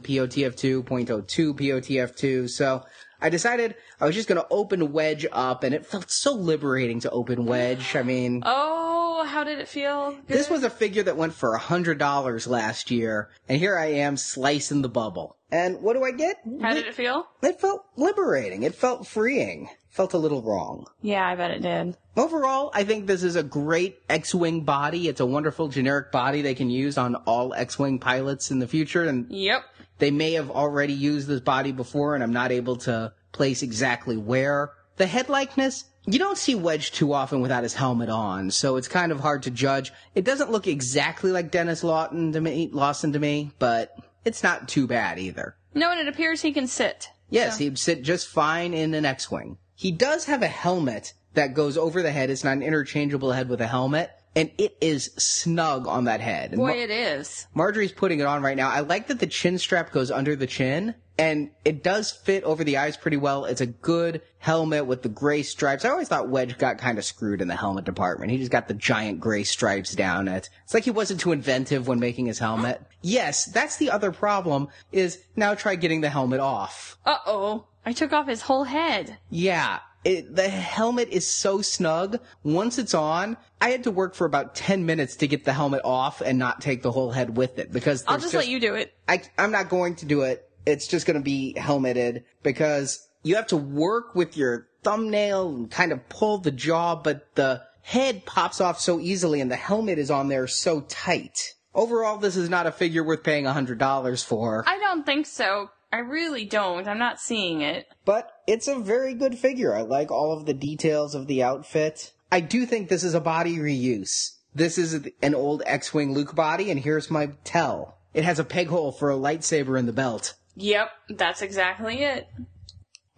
POTF2, 0.00 0.82
0.02 0.84 1.54
POTF2. 1.54 2.48
So 2.48 2.84
I 3.20 3.28
decided 3.28 3.74
I 4.00 4.06
was 4.06 4.14
just 4.14 4.28
going 4.28 4.40
to 4.40 4.46
open 4.50 4.92
Wedge 4.92 5.26
up, 5.30 5.62
and 5.62 5.74
it 5.74 5.84
felt 5.84 6.10
so 6.10 6.32
liberating 6.34 7.00
to 7.00 7.10
open 7.10 7.44
Wedge. 7.44 7.94
I 7.94 8.02
mean, 8.02 8.42
Oh, 8.46 9.24
how 9.28 9.44
did 9.44 9.58
it 9.58 9.68
feel? 9.68 10.12
Good? 10.12 10.26
this 10.26 10.48
was 10.50 10.62
a 10.64 10.70
figure 10.70 11.02
that 11.02 11.16
went 11.16 11.34
for 11.34 11.54
a 11.54 11.58
hundred 11.58 11.98
dollars 11.98 12.46
last 12.46 12.90
year, 12.90 13.30
and 13.48 13.58
here 13.58 13.78
I 13.78 13.86
am 13.86 14.16
slicing 14.16 14.82
the 14.82 14.88
bubble. 14.88 15.36
And 15.50 15.80
what 15.82 15.94
do 15.94 16.02
I 16.02 16.10
get? 16.10 16.38
How 16.62 16.74
did 16.74 16.86
it 16.86 16.94
feel? 16.94 17.26
It 17.42 17.60
felt 17.60 17.84
liberating. 17.96 18.62
It 18.64 18.74
felt 18.74 19.06
freeing. 19.06 19.68
Felt 19.96 20.12
a 20.12 20.18
little 20.18 20.42
wrong. 20.42 20.86
Yeah, 21.00 21.26
I 21.26 21.34
bet 21.36 21.52
it 21.52 21.62
did. 21.62 21.96
Overall, 22.18 22.70
I 22.74 22.84
think 22.84 23.06
this 23.06 23.22
is 23.22 23.34
a 23.34 23.42
great 23.42 23.98
X-Wing 24.10 24.60
body. 24.60 25.08
It's 25.08 25.20
a 25.20 25.26
wonderful 25.26 25.68
generic 25.68 26.12
body 26.12 26.42
they 26.42 26.54
can 26.54 26.68
use 26.68 26.98
on 26.98 27.14
all 27.24 27.54
X-Wing 27.54 27.98
pilots 27.98 28.50
in 28.50 28.58
the 28.58 28.68
future, 28.68 29.04
and 29.04 29.24
Yep. 29.30 29.62
they 29.98 30.10
may 30.10 30.32
have 30.32 30.50
already 30.50 30.92
used 30.92 31.28
this 31.28 31.40
body 31.40 31.72
before, 31.72 32.14
and 32.14 32.22
I'm 32.22 32.32
not 32.34 32.52
able 32.52 32.76
to 32.76 33.14
place 33.32 33.62
exactly 33.62 34.18
where. 34.18 34.70
The 34.98 35.06
head 35.06 35.30
likeness, 35.30 35.86
you 36.04 36.18
don't 36.18 36.36
see 36.36 36.54
Wedge 36.54 36.92
too 36.92 37.14
often 37.14 37.40
without 37.40 37.62
his 37.62 37.72
helmet 37.72 38.10
on, 38.10 38.50
so 38.50 38.76
it's 38.76 38.88
kind 38.88 39.10
of 39.10 39.20
hard 39.20 39.44
to 39.44 39.50
judge. 39.50 39.94
It 40.14 40.26
doesn't 40.26 40.50
look 40.52 40.66
exactly 40.66 41.32
like 41.32 41.50
Dennis 41.50 41.82
Lawton 41.82 42.32
to 42.32 42.40
me, 42.42 42.68
Lawson 42.70 43.14
to 43.14 43.18
me, 43.18 43.52
but 43.58 43.96
it's 44.26 44.42
not 44.42 44.68
too 44.68 44.86
bad 44.86 45.18
either. 45.18 45.56
No, 45.72 45.90
and 45.90 45.98
it 46.00 46.06
appears 46.06 46.42
he 46.42 46.52
can 46.52 46.66
sit. 46.66 47.08
Yes, 47.30 47.54
So- 47.54 47.64
he'd 47.64 47.78
sit 47.78 48.02
just 48.02 48.28
fine 48.28 48.74
in 48.74 48.92
an 48.92 49.06
X-Wing. 49.06 49.56
He 49.76 49.92
does 49.92 50.24
have 50.24 50.42
a 50.42 50.48
helmet 50.48 51.12
that 51.34 51.54
goes 51.54 51.76
over 51.76 52.02
the 52.02 52.10
head. 52.10 52.30
It's 52.30 52.42
not 52.42 52.54
an 52.54 52.62
interchangeable 52.62 53.32
head 53.32 53.48
with 53.50 53.60
a 53.60 53.66
helmet, 53.66 54.10
and 54.34 54.50
it 54.56 54.76
is 54.80 55.10
snug 55.18 55.86
on 55.86 56.04
that 56.04 56.20
head. 56.20 56.50
And 56.52 56.58
Boy, 56.58 56.68
Mar- 56.68 56.76
it 56.76 56.90
is. 56.90 57.46
Marjorie's 57.54 57.92
putting 57.92 58.20
it 58.20 58.26
on 58.26 58.42
right 58.42 58.56
now. 58.56 58.70
I 58.70 58.80
like 58.80 59.08
that 59.08 59.20
the 59.20 59.26
chin 59.26 59.58
strap 59.58 59.92
goes 59.92 60.10
under 60.10 60.34
the 60.34 60.46
chin, 60.46 60.94
and 61.18 61.50
it 61.64 61.82
does 61.82 62.10
fit 62.10 62.42
over 62.44 62.64
the 62.64 62.78
eyes 62.78 62.96
pretty 62.96 63.18
well. 63.18 63.44
It's 63.44 63.60
a 63.60 63.66
good 63.66 64.22
helmet 64.38 64.86
with 64.86 65.02
the 65.02 65.08
gray 65.10 65.42
stripes. 65.42 65.84
I 65.84 65.90
always 65.90 66.08
thought 66.08 66.28
Wedge 66.28 66.56
got 66.56 66.78
kind 66.78 66.96
of 66.96 67.04
screwed 67.04 67.42
in 67.42 67.48
the 67.48 67.56
helmet 67.56 67.84
department. 67.84 68.30
He 68.30 68.38
just 68.38 68.50
got 68.50 68.68
the 68.68 68.74
giant 68.74 69.20
gray 69.20 69.42
stripes 69.42 69.94
down 69.94 70.28
it. 70.28 70.48
It's 70.64 70.72
like 70.72 70.84
he 70.84 70.90
wasn't 70.90 71.20
too 71.20 71.32
inventive 71.32 71.86
when 71.86 72.00
making 72.00 72.26
his 72.26 72.38
helmet. 72.38 72.80
Yes, 73.02 73.44
that's 73.46 73.76
the 73.76 73.90
other 73.90 74.10
problem, 74.10 74.68
is 74.92 75.22
now 75.36 75.54
try 75.54 75.74
getting 75.74 76.00
the 76.00 76.10
helmet 76.10 76.40
off. 76.40 76.96
Uh 77.04 77.18
oh. 77.26 77.66
I 77.86 77.92
took 77.92 78.12
off 78.12 78.26
his 78.26 78.42
whole 78.42 78.64
head. 78.64 79.16
Yeah. 79.30 79.78
It, 80.04 80.34
the 80.34 80.48
helmet 80.48 81.08
is 81.10 81.26
so 81.26 81.62
snug. 81.62 82.20
Once 82.42 82.78
it's 82.78 82.94
on, 82.94 83.36
I 83.60 83.70
had 83.70 83.84
to 83.84 83.90
work 83.90 84.14
for 84.14 84.24
about 84.24 84.54
10 84.56 84.84
minutes 84.86 85.16
to 85.16 85.28
get 85.28 85.44
the 85.44 85.52
helmet 85.52 85.82
off 85.84 86.20
and 86.20 86.38
not 86.38 86.60
take 86.60 86.82
the 86.82 86.92
whole 86.92 87.12
head 87.12 87.36
with 87.36 87.58
it 87.58 87.72
because 87.72 88.04
I'll 88.06 88.18
there's 88.18 88.32
just, 88.32 88.34
let 88.34 88.48
you 88.48 88.60
do 88.60 88.74
it. 88.74 88.92
I, 89.08 89.22
I'm 89.38 89.52
not 89.52 89.68
going 89.68 89.94
to 89.96 90.06
do 90.06 90.22
it. 90.22 90.48
It's 90.66 90.88
just 90.88 91.06
going 91.06 91.16
to 91.16 91.22
be 91.22 91.54
helmeted 91.56 92.24
because 92.42 93.06
you 93.22 93.36
have 93.36 93.46
to 93.48 93.56
work 93.56 94.14
with 94.14 94.36
your 94.36 94.68
thumbnail 94.82 95.48
and 95.48 95.70
kind 95.70 95.92
of 95.92 96.08
pull 96.08 96.38
the 96.38 96.52
jaw, 96.52 96.96
but 96.96 97.34
the 97.36 97.62
head 97.82 98.24
pops 98.26 98.60
off 98.60 98.80
so 98.80 98.98
easily 99.00 99.40
and 99.40 99.50
the 99.50 99.56
helmet 99.56 99.98
is 99.98 100.10
on 100.10 100.28
there 100.28 100.48
so 100.48 100.80
tight. 100.82 101.54
Overall, 101.74 102.18
this 102.18 102.36
is 102.36 102.48
not 102.48 102.66
a 102.66 102.72
figure 102.72 103.04
worth 103.04 103.22
paying 103.22 103.44
$100 103.44 104.24
for, 104.24 104.64
I 104.66 104.78
don't 104.78 105.04
think 105.04 105.26
so. 105.26 105.70
I 105.92 105.98
really 105.98 106.44
don't. 106.44 106.86
I'm 106.88 106.98
not 106.98 107.20
seeing 107.20 107.60
it. 107.62 107.86
but 108.04 108.30
it's 108.46 108.68
a 108.68 108.78
very 108.78 109.14
good 109.14 109.38
figure. 109.38 109.74
I 109.74 109.82
like 109.82 110.10
all 110.10 110.32
of 110.32 110.46
the 110.46 110.54
details 110.54 111.14
of 111.14 111.26
the 111.26 111.42
outfit. 111.42 112.12
I 112.30 112.40
do 112.40 112.66
think 112.66 112.88
this 112.88 113.04
is 113.04 113.14
a 113.14 113.20
body 113.20 113.56
reuse. 113.56 114.32
This 114.54 114.78
is 114.78 115.08
an 115.22 115.34
old 115.34 115.62
X-Wing 115.66 116.12
Luke 116.14 116.34
body, 116.34 116.70
and 116.70 116.80
here's 116.80 117.10
my 117.10 117.30
tell. 117.44 117.98
It 118.14 118.24
has 118.24 118.38
a 118.38 118.44
peg 118.44 118.68
hole 118.68 118.90
for 118.92 119.10
a 119.10 119.16
lightsaber 119.16 119.78
in 119.78 119.86
the 119.86 119.92
belt. 119.92 120.34
Yep, 120.56 120.90
that's 121.10 121.42
exactly 121.42 122.02
it. 122.02 122.26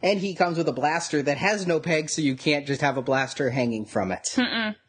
And 0.02 0.20
he 0.20 0.34
comes 0.34 0.58
with 0.58 0.68
a 0.68 0.72
blaster 0.72 1.22
that 1.22 1.38
has 1.38 1.66
no 1.66 1.80
peg, 1.80 2.10
so 2.10 2.22
you 2.22 2.36
can't 2.36 2.66
just 2.66 2.80
have 2.80 2.96
a 2.96 3.02
blaster 3.02 3.50
hanging 3.50 3.84
from 3.84 4.12
it. 4.12 4.36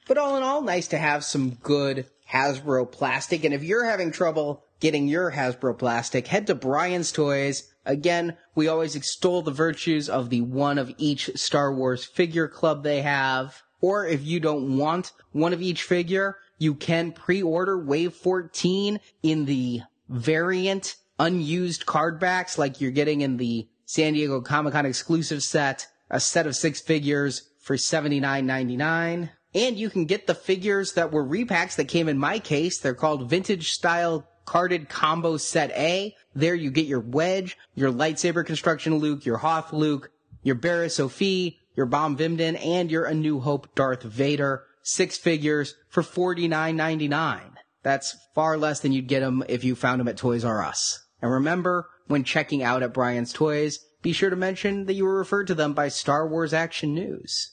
But 0.07 0.17
all 0.17 0.35
in 0.37 0.43
all, 0.43 0.61
nice 0.61 0.87
to 0.89 0.97
have 0.97 1.23
some 1.23 1.51
good 1.61 2.07
Hasbro 2.31 2.91
plastic. 2.91 3.43
And 3.43 3.53
if 3.53 3.63
you're 3.63 3.85
having 3.85 4.11
trouble 4.11 4.63
getting 4.79 5.07
your 5.07 5.31
Hasbro 5.31 5.77
plastic, 5.77 6.27
head 6.27 6.47
to 6.47 6.55
Brian's 6.55 7.11
Toys. 7.11 7.71
Again, 7.85 8.37
we 8.55 8.67
always 8.67 8.95
extol 8.95 9.41
the 9.41 9.51
virtues 9.51 10.09
of 10.09 10.29
the 10.29 10.41
one 10.41 10.77
of 10.77 10.93
each 10.97 11.31
Star 11.35 11.73
Wars 11.73 12.05
figure 12.05 12.47
club 12.47 12.83
they 12.83 13.01
have. 13.01 13.61
Or 13.81 14.05
if 14.05 14.25
you 14.25 14.39
don't 14.39 14.77
want 14.77 15.11
one 15.31 15.53
of 15.53 15.61
each 15.61 15.83
figure, 15.83 16.37
you 16.57 16.75
can 16.75 17.11
pre-order 17.11 17.79
Wave 17.79 18.13
14 18.13 18.99
in 19.23 19.45
the 19.45 19.81
variant 20.09 20.95
unused 21.17 21.85
card 21.85 22.19
backs 22.19 22.57
like 22.57 22.81
you're 22.81 22.91
getting 22.91 23.21
in 23.21 23.37
the 23.37 23.67
San 23.85 24.13
Diego 24.13 24.41
Comic 24.41 24.73
Con 24.73 24.85
exclusive 24.85 25.43
set, 25.43 25.87
a 26.09 26.19
set 26.19 26.47
of 26.47 26.55
six 26.55 26.79
figures 26.79 27.49
for 27.59 27.75
$79.99. 27.75 29.29
And 29.55 29.77
you 29.77 29.89
can 29.89 30.05
get 30.05 30.27
the 30.27 30.35
figures 30.35 30.93
that 30.93 31.11
were 31.11 31.25
repacks 31.25 31.75
that 31.75 31.87
came 31.87 32.07
in 32.07 32.17
my 32.17 32.39
case. 32.39 32.77
They're 32.77 32.93
called 32.93 33.29
Vintage 33.29 33.71
Style 33.71 34.27
Carded 34.49 34.89
Combo 34.89 35.37
Set 35.37 35.69
A. 35.73 36.15
There 36.33 36.55
you 36.55 36.71
get 36.71 36.87
your 36.87 37.01
Wedge, 37.01 37.55
your 37.75 37.91
Lightsaber 37.91 38.43
Construction 38.43 38.97
Luke, 38.97 39.23
your 39.23 39.37
Hoth 39.37 39.71
Luke, 39.71 40.09
your 40.41 40.55
Barra 40.55 40.89
Sophie, 40.89 41.59
your 41.75 41.85
Bom 41.85 42.17
Vimdin, 42.17 42.59
and 42.65 42.89
your 42.89 43.05
A 43.05 43.13
New 43.13 43.41
Hope 43.41 43.75
Darth 43.75 44.01
Vader. 44.01 44.63
Six 44.81 45.19
figures 45.19 45.75
for 45.87 46.01
$49.99. 46.01 47.41
That's 47.83 48.17
far 48.33 48.57
less 48.57 48.79
than 48.79 48.91
you'd 48.91 49.07
get 49.07 49.19
them 49.19 49.43
if 49.47 49.63
you 49.63 49.75
found 49.75 49.99
them 49.99 50.07
at 50.07 50.17
Toys 50.17 50.43
R 50.43 50.63
Us. 50.63 51.05
And 51.21 51.31
remember, 51.31 51.87
when 52.07 52.23
checking 52.23 52.63
out 52.63 52.81
at 52.81 52.91
Brian's 52.91 53.31
Toys, 53.31 53.77
be 54.01 54.13
sure 54.13 54.31
to 54.31 54.35
mention 54.35 54.85
that 54.85 54.95
you 54.95 55.05
were 55.05 55.19
referred 55.19 55.45
to 55.45 55.55
them 55.55 55.73
by 55.73 55.89
Star 55.89 56.27
Wars 56.27 56.55
Action 56.55 56.95
News. 56.95 57.51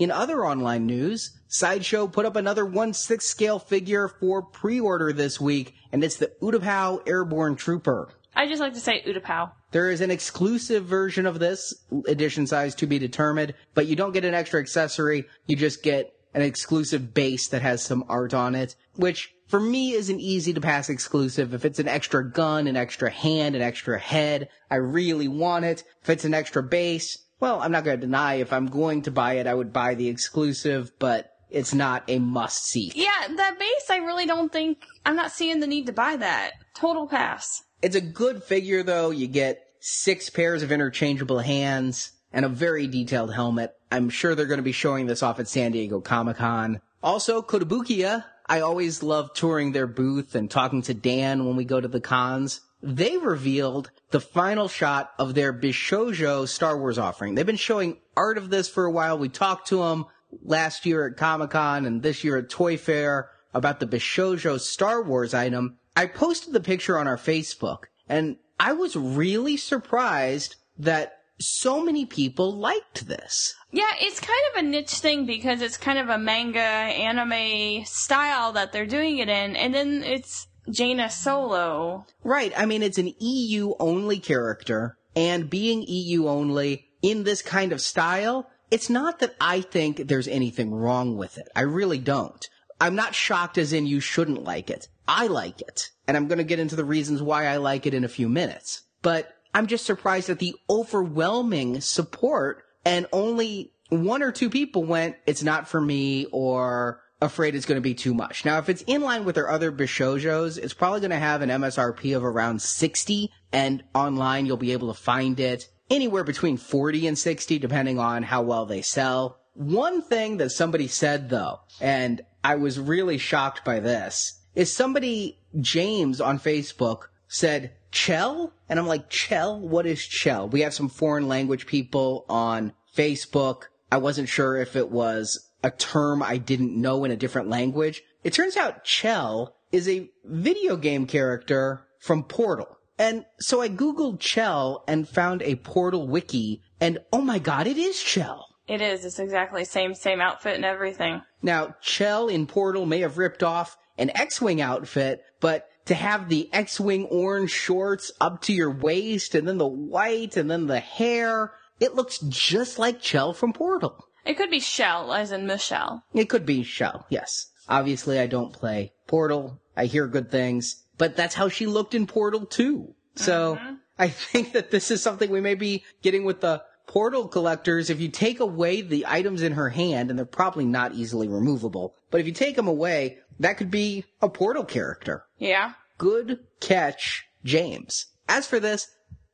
In 0.00 0.10
other 0.10 0.46
online 0.46 0.86
news, 0.86 1.38
Sideshow 1.46 2.06
put 2.06 2.24
up 2.24 2.34
another 2.34 2.64
1 2.64 2.94
6 2.94 3.22
scale 3.22 3.58
figure 3.58 4.08
for 4.08 4.40
pre-order 4.40 5.12
this 5.12 5.38
week, 5.38 5.74
and 5.92 6.02
it's 6.02 6.16
the 6.16 6.32
Utapau 6.40 7.06
Airborne 7.06 7.54
Trooper. 7.54 8.08
I 8.34 8.46
just 8.46 8.62
like 8.62 8.72
to 8.72 8.80
say 8.80 9.02
Utapau. 9.06 9.50
There 9.72 9.90
is 9.90 10.00
an 10.00 10.10
exclusive 10.10 10.86
version 10.86 11.26
of 11.26 11.38
this, 11.38 11.74
edition 12.08 12.46
size 12.46 12.74
to 12.76 12.86
be 12.86 12.98
determined, 12.98 13.52
but 13.74 13.88
you 13.88 13.94
don't 13.94 14.12
get 14.12 14.24
an 14.24 14.32
extra 14.32 14.58
accessory, 14.58 15.26
you 15.46 15.54
just 15.54 15.82
get 15.82 16.14
an 16.32 16.40
exclusive 16.40 17.12
base 17.12 17.48
that 17.48 17.60
has 17.60 17.82
some 17.82 18.06
art 18.08 18.32
on 18.32 18.54
it, 18.54 18.76
which 18.94 19.34
for 19.48 19.60
me 19.60 19.92
is 19.92 20.08
an 20.08 20.18
easy 20.18 20.54
to 20.54 20.62
pass 20.62 20.88
exclusive. 20.88 21.52
If 21.52 21.66
it's 21.66 21.78
an 21.78 21.88
extra 21.88 22.26
gun, 22.26 22.68
an 22.68 22.76
extra 22.76 23.10
hand, 23.10 23.54
an 23.54 23.60
extra 23.60 23.98
head, 23.98 24.48
I 24.70 24.76
really 24.76 25.28
want 25.28 25.66
it. 25.66 25.84
If 26.00 26.08
it's 26.08 26.24
an 26.24 26.32
extra 26.32 26.62
base, 26.62 27.18
well, 27.40 27.60
I'm 27.60 27.72
not 27.72 27.84
going 27.84 27.98
to 27.98 28.06
deny 28.06 28.34
if 28.34 28.52
I'm 28.52 28.66
going 28.66 29.02
to 29.02 29.10
buy 29.10 29.34
it, 29.34 29.46
I 29.46 29.54
would 29.54 29.72
buy 29.72 29.94
the 29.94 30.08
exclusive, 30.08 30.92
but 30.98 31.32
it's 31.50 31.74
not 31.74 32.04
a 32.06 32.18
must 32.18 32.66
see. 32.66 32.92
Yeah, 32.94 33.28
that 33.36 33.58
base, 33.58 33.90
I 33.90 33.96
really 33.96 34.26
don't 34.26 34.52
think. 34.52 34.84
I'm 35.04 35.16
not 35.16 35.32
seeing 35.32 35.60
the 35.60 35.66
need 35.66 35.86
to 35.86 35.92
buy 35.92 36.16
that. 36.16 36.52
Total 36.74 37.08
pass. 37.08 37.62
It's 37.82 37.96
a 37.96 38.00
good 38.00 38.42
figure 38.44 38.82
though. 38.82 39.10
You 39.10 39.26
get 39.26 39.66
six 39.80 40.30
pairs 40.30 40.62
of 40.62 40.70
interchangeable 40.70 41.40
hands 41.40 42.12
and 42.32 42.44
a 42.44 42.48
very 42.48 42.86
detailed 42.86 43.34
helmet. 43.34 43.74
I'm 43.90 44.10
sure 44.10 44.34
they're 44.34 44.46
going 44.46 44.58
to 44.58 44.62
be 44.62 44.72
showing 44.72 45.06
this 45.06 45.22
off 45.22 45.40
at 45.40 45.48
San 45.48 45.72
Diego 45.72 46.00
Comic 46.00 46.36
Con. 46.36 46.80
Also, 47.02 47.42
Kotobukiya. 47.42 48.24
I 48.46 48.60
always 48.60 49.02
love 49.02 49.32
touring 49.32 49.72
their 49.72 49.86
booth 49.86 50.34
and 50.34 50.50
talking 50.50 50.82
to 50.82 50.94
Dan 50.94 51.46
when 51.46 51.56
we 51.56 51.64
go 51.64 51.80
to 51.80 51.88
the 51.88 52.00
cons. 52.00 52.60
They 52.82 53.18
revealed 53.18 53.90
the 54.10 54.20
final 54.20 54.68
shot 54.68 55.12
of 55.18 55.34
their 55.34 55.52
Bishojo 55.52 56.48
Star 56.48 56.78
Wars 56.78 56.98
offering. 56.98 57.34
They've 57.34 57.46
been 57.46 57.56
showing 57.56 57.98
art 58.16 58.38
of 58.38 58.50
this 58.50 58.68
for 58.68 58.84
a 58.84 58.90
while. 58.90 59.18
We 59.18 59.28
talked 59.28 59.68
to 59.68 59.78
them 59.78 60.06
last 60.42 60.86
year 60.86 61.06
at 61.06 61.16
Comic 61.16 61.50
Con 61.50 61.84
and 61.84 62.02
this 62.02 62.24
year 62.24 62.36
at 62.36 62.48
Toy 62.48 62.76
Fair 62.76 63.30
about 63.52 63.80
the 63.80 63.86
Bishojo 63.86 64.58
Star 64.58 65.02
Wars 65.02 65.34
item. 65.34 65.76
I 65.96 66.06
posted 66.06 66.52
the 66.52 66.60
picture 66.60 66.98
on 66.98 67.06
our 67.06 67.18
Facebook 67.18 67.84
and 68.08 68.36
I 68.58 68.72
was 68.72 68.96
really 68.96 69.56
surprised 69.56 70.56
that 70.78 71.20
so 71.38 71.82
many 71.82 72.04
people 72.04 72.52
liked 72.52 73.06
this. 73.08 73.54
Yeah, 73.72 73.90
it's 73.98 74.20
kind 74.20 74.38
of 74.52 74.62
a 74.62 74.66
niche 74.66 74.98
thing 74.98 75.26
because 75.26 75.62
it's 75.62 75.76
kind 75.76 75.98
of 75.98 76.08
a 76.08 76.18
manga 76.18 76.60
anime 76.60 77.84
style 77.86 78.52
that 78.52 78.72
they're 78.72 78.86
doing 78.86 79.18
it 79.18 79.28
in, 79.28 79.56
and 79.56 79.74
then 79.74 80.02
it's 80.02 80.48
Jaina 80.70 81.10
Solo. 81.10 82.06
Right. 82.22 82.52
I 82.56 82.66
mean, 82.66 82.82
it's 82.82 82.98
an 82.98 83.14
EU 83.18 83.74
only 83.78 84.18
character 84.18 84.96
and 85.16 85.50
being 85.50 85.84
EU 85.86 86.28
only 86.28 86.86
in 87.02 87.24
this 87.24 87.42
kind 87.42 87.72
of 87.72 87.80
style 87.80 88.46
it's 88.70 88.88
not 88.88 89.18
that 89.18 89.34
I 89.40 89.60
think 89.60 90.08
there's 90.08 90.28
anything 90.28 90.72
wrong 90.72 91.16
with 91.16 91.38
it. 91.38 91.48
I 91.56 91.62
really 91.62 91.98
don't. 91.98 92.48
I'm 92.80 92.94
not 92.94 93.14
shocked 93.14 93.58
as 93.58 93.72
in 93.72 93.86
you 93.86 94.00
shouldn't 94.00 94.44
like 94.44 94.70
it. 94.70 94.88
I 95.06 95.26
like 95.26 95.60
it. 95.60 95.90
And 96.06 96.16
I'm 96.16 96.28
going 96.28 96.38
to 96.38 96.44
get 96.44 96.60
into 96.60 96.76
the 96.76 96.84
reasons 96.84 97.20
why 97.20 97.46
I 97.46 97.56
like 97.56 97.84
it 97.84 97.94
in 97.94 98.04
a 98.04 98.08
few 98.08 98.28
minutes. 98.28 98.82
But 99.02 99.34
I'm 99.52 99.66
just 99.66 99.84
surprised 99.84 100.30
at 100.30 100.38
the 100.38 100.54
overwhelming 100.68 101.80
support 101.80 102.62
and 102.84 103.06
only 103.12 103.72
one 103.88 104.22
or 104.22 104.30
two 104.30 104.48
people 104.48 104.84
went, 104.84 105.16
it's 105.26 105.42
not 105.42 105.68
for 105.68 105.80
me 105.80 106.26
or 106.26 107.02
afraid 107.20 107.54
it's 107.54 107.66
going 107.66 107.76
to 107.76 107.82
be 107.82 107.94
too 107.94 108.14
much. 108.14 108.44
Now, 108.44 108.58
if 108.58 108.68
it's 108.68 108.82
in 108.82 109.02
line 109.02 109.24
with 109.24 109.34
their 109.34 109.50
other 109.50 109.70
Bishojos, 109.70 110.58
it's 110.58 110.74
probably 110.74 111.00
going 111.00 111.10
to 111.10 111.16
have 111.16 111.42
an 111.42 111.50
MSRP 111.50 112.16
of 112.16 112.24
around 112.24 112.62
60 112.62 113.30
and 113.52 113.82
online 113.94 114.46
you'll 114.46 114.56
be 114.56 114.72
able 114.72 114.92
to 114.92 115.00
find 115.00 115.38
it 115.38 115.68
anywhere 115.90 116.24
between 116.24 116.56
40 116.56 117.06
and 117.08 117.18
60 117.18 117.58
depending 117.58 117.98
on 117.98 118.22
how 118.22 118.42
well 118.42 118.66
they 118.66 118.82
sell. 118.82 119.40
One 119.54 120.02
thing 120.02 120.38
that 120.38 120.50
somebody 120.50 120.86
said 120.86 121.28
though, 121.28 121.60
and 121.80 122.22
I 122.42 122.54
was 122.54 122.78
really 122.78 123.18
shocked 123.18 123.64
by 123.64 123.80
this, 123.80 124.40
is 124.54 124.74
somebody, 124.74 125.38
James 125.60 126.20
on 126.20 126.38
Facebook, 126.38 127.04
said 127.28 127.72
Chell? 127.92 128.52
And 128.68 128.78
I'm 128.78 128.86
like, 128.86 129.10
Chell? 129.10 129.60
What 129.60 129.86
is 129.86 130.04
Chell? 130.04 130.48
We 130.48 130.62
have 130.62 130.74
some 130.74 130.88
foreign 130.88 131.28
language 131.28 131.66
people 131.66 132.24
on 132.28 132.72
Facebook. 132.96 133.64
I 133.92 133.98
wasn't 133.98 134.28
sure 134.28 134.56
if 134.56 134.76
it 134.76 134.90
was 134.90 135.49
a 135.62 135.70
term 135.70 136.22
I 136.22 136.38
didn't 136.38 136.80
know 136.80 137.04
in 137.04 137.10
a 137.10 137.16
different 137.16 137.48
language. 137.48 138.02
It 138.24 138.32
turns 138.32 138.56
out 138.56 138.84
Chell 138.84 139.56
is 139.72 139.88
a 139.88 140.10
video 140.24 140.76
game 140.76 141.06
character 141.06 141.86
from 141.98 142.24
Portal. 142.24 142.78
And 142.98 143.24
so 143.38 143.60
I 143.60 143.68
googled 143.68 144.20
Chell 144.20 144.84
and 144.86 145.08
found 145.08 145.42
a 145.42 145.56
Portal 145.56 146.06
wiki 146.06 146.62
and 146.80 146.98
oh 147.12 147.20
my 147.20 147.38
god, 147.38 147.66
it 147.66 147.76
is 147.76 148.02
Chell. 148.02 148.46
It 148.66 148.80
is. 148.80 149.04
It's 149.04 149.18
exactly 149.18 149.64
same 149.64 149.94
same 149.94 150.20
outfit 150.20 150.54
and 150.54 150.64
everything. 150.64 151.22
Now, 151.42 151.74
Chell 151.80 152.28
in 152.28 152.46
Portal 152.46 152.86
may 152.86 153.00
have 153.00 153.18
ripped 153.18 153.42
off 153.42 153.76
an 153.98 154.10
X-Wing 154.14 154.60
outfit, 154.60 155.22
but 155.40 155.68
to 155.86 155.94
have 155.94 156.28
the 156.28 156.48
X-Wing 156.52 157.06
orange 157.06 157.50
shorts 157.50 158.12
up 158.20 158.42
to 158.42 158.52
your 158.52 158.70
waist 158.70 159.34
and 159.34 159.48
then 159.48 159.58
the 159.58 159.66
white 159.66 160.36
and 160.36 160.50
then 160.50 160.68
the 160.68 160.80
hair, 160.80 161.52
it 161.80 161.94
looks 161.94 162.18
just 162.28 162.78
like 162.78 163.00
Chell 163.00 163.32
from 163.32 163.52
Portal. 163.52 164.06
It 164.24 164.34
could 164.34 164.50
be 164.50 164.60
Shell, 164.60 165.12
as 165.12 165.32
in 165.32 165.46
Michelle. 165.46 166.04
It 166.12 166.28
could 166.28 166.46
be 166.46 166.62
Shell, 166.62 167.06
yes. 167.08 167.46
Obviously, 167.68 168.18
I 168.18 168.26
don't 168.26 168.52
play 168.52 168.92
Portal. 169.06 169.60
I 169.76 169.86
hear 169.86 170.06
good 170.06 170.30
things, 170.30 170.84
but 170.98 171.16
that's 171.16 171.34
how 171.34 171.48
she 171.48 171.66
looked 171.66 171.94
in 171.94 172.06
Portal 172.06 172.46
too. 172.46 172.94
So 173.14 173.56
mm-hmm. 173.56 173.74
I 173.98 174.08
think 174.08 174.52
that 174.52 174.70
this 174.70 174.90
is 174.90 175.02
something 175.02 175.30
we 175.30 175.40
may 175.40 175.54
be 175.54 175.84
getting 176.02 176.24
with 176.24 176.40
the 176.40 176.62
portal 176.90 177.28
collectors, 177.28 177.88
if 177.88 178.00
you 178.00 178.08
take 178.08 178.40
away 178.40 178.80
the 178.80 179.06
items 179.06 179.42
in 179.42 179.52
her 179.52 179.68
hand, 179.68 180.10
and 180.10 180.18
they're 180.18 180.26
probably 180.26 180.64
not 180.64 180.92
easily 180.92 181.28
removable, 181.28 181.94
but 182.10 182.20
if 182.20 182.26
you 182.26 182.32
take 182.32 182.56
them 182.56 182.66
away, 182.66 183.18
that 183.38 183.56
could 183.56 183.70
be 183.70 184.04
a 184.20 184.28
portal 184.28 184.64
character. 184.64 185.24
Yeah. 185.38 185.74
Good 185.98 186.40
catch, 186.58 187.26
James. 187.44 188.06
As 188.28 188.48
for 188.48 188.58
this, 188.58 188.88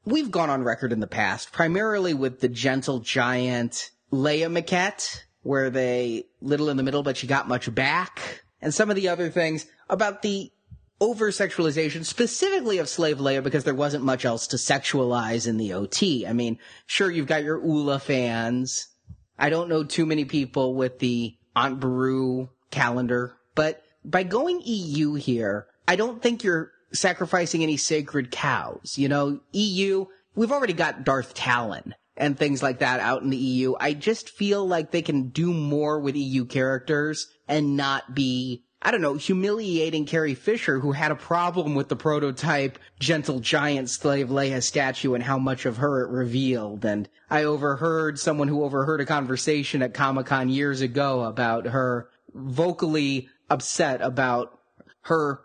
we've 0.04 0.30
gone 0.30 0.50
on 0.50 0.64
record 0.64 0.92
in 0.92 1.00
the 1.00 1.06
past, 1.06 1.50
primarily 1.50 2.12
with 2.12 2.40
the 2.40 2.48
Gentle 2.48 3.00
Giant 3.00 3.90
Leia 4.12 4.50
Maquette, 4.50 5.24
where 5.42 5.70
they 5.70 6.24
little 6.40 6.68
in 6.68 6.76
the 6.76 6.82
middle, 6.82 7.02
but 7.02 7.16
she 7.16 7.26
got 7.26 7.48
much 7.48 7.72
back, 7.74 8.44
and 8.60 8.74
some 8.74 8.90
of 8.90 8.96
the 8.96 9.08
other 9.08 9.28
things 9.28 9.66
about 9.88 10.22
the 10.22 10.50
over 11.00 11.30
sexualization, 11.30 12.04
specifically 12.04 12.78
of 12.78 12.88
Slave 12.88 13.18
Leia, 13.18 13.42
because 13.42 13.64
there 13.64 13.74
wasn't 13.74 14.04
much 14.04 14.24
else 14.24 14.46
to 14.48 14.56
sexualize 14.56 15.46
in 15.46 15.58
the 15.58 15.72
OT. 15.72 16.26
I 16.26 16.32
mean, 16.32 16.58
sure, 16.86 17.10
you've 17.10 17.26
got 17.26 17.44
your 17.44 17.58
Oola 17.58 17.98
fans. 17.98 18.88
I 19.38 19.50
don't 19.50 19.68
know 19.68 19.84
too 19.84 20.06
many 20.06 20.24
people 20.24 20.74
with 20.74 20.98
the 20.98 21.36
Aunt 21.54 21.80
Beru 21.80 22.48
calendar, 22.70 23.36
but 23.54 23.82
by 24.04 24.22
going 24.22 24.62
EU 24.64 25.14
here, 25.14 25.66
I 25.86 25.96
don't 25.96 26.22
think 26.22 26.42
you're 26.42 26.72
sacrificing 26.92 27.62
any 27.62 27.76
sacred 27.76 28.30
cows. 28.30 28.94
You 28.96 29.08
know, 29.08 29.40
EU, 29.52 30.06
we've 30.34 30.52
already 30.52 30.72
got 30.72 31.04
Darth 31.04 31.34
Talon 31.34 31.94
and 32.16 32.38
things 32.38 32.62
like 32.62 32.78
that 32.78 33.00
out 33.00 33.22
in 33.22 33.30
the 33.30 33.36
EU. 33.36 33.74
I 33.78 33.92
just 33.92 34.30
feel 34.30 34.66
like 34.66 34.90
they 34.90 35.02
can 35.02 35.28
do 35.28 35.52
more 35.52 36.00
with 36.00 36.16
EU 36.16 36.44
characters 36.44 37.28
and 37.48 37.76
not 37.76 38.14
be 38.14 38.64
I 38.82 38.92
don't 38.92 39.00
know, 39.00 39.14
humiliating 39.14 40.04
Carrie 40.06 40.34
Fisher, 40.34 40.78
who 40.78 40.92
had 40.92 41.10
a 41.10 41.16
problem 41.16 41.74
with 41.74 41.88
the 41.88 41.96
prototype 41.96 42.78
Gentle 43.00 43.40
Giant 43.40 43.90
slave 43.90 44.28
Leia 44.28 44.62
statue 44.62 45.14
and 45.14 45.24
how 45.24 45.38
much 45.38 45.66
of 45.66 45.78
her 45.78 46.04
it 46.04 46.10
revealed. 46.10 46.84
And 46.84 47.08
I 47.28 47.42
overheard 47.42 48.18
someone 48.20 48.46
who 48.46 48.62
overheard 48.62 49.00
a 49.00 49.06
conversation 49.06 49.82
at 49.82 49.92
Comic 49.92 50.26
Con 50.26 50.48
years 50.50 50.82
ago 50.82 51.22
about 51.22 51.66
her 51.66 52.10
vocally 52.32 53.28
upset 53.50 54.02
about 54.02 54.56
her 55.02 55.40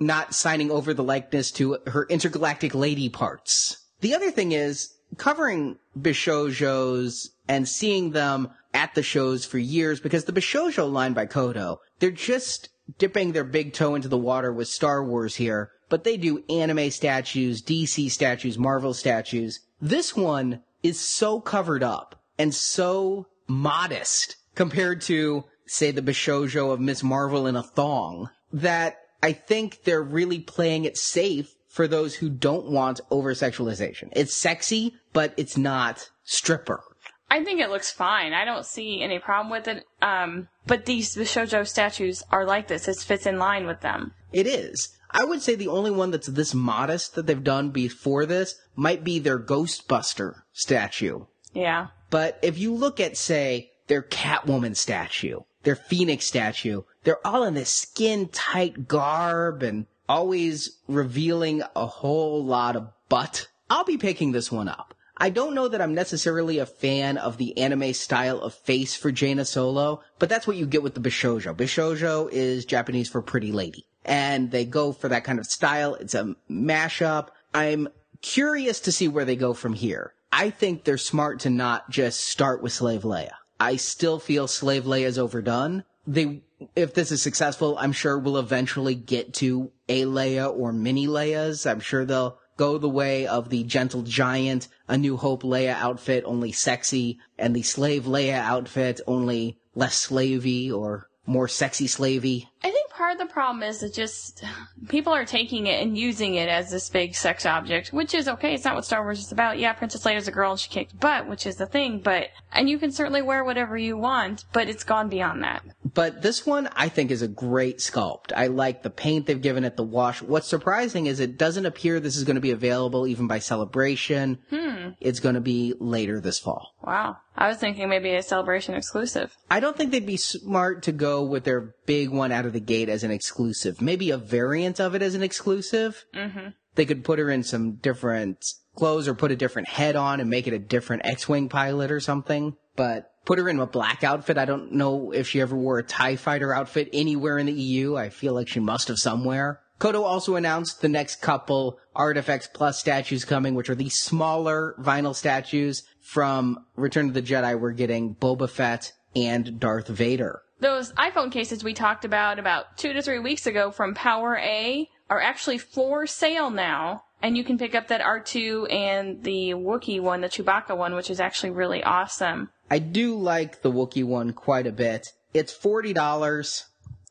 not 0.00 0.34
signing 0.34 0.70
over 0.70 0.94
the 0.94 1.04
likeness 1.04 1.52
to 1.52 1.78
her 1.86 2.06
intergalactic 2.08 2.74
lady 2.74 3.08
parts. 3.08 3.86
The 4.00 4.14
other 4.14 4.30
thing 4.30 4.52
is, 4.52 4.94
covering 5.16 5.78
Bishojos 5.98 7.30
and 7.48 7.68
seeing 7.68 8.10
them 8.10 8.50
at 8.72 8.94
the 8.94 9.02
shows 9.02 9.44
for 9.44 9.58
years 9.58 10.00
because 10.00 10.24
the 10.24 10.32
Bishojo 10.32 10.90
line 10.90 11.12
by 11.12 11.26
Koto, 11.26 11.80
they're 11.98 12.10
just 12.10 12.68
dipping 12.98 13.32
their 13.32 13.44
big 13.44 13.72
toe 13.72 13.94
into 13.94 14.08
the 14.08 14.18
water 14.18 14.52
with 14.52 14.68
Star 14.68 15.04
Wars 15.04 15.36
here, 15.36 15.70
but 15.88 16.04
they 16.04 16.16
do 16.16 16.44
anime 16.48 16.90
statues, 16.90 17.62
DC 17.62 18.10
statues, 18.10 18.58
Marvel 18.58 18.94
statues. 18.94 19.60
This 19.80 20.16
one 20.16 20.62
is 20.82 21.00
so 21.00 21.40
covered 21.40 21.82
up 21.82 22.22
and 22.38 22.54
so 22.54 23.26
modest 23.46 24.36
compared 24.54 25.00
to, 25.02 25.44
say, 25.66 25.90
the 25.90 26.02
Bishojo 26.02 26.72
of 26.72 26.80
Miss 26.80 27.02
Marvel 27.02 27.46
in 27.46 27.56
a 27.56 27.62
thong 27.62 28.30
that 28.52 28.98
I 29.22 29.32
think 29.32 29.84
they're 29.84 30.02
really 30.02 30.40
playing 30.40 30.84
it 30.84 30.96
safe 30.96 31.54
for 31.70 31.86
those 31.86 32.16
who 32.16 32.28
don't 32.28 32.66
want 32.66 33.00
over 33.10 33.32
sexualization. 33.32 34.08
It's 34.12 34.36
sexy, 34.36 34.94
but 35.12 35.32
it's 35.36 35.56
not 35.56 36.10
stripper. 36.24 36.82
I 37.30 37.44
think 37.44 37.60
it 37.60 37.70
looks 37.70 37.92
fine. 37.92 38.32
I 38.32 38.44
don't 38.44 38.66
see 38.66 39.02
any 39.02 39.20
problem 39.20 39.50
with 39.50 39.68
it. 39.68 39.84
Um, 40.02 40.48
but 40.66 40.84
these 40.84 41.14
Bishojo 41.14 41.66
statues 41.66 42.24
are 42.32 42.44
like 42.44 42.66
this. 42.66 42.88
It 42.88 42.96
fits 42.98 43.24
in 43.24 43.38
line 43.38 43.66
with 43.66 43.80
them. 43.80 44.12
It 44.32 44.48
is. 44.48 44.96
I 45.12 45.24
would 45.24 45.42
say 45.42 45.54
the 45.54 45.68
only 45.68 45.92
one 45.92 46.10
that's 46.10 46.26
this 46.26 46.54
modest 46.54 47.14
that 47.14 47.26
they've 47.26 47.42
done 47.42 47.70
before 47.70 48.26
this 48.26 48.56
might 48.74 49.04
be 49.04 49.18
their 49.20 49.38
Ghostbuster 49.38 50.42
statue. 50.52 51.26
Yeah. 51.52 51.88
But 52.10 52.38
if 52.42 52.58
you 52.58 52.74
look 52.74 52.98
at, 52.98 53.16
say, 53.16 53.70
their 53.86 54.02
Catwoman 54.02 54.76
statue, 54.76 55.40
their 55.62 55.76
Phoenix 55.76 56.26
statue, 56.26 56.82
they're 57.04 57.24
all 57.26 57.44
in 57.44 57.54
this 57.54 57.72
skin 57.72 58.28
tight 58.28 58.88
garb 58.88 59.62
and 59.62 59.86
always 60.10 60.76
revealing 60.88 61.62
a 61.76 61.86
whole 61.86 62.44
lot 62.44 62.74
of 62.74 62.90
butt. 63.08 63.46
I'll 63.70 63.84
be 63.84 63.96
picking 63.96 64.32
this 64.32 64.50
one 64.50 64.68
up. 64.68 64.92
I 65.16 65.30
don't 65.30 65.54
know 65.54 65.68
that 65.68 65.80
I'm 65.80 65.94
necessarily 65.94 66.58
a 66.58 66.66
fan 66.66 67.16
of 67.16 67.36
the 67.36 67.56
anime 67.56 67.92
style 67.92 68.40
of 68.40 68.52
face 68.52 68.96
for 68.96 69.12
Jaina 69.12 69.44
Solo, 69.44 70.02
but 70.18 70.28
that's 70.28 70.48
what 70.48 70.56
you 70.56 70.66
get 70.66 70.82
with 70.82 70.94
the 70.94 71.00
Bishojo. 71.00 71.54
Bishojo 71.54 72.28
is 72.32 72.64
Japanese 72.64 73.08
for 73.08 73.22
pretty 73.22 73.52
lady. 73.52 73.86
And 74.04 74.50
they 74.50 74.64
go 74.64 74.90
for 74.90 75.08
that 75.08 75.22
kind 75.22 75.38
of 75.38 75.46
style. 75.46 75.94
It's 75.94 76.14
a 76.14 76.34
mashup. 76.50 77.28
I'm 77.54 77.86
curious 78.20 78.80
to 78.80 78.92
see 78.92 79.06
where 79.06 79.24
they 79.24 79.36
go 79.36 79.54
from 79.54 79.74
here. 79.74 80.12
I 80.32 80.50
think 80.50 80.82
they're 80.82 80.98
smart 80.98 81.38
to 81.40 81.50
not 81.50 81.88
just 81.88 82.24
start 82.24 82.62
with 82.62 82.72
Slave 82.72 83.02
Leia. 83.02 83.34
I 83.60 83.76
still 83.76 84.18
feel 84.18 84.48
Slave 84.48 84.84
Leia 84.84 85.04
is 85.04 85.18
overdone. 85.18 85.84
They, 86.04 86.42
if 86.74 86.94
this 86.94 87.12
is 87.12 87.22
successful, 87.22 87.76
I'm 87.78 87.92
sure 87.92 88.18
we'll 88.18 88.38
eventually 88.38 88.94
get 88.96 89.34
to 89.34 89.70
a 89.90 90.04
Leia 90.04 90.56
or 90.56 90.72
mini 90.72 91.06
Leias. 91.08 91.68
I'm 91.68 91.80
sure 91.80 92.04
they'll 92.04 92.38
go 92.56 92.78
the 92.78 92.88
way 92.88 93.26
of 93.26 93.50
the 93.50 93.64
Gentle 93.64 94.02
Giant, 94.02 94.68
a 94.86 94.96
New 94.96 95.16
Hope 95.16 95.42
Leia 95.42 95.74
outfit, 95.74 96.22
only 96.24 96.52
sexy, 96.52 97.18
and 97.36 97.56
the 97.56 97.62
slave 97.62 98.04
Leia 98.04 98.38
outfit, 98.38 99.00
only 99.06 99.58
less 99.74 100.06
slavey 100.06 100.70
or 100.70 101.08
more 101.26 101.48
sexy 101.48 101.86
slavey. 101.86 102.46
I 102.62 102.70
think 102.70 102.79
part 103.00 103.12
of 103.12 103.18
the 103.18 103.32
problem 103.32 103.62
is 103.62 103.80
that 103.80 103.94
just 103.94 104.44
people 104.90 105.10
are 105.10 105.24
taking 105.24 105.66
it 105.66 105.82
and 105.82 105.96
using 105.96 106.34
it 106.34 106.50
as 106.50 106.70
this 106.70 106.90
big 106.90 107.14
sex 107.14 107.46
object, 107.46 107.94
which 107.94 108.12
is 108.12 108.28
okay. 108.28 108.52
It's 108.52 108.66
not 108.66 108.74
what 108.74 108.84
Star 108.84 109.02
Wars 109.02 109.20
is 109.20 109.32
about. 109.32 109.58
Yeah, 109.58 109.72
Princess 109.72 110.04
Leia's 110.04 110.28
a 110.28 110.30
girl 110.30 110.50
and 110.50 110.60
she 110.60 110.68
kicked 110.68 111.00
butt, 111.00 111.26
which 111.26 111.46
is 111.46 111.56
the 111.56 111.64
thing, 111.64 112.00
but, 112.00 112.26
and 112.52 112.68
you 112.68 112.78
can 112.78 112.92
certainly 112.92 113.22
wear 113.22 113.42
whatever 113.42 113.78
you 113.78 113.96
want, 113.96 114.44
but 114.52 114.68
it's 114.68 114.84
gone 114.84 115.08
beyond 115.08 115.42
that. 115.42 115.62
But 115.82 116.20
this 116.20 116.44
one, 116.44 116.68
I 116.76 116.90
think, 116.90 117.10
is 117.10 117.22
a 117.22 117.28
great 117.28 117.78
sculpt. 117.78 118.34
I 118.36 118.48
like 118.48 118.82
the 118.82 118.90
paint 118.90 119.24
they've 119.24 119.40
given 119.40 119.64
it, 119.64 119.78
the 119.78 119.82
wash. 119.82 120.20
What's 120.20 120.46
surprising 120.46 121.06
is 121.06 121.20
it 121.20 121.38
doesn't 121.38 121.64
appear 121.64 122.00
this 122.00 122.18
is 122.18 122.24
going 122.24 122.34
to 122.34 122.42
be 122.42 122.50
available 122.50 123.06
even 123.06 123.26
by 123.26 123.38
celebration. 123.38 124.40
Hmm. 124.50 124.69
It's 125.00 125.20
going 125.20 125.34
to 125.34 125.40
be 125.40 125.74
later 125.78 126.20
this 126.20 126.38
fall. 126.38 126.74
Wow. 126.82 127.18
I 127.36 127.48
was 127.48 127.58
thinking 127.58 127.88
maybe 127.88 128.14
a 128.14 128.22
celebration 128.22 128.74
exclusive. 128.74 129.36
I 129.50 129.60
don't 129.60 129.76
think 129.76 129.90
they'd 129.90 130.06
be 130.06 130.16
smart 130.16 130.82
to 130.84 130.92
go 130.92 131.22
with 131.24 131.44
their 131.44 131.74
big 131.86 132.10
one 132.10 132.32
out 132.32 132.46
of 132.46 132.52
the 132.52 132.60
gate 132.60 132.88
as 132.88 133.04
an 133.04 133.10
exclusive. 133.10 133.80
Maybe 133.80 134.10
a 134.10 134.18
variant 134.18 134.80
of 134.80 134.94
it 134.94 135.02
as 135.02 135.14
an 135.14 135.22
exclusive. 135.22 136.04
Mm-hmm. 136.14 136.48
They 136.74 136.86
could 136.86 137.04
put 137.04 137.18
her 137.18 137.30
in 137.30 137.42
some 137.42 137.72
different 137.72 138.44
clothes 138.76 139.08
or 139.08 139.14
put 139.14 139.32
a 139.32 139.36
different 139.36 139.68
head 139.68 139.96
on 139.96 140.20
and 140.20 140.30
make 140.30 140.46
it 140.46 140.54
a 140.54 140.58
different 140.58 141.04
X-Wing 141.04 141.48
pilot 141.48 141.90
or 141.90 142.00
something. 142.00 142.56
But 142.76 143.10
put 143.24 143.38
her 143.38 143.48
in 143.48 143.58
a 143.58 143.66
black 143.66 144.04
outfit. 144.04 144.38
I 144.38 144.44
don't 144.44 144.72
know 144.72 145.12
if 145.12 145.28
she 145.28 145.40
ever 145.40 145.56
wore 145.56 145.78
a 145.78 145.82
TIE 145.82 146.16
fighter 146.16 146.54
outfit 146.54 146.88
anywhere 146.92 147.38
in 147.38 147.46
the 147.46 147.52
EU. 147.52 147.96
I 147.96 148.08
feel 148.08 148.34
like 148.34 148.48
she 148.48 148.60
must 148.60 148.88
have 148.88 148.98
somewhere. 148.98 149.60
Koto 149.80 150.02
also 150.02 150.36
announced 150.36 150.82
the 150.82 150.90
next 150.90 151.22
couple 151.22 151.78
ARTFX+ 151.96 152.74
statues 152.74 153.24
coming, 153.24 153.54
which 153.54 153.70
are 153.70 153.74
these 153.74 153.98
smaller 153.98 154.74
vinyl 154.78 155.16
statues 155.16 155.84
from 156.02 156.66
Return 156.76 157.08
of 157.08 157.14
the 157.14 157.22
Jedi. 157.22 157.58
We're 157.58 157.72
getting 157.72 158.14
Boba 158.14 158.48
Fett 158.48 158.92
and 159.16 159.58
Darth 159.58 159.88
Vader. 159.88 160.42
Those 160.60 160.92
iPhone 160.92 161.32
cases 161.32 161.64
we 161.64 161.72
talked 161.72 162.04
about 162.04 162.38
about 162.38 162.76
two 162.76 162.92
to 162.92 163.00
three 163.00 163.20
weeks 163.20 163.46
ago 163.46 163.70
from 163.70 163.94
PowerA 163.94 164.86
are 165.08 165.20
actually 165.20 165.56
for 165.56 166.06
sale 166.06 166.50
now. 166.50 167.04
And 167.22 167.36
you 167.36 167.42
can 167.42 167.56
pick 167.56 167.74
up 167.74 167.88
that 167.88 168.02
R2 168.02 168.70
and 168.70 169.24
the 169.24 169.54
Wookiee 169.54 170.00
one, 170.00 170.20
the 170.20 170.28
Chewbacca 170.28 170.76
one, 170.76 170.94
which 170.94 171.08
is 171.08 171.20
actually 171.20 171.50
really 171.50 171.82
awesome. 171.82 172.50
I 172.70 172.80
do 172.80 173.14
like 173.14 173.62
the 173.62 173.72
Wookiee 173.72 174.04
one 174.04 174.34
quite 174.34 174.66
a 174.66 174.72
bit. 174.72 175.08
It's 175.32 175.56
$40. 175.56 176.64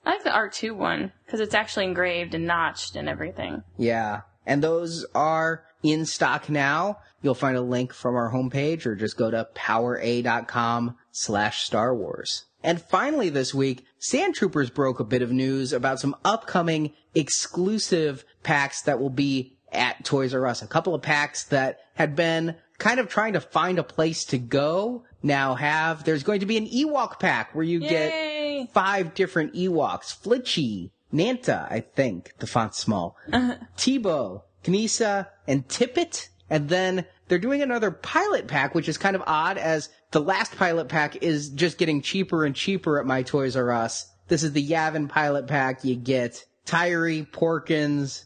I 0.05 0.11
like 0.11 0.23
the 0.23 0.29
R2 0.29 0.75
one 0.75 1.11
because 1.25 1.39
it's 1.39 1.53
actually 1.53 1.85
engraved 1.85 2.33
and 2.33 2.45
notched 2.45 2.95
and 2.95 3.09
everything. 3.09 3.63
Yeah. 3.77 4.21
And 4.45 4.63
those 4.63 5.05
are 5.13 5.63
in 5.83 6.05
stock 6.05 6.49
now. 6.49 6.99
You'll 7.21 7.35
find 7.35 7.57
a 7.57 7.61
link 7.61 7.93
from 7.93 8.15
our 8.15 8.31
homepage 8.31 8.85
or 8.85 8.95
just 8.95 9.17
go 9.17 9.29
to 9.29 9.47
powera.com 9.53 10.97
slash 11.11 11.63
Star 11.65 11.93
Wars. 11.93 12.45
And 12.63 12.81
finally 12.81 13.29
this 13.29 13.53
week, 13.53 13.85
Sand 13.99 14.35
Troopers 14.35 14.69
broke 14.69 14.99
a 14.99 15.05
bit 15.05 15.21
of 15.21 15.31
news 15.31 15.71
about 15.71 15.99
some 15.99 16.15
upcoming 16.25 16.93
exclusive 17.15 18.25
packs 18.43 18.81
that 18.83 18.99
will 18.99 19.09
be 19.09 19.57
at 19.71 20.03
Toys 20.03 20.33
R 20.33 20.45
Us. 20.47 20.61
A 20.61 20.67
couple 20.67 20.95
of 20.95 21.01
packs 21.01 21.43
that 21.45 21.79
had 21.95 22.15
been 22.15 22.55
kind 22.77 22.99
of 22.99 23.09
trying 23.09 23.33
to 23.33 23.41
find 23.41 23.77
a 23.77 23.83
place 23.83 24.25
to 24.25 24.37
go 24.37 25.03
now 25.21 25.55
have. 25.55 26.03
There's 26.03 26.23
going 26.23 26.39
to 26.39 26.45
be 26.45 26.57
an 26.57 26.67
Ewok 26.67 27.19
pack 27.19 27.53
where 27.53 27.63
you 27.63 27.79
Yay! 27.81 27.89
get 27.89 28.38
five 28.67 29.13
different 29.13 29.53
Ewoks. 29.53 30.13
Flitchy, 30.13 30.91
Nanta, 31.11 31.67
I 31.69 31.81
think, 31.81 32.33
the 32.39 32.47
font's 32.47 32.77
small. 32.77 33.17
Uh-huh. 33.31 33.55
Teebo, 33.77 34.43
Kneesaa, 34.63 35.27
and 35.47 35.67
Tippett. 35.67 36.29
And 36.49 36.69
then 36.69 37.05
they're 37.27 37.39
doing 37.39 37.61
another 37.61 37.91
pilot 37.91 38.47
pack, 38.47 38.73
which 38.73 38.89
is 38.89 38.97
kind 38.97 39.15
of 39.15 39.23
odd 39.27 39.57
as 39.57 39.89
the 40.11 40.21
last 40.21 40.55
pilot 40.55 40.89
pack 40.89 41.17
is 41.17 41.49
just 41.49 41.77
getting 41.77 42.01
cheaper 42.01 42.43
and 42.43 42.55
cheaper 42.55 42.99
at 42.99 43.05
my 43.05 43.21
Toys 43.23 43.55
R 43.55 43.71
Us. 43.71 44.11
This 44.27 44.43
is 44.43 44.53
the 44.53 44.67
Yavin 44.67 45.09
pilot 45.09 45.47
pack. 45.47 45.83
You 45.83 45.95
get 45.95 46.45
Tiree, 46.65 47.29
Porkins, 47.29 48.25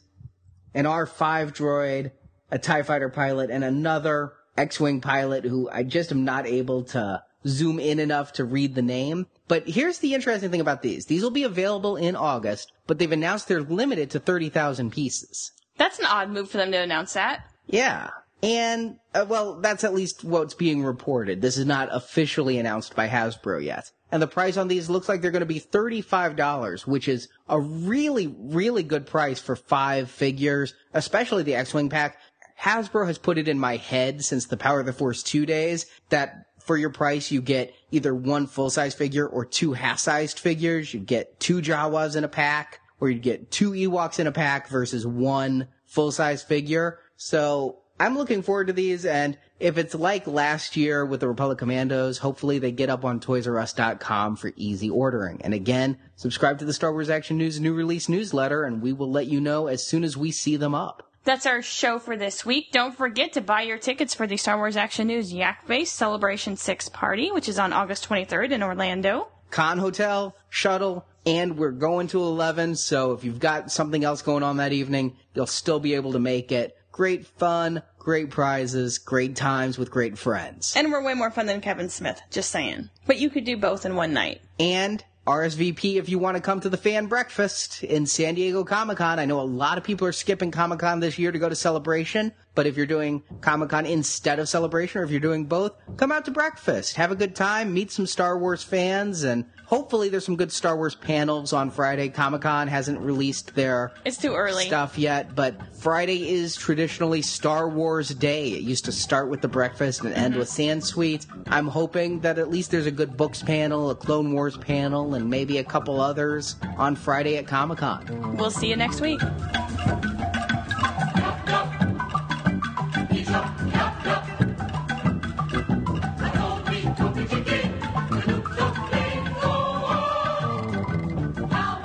an 0.74 0.86
R5 0.86 1.54
droid, 1.54 2.12
a 2.52 2.60
TIE 2.60 2.84
fighter 2.84 3.10
pilot, 3.10 3.50
and 3.50 3.64
another 3.64 4.34
X-Wing 4.58 5.02
pilot 5.02 5.46
who 5.46 5.70
I 5.70 5.84
just 5.84 6.12
am 6.12 6.24
not 6.26 6.46
able 6.46 6.84
to 6.86 7.24
zoom 7.46 7.80
in 7.80 8.00
enough 8.00 8.34
to 8.34 8.46
read 8.46 8.76
the 8.76 8.82
name. 8.82 9.28
But 9.48 9.68
here's 9.68 10.00
the 10.00 10.14
interesting 10.14 10.52
thing 10.52 10.62
about 10.62 10.82
these. 10.82 11.06
These 11.06 11.22
will 11.22 11.32
be 11.32 11.44
available 11.44 11.98
in 11.98 12.16
August, 12.16 12.72
but 12.88 13.00
they've 13.00 13.12
announced 13.12 13.48
they're 13.48 13.62
limited 13.62 14.10
to 14.12 14.20
30,000 14.20 14.92
pieces. 14.92 15.52
That's 15.78 16.00
an 16.00 16.06
odd 16.06 16.30
move 16.30 16.50
for 16.50 16.58
them 16.58 16.72
to 16.72 16.78
announce 16.78 17.14
that. 17.14 17.46
Yeah. 17.68 18.10
And, 18.42 18.98
uh, 19.14 19.26
well, 19.28 19.62
that's 19.62 19.86
at 19.86 19.94
least 19.94 20.24
what's 20.24 20.54
being 20.54 20.84
reported. 20.84 21.42
This 21.42 21.58
is 21.58 21.66
not 21.66 21.90
officially 21.92 22.58
announced 22.58 22.96
by 22.96 23.08
Hasbro 23.08 23.64
yet. 23.64 23.92
And 24.12 24.22
the 24.22 24.28
price 24.28 24.58
on 24.58 24.68
these 24.68 24.90
looks 24.90 25.10
like 25.10 25.22
they're 25.22 25.32
going 25.32 25.40
to 25.40 25.46
be 25.46 25.62
$35, 25.62 26.86
which 26.86 27.08
is 27.08 27.30
a 27.48 27.60
really, 27.60 28.28
really 28.28 28.84
good 28.84 29.08
price 29.08 29.40
for 29.40 29.56
five 29.56 30.12
figures, 30.12 30.74
especially 30.94 31.44
the 31.44 31.56
X-Wing 31.56 31.90
pack. 31.90 32.18
Hasbro 32.60 33.08
has 33.08 33.18
put 33.18 33.38
it 33.38 33.48
in 33.48 33.58
my 33.58 33.78
head 33.78 34.24
since 34.24 34.46
the 34.46 34.58
Power 34.58 34.82
of 34.82 34.86
the 34.86 34.94
Force 34.94 35.24
2 35.24 35.46
days 35.46 35.86
that 36.10 36.46
for 36.66 36.78
your 36.78 36.90
price 36.90 37.32
you 37.32 37.42
get 37.42 37.74
either 37.92 38.14
one 38.14 38.48
full-size 38.48 38.94
figure 38.94 39.28
or 39.28 39.46
two 39.46 39.74
half-sized 39.74 40.40
figures. 40.40 40.94
You'd 40.94 41.06
get 41.06 41.40
two 41.40 41.62
Jawas 41.62 42.16
in 42.16 42.24
a 42.24 42.30
pack, 42.30 42.80
or 43.00 43.10
you'd 43.10 43.22
get 43.22 43.52
two 43.52 43.72
Ewoks 43.72 44.20
in 44.20 44.28
a 44.28 44.32
pack 44.32 44.70
versus 44.70 45.06
one 45.06 45.68
full-size 45.86 46.44
figure. 46.44 47.00
So 47.18 47.80
I'm 48.00 48.18
looking 48.18 48.42
forward 48.42 48.68
to 48.68 48.74
these, 48.74 49.06
and 49.06 49.38
if 49.60 49.78
it's 49.78 49.94
like 49.94 50.26
last 50.26 50.76
year 50.76 51.06
with 51.06 51.20
the 51.20 51.28
Republic 51.28 51.60
Commandos, 51.60 52.18
hopefully 52.18 52.60
they 52.60 52.72
get 52.72 52.90
up 52.90 53.06
on 53.06 53.20
ToysRUs.com 53.20 54.36
for 54.36 54.52
easy 54.56 54.90
ordering. 54.90 55.42
And 55.42 55.54
again, 55.54 55.98
subscribe 56.16 56.60
to 56.60 56.66
the 56.66 56.74
Star 56.74 56.92
Wars 56.92 57.10
Action 57.10 57.38
News 57.38 57.60
new 57.60 57.74
release 57.74 58.10
newsletter, 58.10 58.64
and 58.64 58.82
we 58.82 58.94
will 58.94 59.12
let 59.12 59.28
you 59.28 59.40
know 59.40 59.68
as 59.68 59.86
soon 59.86 60.04
as 60.04 60.18
we 60.18 60.32
see 60.32 60.58
them 60.58 60.74
up. 60.74 61.13
That's 61.26 61.46
our 61.46 61.62
show 61.62 62.00
for 62.00 62.18
this 62.18 62.46
week. 62.46 62.72
Don't 62.74 62.96
forget 62.96 63.32
to 63.34 63.42
buy 63.42 63.62
your 63.62 63.78
tickets 63.78 64.14
for 64.14 64.28
the 64.28 64.36
Star 64.36 64.58
Wars 64.58 64.76
Action 64.76 65.08
News 65.08 65.32
Yakface 65.32 65.88
Celebration 65.88 66.58
6 66.58 66.90
party, 66.90 67.32
which 67.32 67.48
is 67.48 67.58
on 67.58 67.72
August 67.72 68.10
23rd 68.10 68.52
in 68.52 68.62
Orlando. 68.62 69.30
Con 69.50 69.78
Hotel, 69.78 70.36
Shuttle, 70.50 71.06
and 71.26 71.58
we're 71.58 71.72
going 71.72 72.08
to 72.08 72.22
11, 72.22 72.76
so 72.76 73.14
if 73.14 73.24
you've 73.24 73.40
got 73.40 73.72
something 73.72 74.04
else 74.04 74.22
going 74.22 74.44
on 74.44 74.58
that 74.58 74.74
evening, 74.74 75.16
you'll 75.34 75.46
still 75.46 75.80
be 75.80 75.94
able 75.94 76.12
to 76.12 76.20
make 76.20 76.52
it. 76.52 76.78
Great 76.92 77.26
fun, 77.26 77.84
great 77.98 78.30
prizes, 78.30 78.98
great 78.98 79.38
times 79.38 79.78
with 79.78 79.90
great 79.90 80.18
friends. 80.18 80.74
And 80.76 80.92
we're 80.92 81.04
way 81.04 81.14
more 81.14 81.32
fun 81.32 81.46
than 81.46 81.62
Kevin 81.62 81.88
Smith, 81.88 82.22
just 82.32 82.52
saying. 82.52 82.90
But 83.08 83.20
you 83.20 83.30
could 83.30 83.46
do 83.46 83.56
both 83.56 83.86
in 83.86 83.96
one 83.96 84.12
night. 84.12 84.42
And 84.60 85.04
RSVP 85.26 85.96
if 85.96 86.10
you 86.10 86.20
want 86.20 86.36
to 86.36 86.42
come 86.42 86.60
to 86.60 86.70
the 86.70 86.76
fan 86.76 87.06
breakfast 87.06 87.82
in 87.82 88.06
San 88.06 88.36
Diego 88.36 88.66
Comic 88.66 88.98
Con. 88.98 89.20
I 89.20 89.26
know 89.26 89.40
a 89.40 89.44
lot 89.44 89.78
of 89.78 89.84
people 89.86 90.06
are 90.06 90.12
skipping 90.12 90.52
Comic 90.52 90.80
Con 90.80 91.00
this 91.00 91.18
year 91.18 91.32
to 91.32 91.40
go 91.40 91.48
to 91.48 91.56
Celebration, 91.56 92.34
but 92.56 92.68
if 92.68 92.76
you're 92.76 92.86
doing 92.86 93.24
Comic 93.40 93.70
Con 93.70 93.86
instead 93.86 94.40
of 94.40 94.50
Celebration, 94.50 95.00
or 95.00 95.06
if 95.06 95.12
you're 95.12 95.22
doing 95.22 95.46
both, 95.46 95.72
come 95.96 96.12
out 96.12 96.26
to 96.26 96.32
breakfast, 96.32 96.98
have 96.98 97.12
a 97.12 97.16
good 97.16 97.38
time, 97.38 97.74
meet 97.74 97.90
some 97.90 98.06
Star 98.06 98.38
Wars 98.38 98.64
fans, 98.64 99.24
and 99.24 99.46
hopefully 99.66 100.10
there's 100.10 100.26
some 100.26 100.36
good 100.36 100.52
Star 100.52 100.76
Wars 100.76 100.96
panels 100.96 101.54
on 101.54 101.72
Friday. 101.72 102.10
Comic 102.10 102.42
Con 102.42 102.68
hasn't 102.68 103.00
released 103.00 103.56
their 103.56 103.92
It's 104.06 104.18
too 104.18 104.34
early. 104.34 104.66
stuff 104.66 104.98
yet, 104.98 105.36
but 105.36 105.56
Friday 105.76 106.30
is 106.30 106.56
traditionally 106.56 107.22
Star 107.22 107.68
Wars 107.68 108.10
Day. 108.10 108.50
It 108.50 108.62
used 108.62 108.86
to 108.86 108.92
start 108.92 109.30
with 109.30 109.42
the 109.42 109.48
breakfast 109.48 110.02
and 110.04 110.14
end 110.14 110.32
mm-hmm. 110.34 110.40
with 110.40 110.50
Sand 110.50 110.84
sweets. 110.84 111.28
I'm 111.48 111.68
hoping 111.68 112.20
that 112.22 112.40
at 112.40 112.50
least 112.50 112.72
there's 112.72 112.86
a 112.86 112.92
good 112.92 113.18
books 113.18 113.42
panel, 113.42 113.90
a 113.90 113.96
Clone 113.96 114.34
Wars 114.34 114.58
panel, 114.58 115.16
and 115.16 115.30
maybe 115.30 115.58
a 115.58 115.64
couple 115.64 116.00
others 116.00 116.56
on 116.78 116.96
Friday 116.96 117.38
at 117.38 117.48
Comic 117.48 117.80
Con. 117.80 118.38
We'll 118.38 118.52
see 118.52 118.70
you 118.70 118.76
next 118.76 119.02
week. 119.02 119.20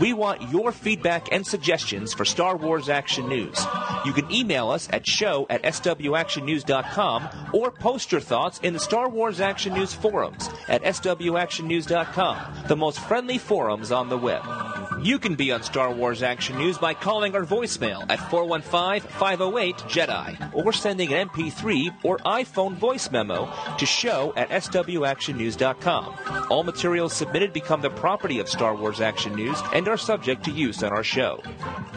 We 0.00 0.12
want 0.12 0.50
your 0.50 0.70
feedback 0.70 1.32
and 1.32 1.46
suggestions 1.46 2.14
for 2.14 2.24
Star 2.24 2.56
Wars 2.56 2.88
Action 2.88 3.28
News. 3.28 3.58
You 4.04 4.12
can 4.12 4.30
email 4.30 4.70
us 4.70 4.88
at 4.92 5.06
show 5.06 5.46
at 5.50 5.62
swactionnews.com 5.62 7.28
or 7.52 7.70
post 7.70 8.12
your 8.12 8.20
thoughts 8.20 8.60
in 8.62 8.74
the 8.74 8.80
Star 8.80 9.08
Wars 9.08 9.40
Action 9.40 9.74
News 9.74 9.92
forums 9.92 10.48
at 10.68 10.82
swactionnews.com, 10.82 12.68
the 12.68 12.76
most 12.76 13.00
friendly 13.00 13.38
forums 13.38 13.90
on 13.90 14.08
the 14.08 14.18
web. 14.18 14.67
You 15.02 15.18
can 15.20 15.36
be 15.36 15.52
on 15.52 15.62
Star 15.62 15.92
Wars 15.92 16.24
Action 16.24 16.58
News 16.58 16.76
by 16.76 16.92
calling 16.92 17.36
our 17.36 17.44
voicemail 17.44 18.04
at 18.08 18.18
415-508-JEDI 18.18 20.54
or 20.54 20.72
sending 20.72 21.12
an 21.12 21.28
MP3 21.28 22.04
or 22.04 22.18
iPhone 22.18 22.74
voice 22.74 23.08
memo 23.10 23.48
to 23.78 23.86
show 23.86 24.34
at 24.36 24.50
swactionnews.com. 24.50 26.46
All 26.50 26.64
materials 26.64 27.12
submitted 27.12 27.52
become 27.52 27.80
the 27.80 27.90
property 27.90 28.40
of 28.40 28.48
Star 28.48 28.74
Wars 28.74 29.00
Action 29.00 29.36
News 29.36 29.62
and 29.72 29.86
are 29.86 29.96
subject 29.96 30.44
to 30.46 30.50
use 30.50 30.82
on 30.82 30.92
our 30.92 31.04
show. 31.04 31.40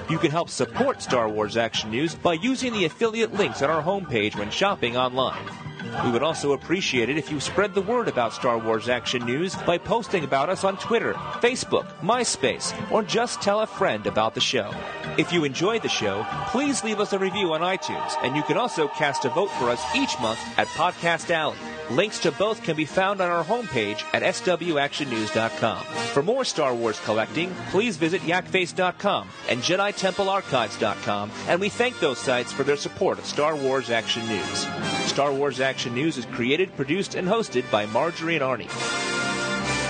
You 0.10 0.19
can 0.19 0.30
help 0.30 0.49
support 0.49 1.02
Star 1.02 1.28
Wars 1.28 1.57
Action 1.57 1.90
News 1.90 2.14
by 2.14 2.34
using 2.34 2.72
the 2.73 2.86
affiliate 2.86 3.34
links 3.34 3.64
on 3.64 3.72
our 3.72 3.82
homepage 3.82 4.36
when 4.36 4.52
shopping 4.52 4.95
online. 4.95 5.70
We 6.03 6.11
would 6.11 6.23
also 6.23 6.53
appreciate 6.53 7.09
it 7.09 7.18
if 7.18 7.30
you 7.30 7.39
spread 7.39 7.73
the 7.73 7.81
word 7.81 8.07
about 8.07 8.34
Star 8.34 8.57
Wars 8.57 8.89
Action 8.89 9.26
News 9.26 9.55
by 9.55 9.77
posting 9.77 10.23
about 10.23 10.49
us 10.49 10.63
on 10.63 10.77
Twitter, 10.77 11.13
Facebook, 11.13 11.85
MySpace, 11.99 12.73
or 12.91 13.03
just 13.03 13.41
tell 13.41 13.61
a 13.61 13.68
friend 13.68 14.07
about 14.07 14.34
the 14.34 14.41
show. 14.41 14.73
If 15.18 15.31
you 15.31 15.43
enjoyed 15.43 15.81
the 15.81 15.89
show, 15.89 16.26
please 16.47 16.84
leave 16.84 16.99
us 16.99 17.13
a 17.13 17.19
review 17.19 17.53
on 17.53 17.61
iTunes, 17.61 18.13
and 18.23 18.35
you 18.35 18.43
can 18.43 18.57
also 18.57 18.88
cast 18.88 19.26
a 19.26 19.30
vote 19.30 19.51
for 19.51 19.69
us 19.69 19.84
each 19.95 20.19
month 20.19 20.39
at 20.57 20.68
Podcast 20.68 21.30
Alley. 21.30 21.57
Links 21.91 22.19
to 22.19 22.31
both 22.31 22.63
can 22.63 22.77
be 22.77 22.85
found 22.85 23.19
on 23.19 23.30
our 23.30 23.43
homepage 23.43 24.03
at 24.13 24.23
swactionnews.com. 24.23 25.84
For 26.13 26.23
more 26.23 26.45
Star 26.45 26.73
Wars 26.73 26.99
collecting, 27.01 27.53
please 27.69 27.97
visit 27.97 28.22
yakface.com 28.22 29.30
and 29.49 29.61
JediTempleArchives.com, 29.61 31.31
and 31.47 31.59
we 31.59 31.68
thank 31.68 31.99
those 31.99 32.18
sites 32.18 32.53
for 32.53 32.63
their 32.63 32.77
support 32.77 33.19
of 33.19 33.26
Star 33.26 33.57
Wars 33.57 33.89
Action 33.89 34.26
News. 34.27 34.68
Star 35.05 35.34
Wars 35.34 35.59
Action 35.59 35.93
News 35.93 36.18
is 36.18 36.26
created, 36.27 36.73
produced, 36.77 37.15
and 37.15 37.27
hosted 37.27 37.69
by 37.69 37.85
Marjorie 37.88 38.38
and 38.38 38.43
Arnie. 38.43 39.30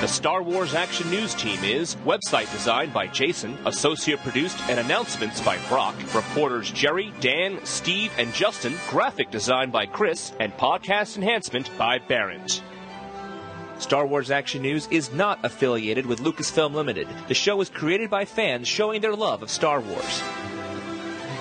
The 0.02 0.08
Star 0.08 0.42
Wars 0.42 0.74
Action 0.74 1.12
News 1.12 1.36
team 1.36 1.64
is 1.64 1.96
website 1.98 2.52
designed 2.52 2.92
by 2.92 3.06
Jason, 3.06 3.56
associate 3.68 4.20
produced 4.22 4.60
and 4.62 4.80
announcements 4.80 5.40
by 5.42 5.60
Brock, 5.70 5.94
reporters 6.16 6.72
Jerry, 6.72 7.14
Dan, 7.20 7.64
Steve, 7.66 8.12
and 8.18 8.34
Justin, 8.34 8.74
graphic 8.90 9.30
design 9.30 9.70
by 9.70 9.86
Chris, 9.86 10.34
and 10.40 10.52
podcast 10.54 11.18
enhancement 11.18 11.70
by 11.78 12.00
Barrett. 12.00 12.64
Star 13.78 14.08
Wars 14.08 14.32
Action 14.32 14.64
News 14.64 14.88
is 14.90 15.14
not 15.14 15.38
affiliated 15.46 16.08
with 16.08 16.22
Lucasfilm 16.22 16.74
Limited. 16.74 17.08
The 17.28 17.36
show 17.36 17.62
is 17.62 17.70
created 17.70 18.10
by 18.10 18.26
fans 18.26 18.68
showing 18.68 19.02
their 19.02 19.16
love 19.16 19.44
of 19.44 19.52
Star 19.52 19.82
Wars. 19.82 20.24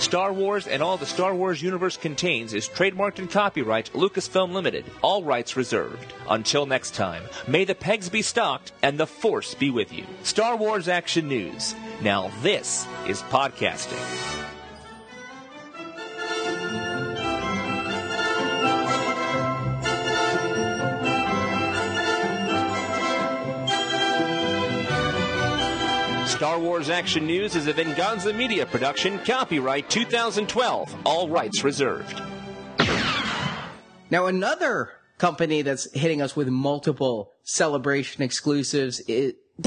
Star 0.01 0.32
Wars 0.32 0.66
and 0.66 0.82
all 0.82 0.97
the 0.97 1.05
Star 1.05 1.35
Wars 1.35 1.60
universe 1.60 1.98
contains 1.98 2.55
is 2.55 2.68
trademarked 2.70 3.18
and 3.18 3.31
copyright 3.31 3.93
Lucasfilm 3.93 4.51
Limited, 4.51 4.86
all 5.02 5.22
rights 5.22 5.56
reserved. 5.56 6.14
Until 6.31 6.64
next 6.64 6.94
time, 6.94 7.22
may 7.47 7.66
the 7.66 7.74
pegs 7.74 8.09
be 8.09 8.22
stocked 8.22 8.72
and 8.82 8.98
the 8.98 9.06
Force 9.06 9.55
be 9.55 9.70
with 9.70 9.93
you. 9.93 10.05
Star 10.22 10.56
Wars 10.56 10.89
Action 10.89 11.28
News. 11.28 11.74
Now 12.01 12.31
this 12.40 12.86
is 13.06 13.20
podcasting. 13.24 14.01
Star 26.41 26.59
Wars 26.59 26.89
Action 26.89 27.27
News 27.27 27.55
is 27.55 27.67
a 27.67 27.73
Venganza 27.75 28.33
Media 28.33 28.65
production, 28.65 29.19
copyright 29.27 29.91
2012, 29.91 30.97
all 31.05 31.29
rights 31.29 31.62
reserved. 31.62 32.23
Now, 34.11 34.25
another 34.25 34.89
company 35.19 35.61
that's 35.61 35.93
hitting 35.93 36.23
us 36.23 36.35
with 36.35 36.49
multiple 36.49 37.33
celebration 37.43 38.23
exclusives 38.23 39.01
is. 39.01 39.35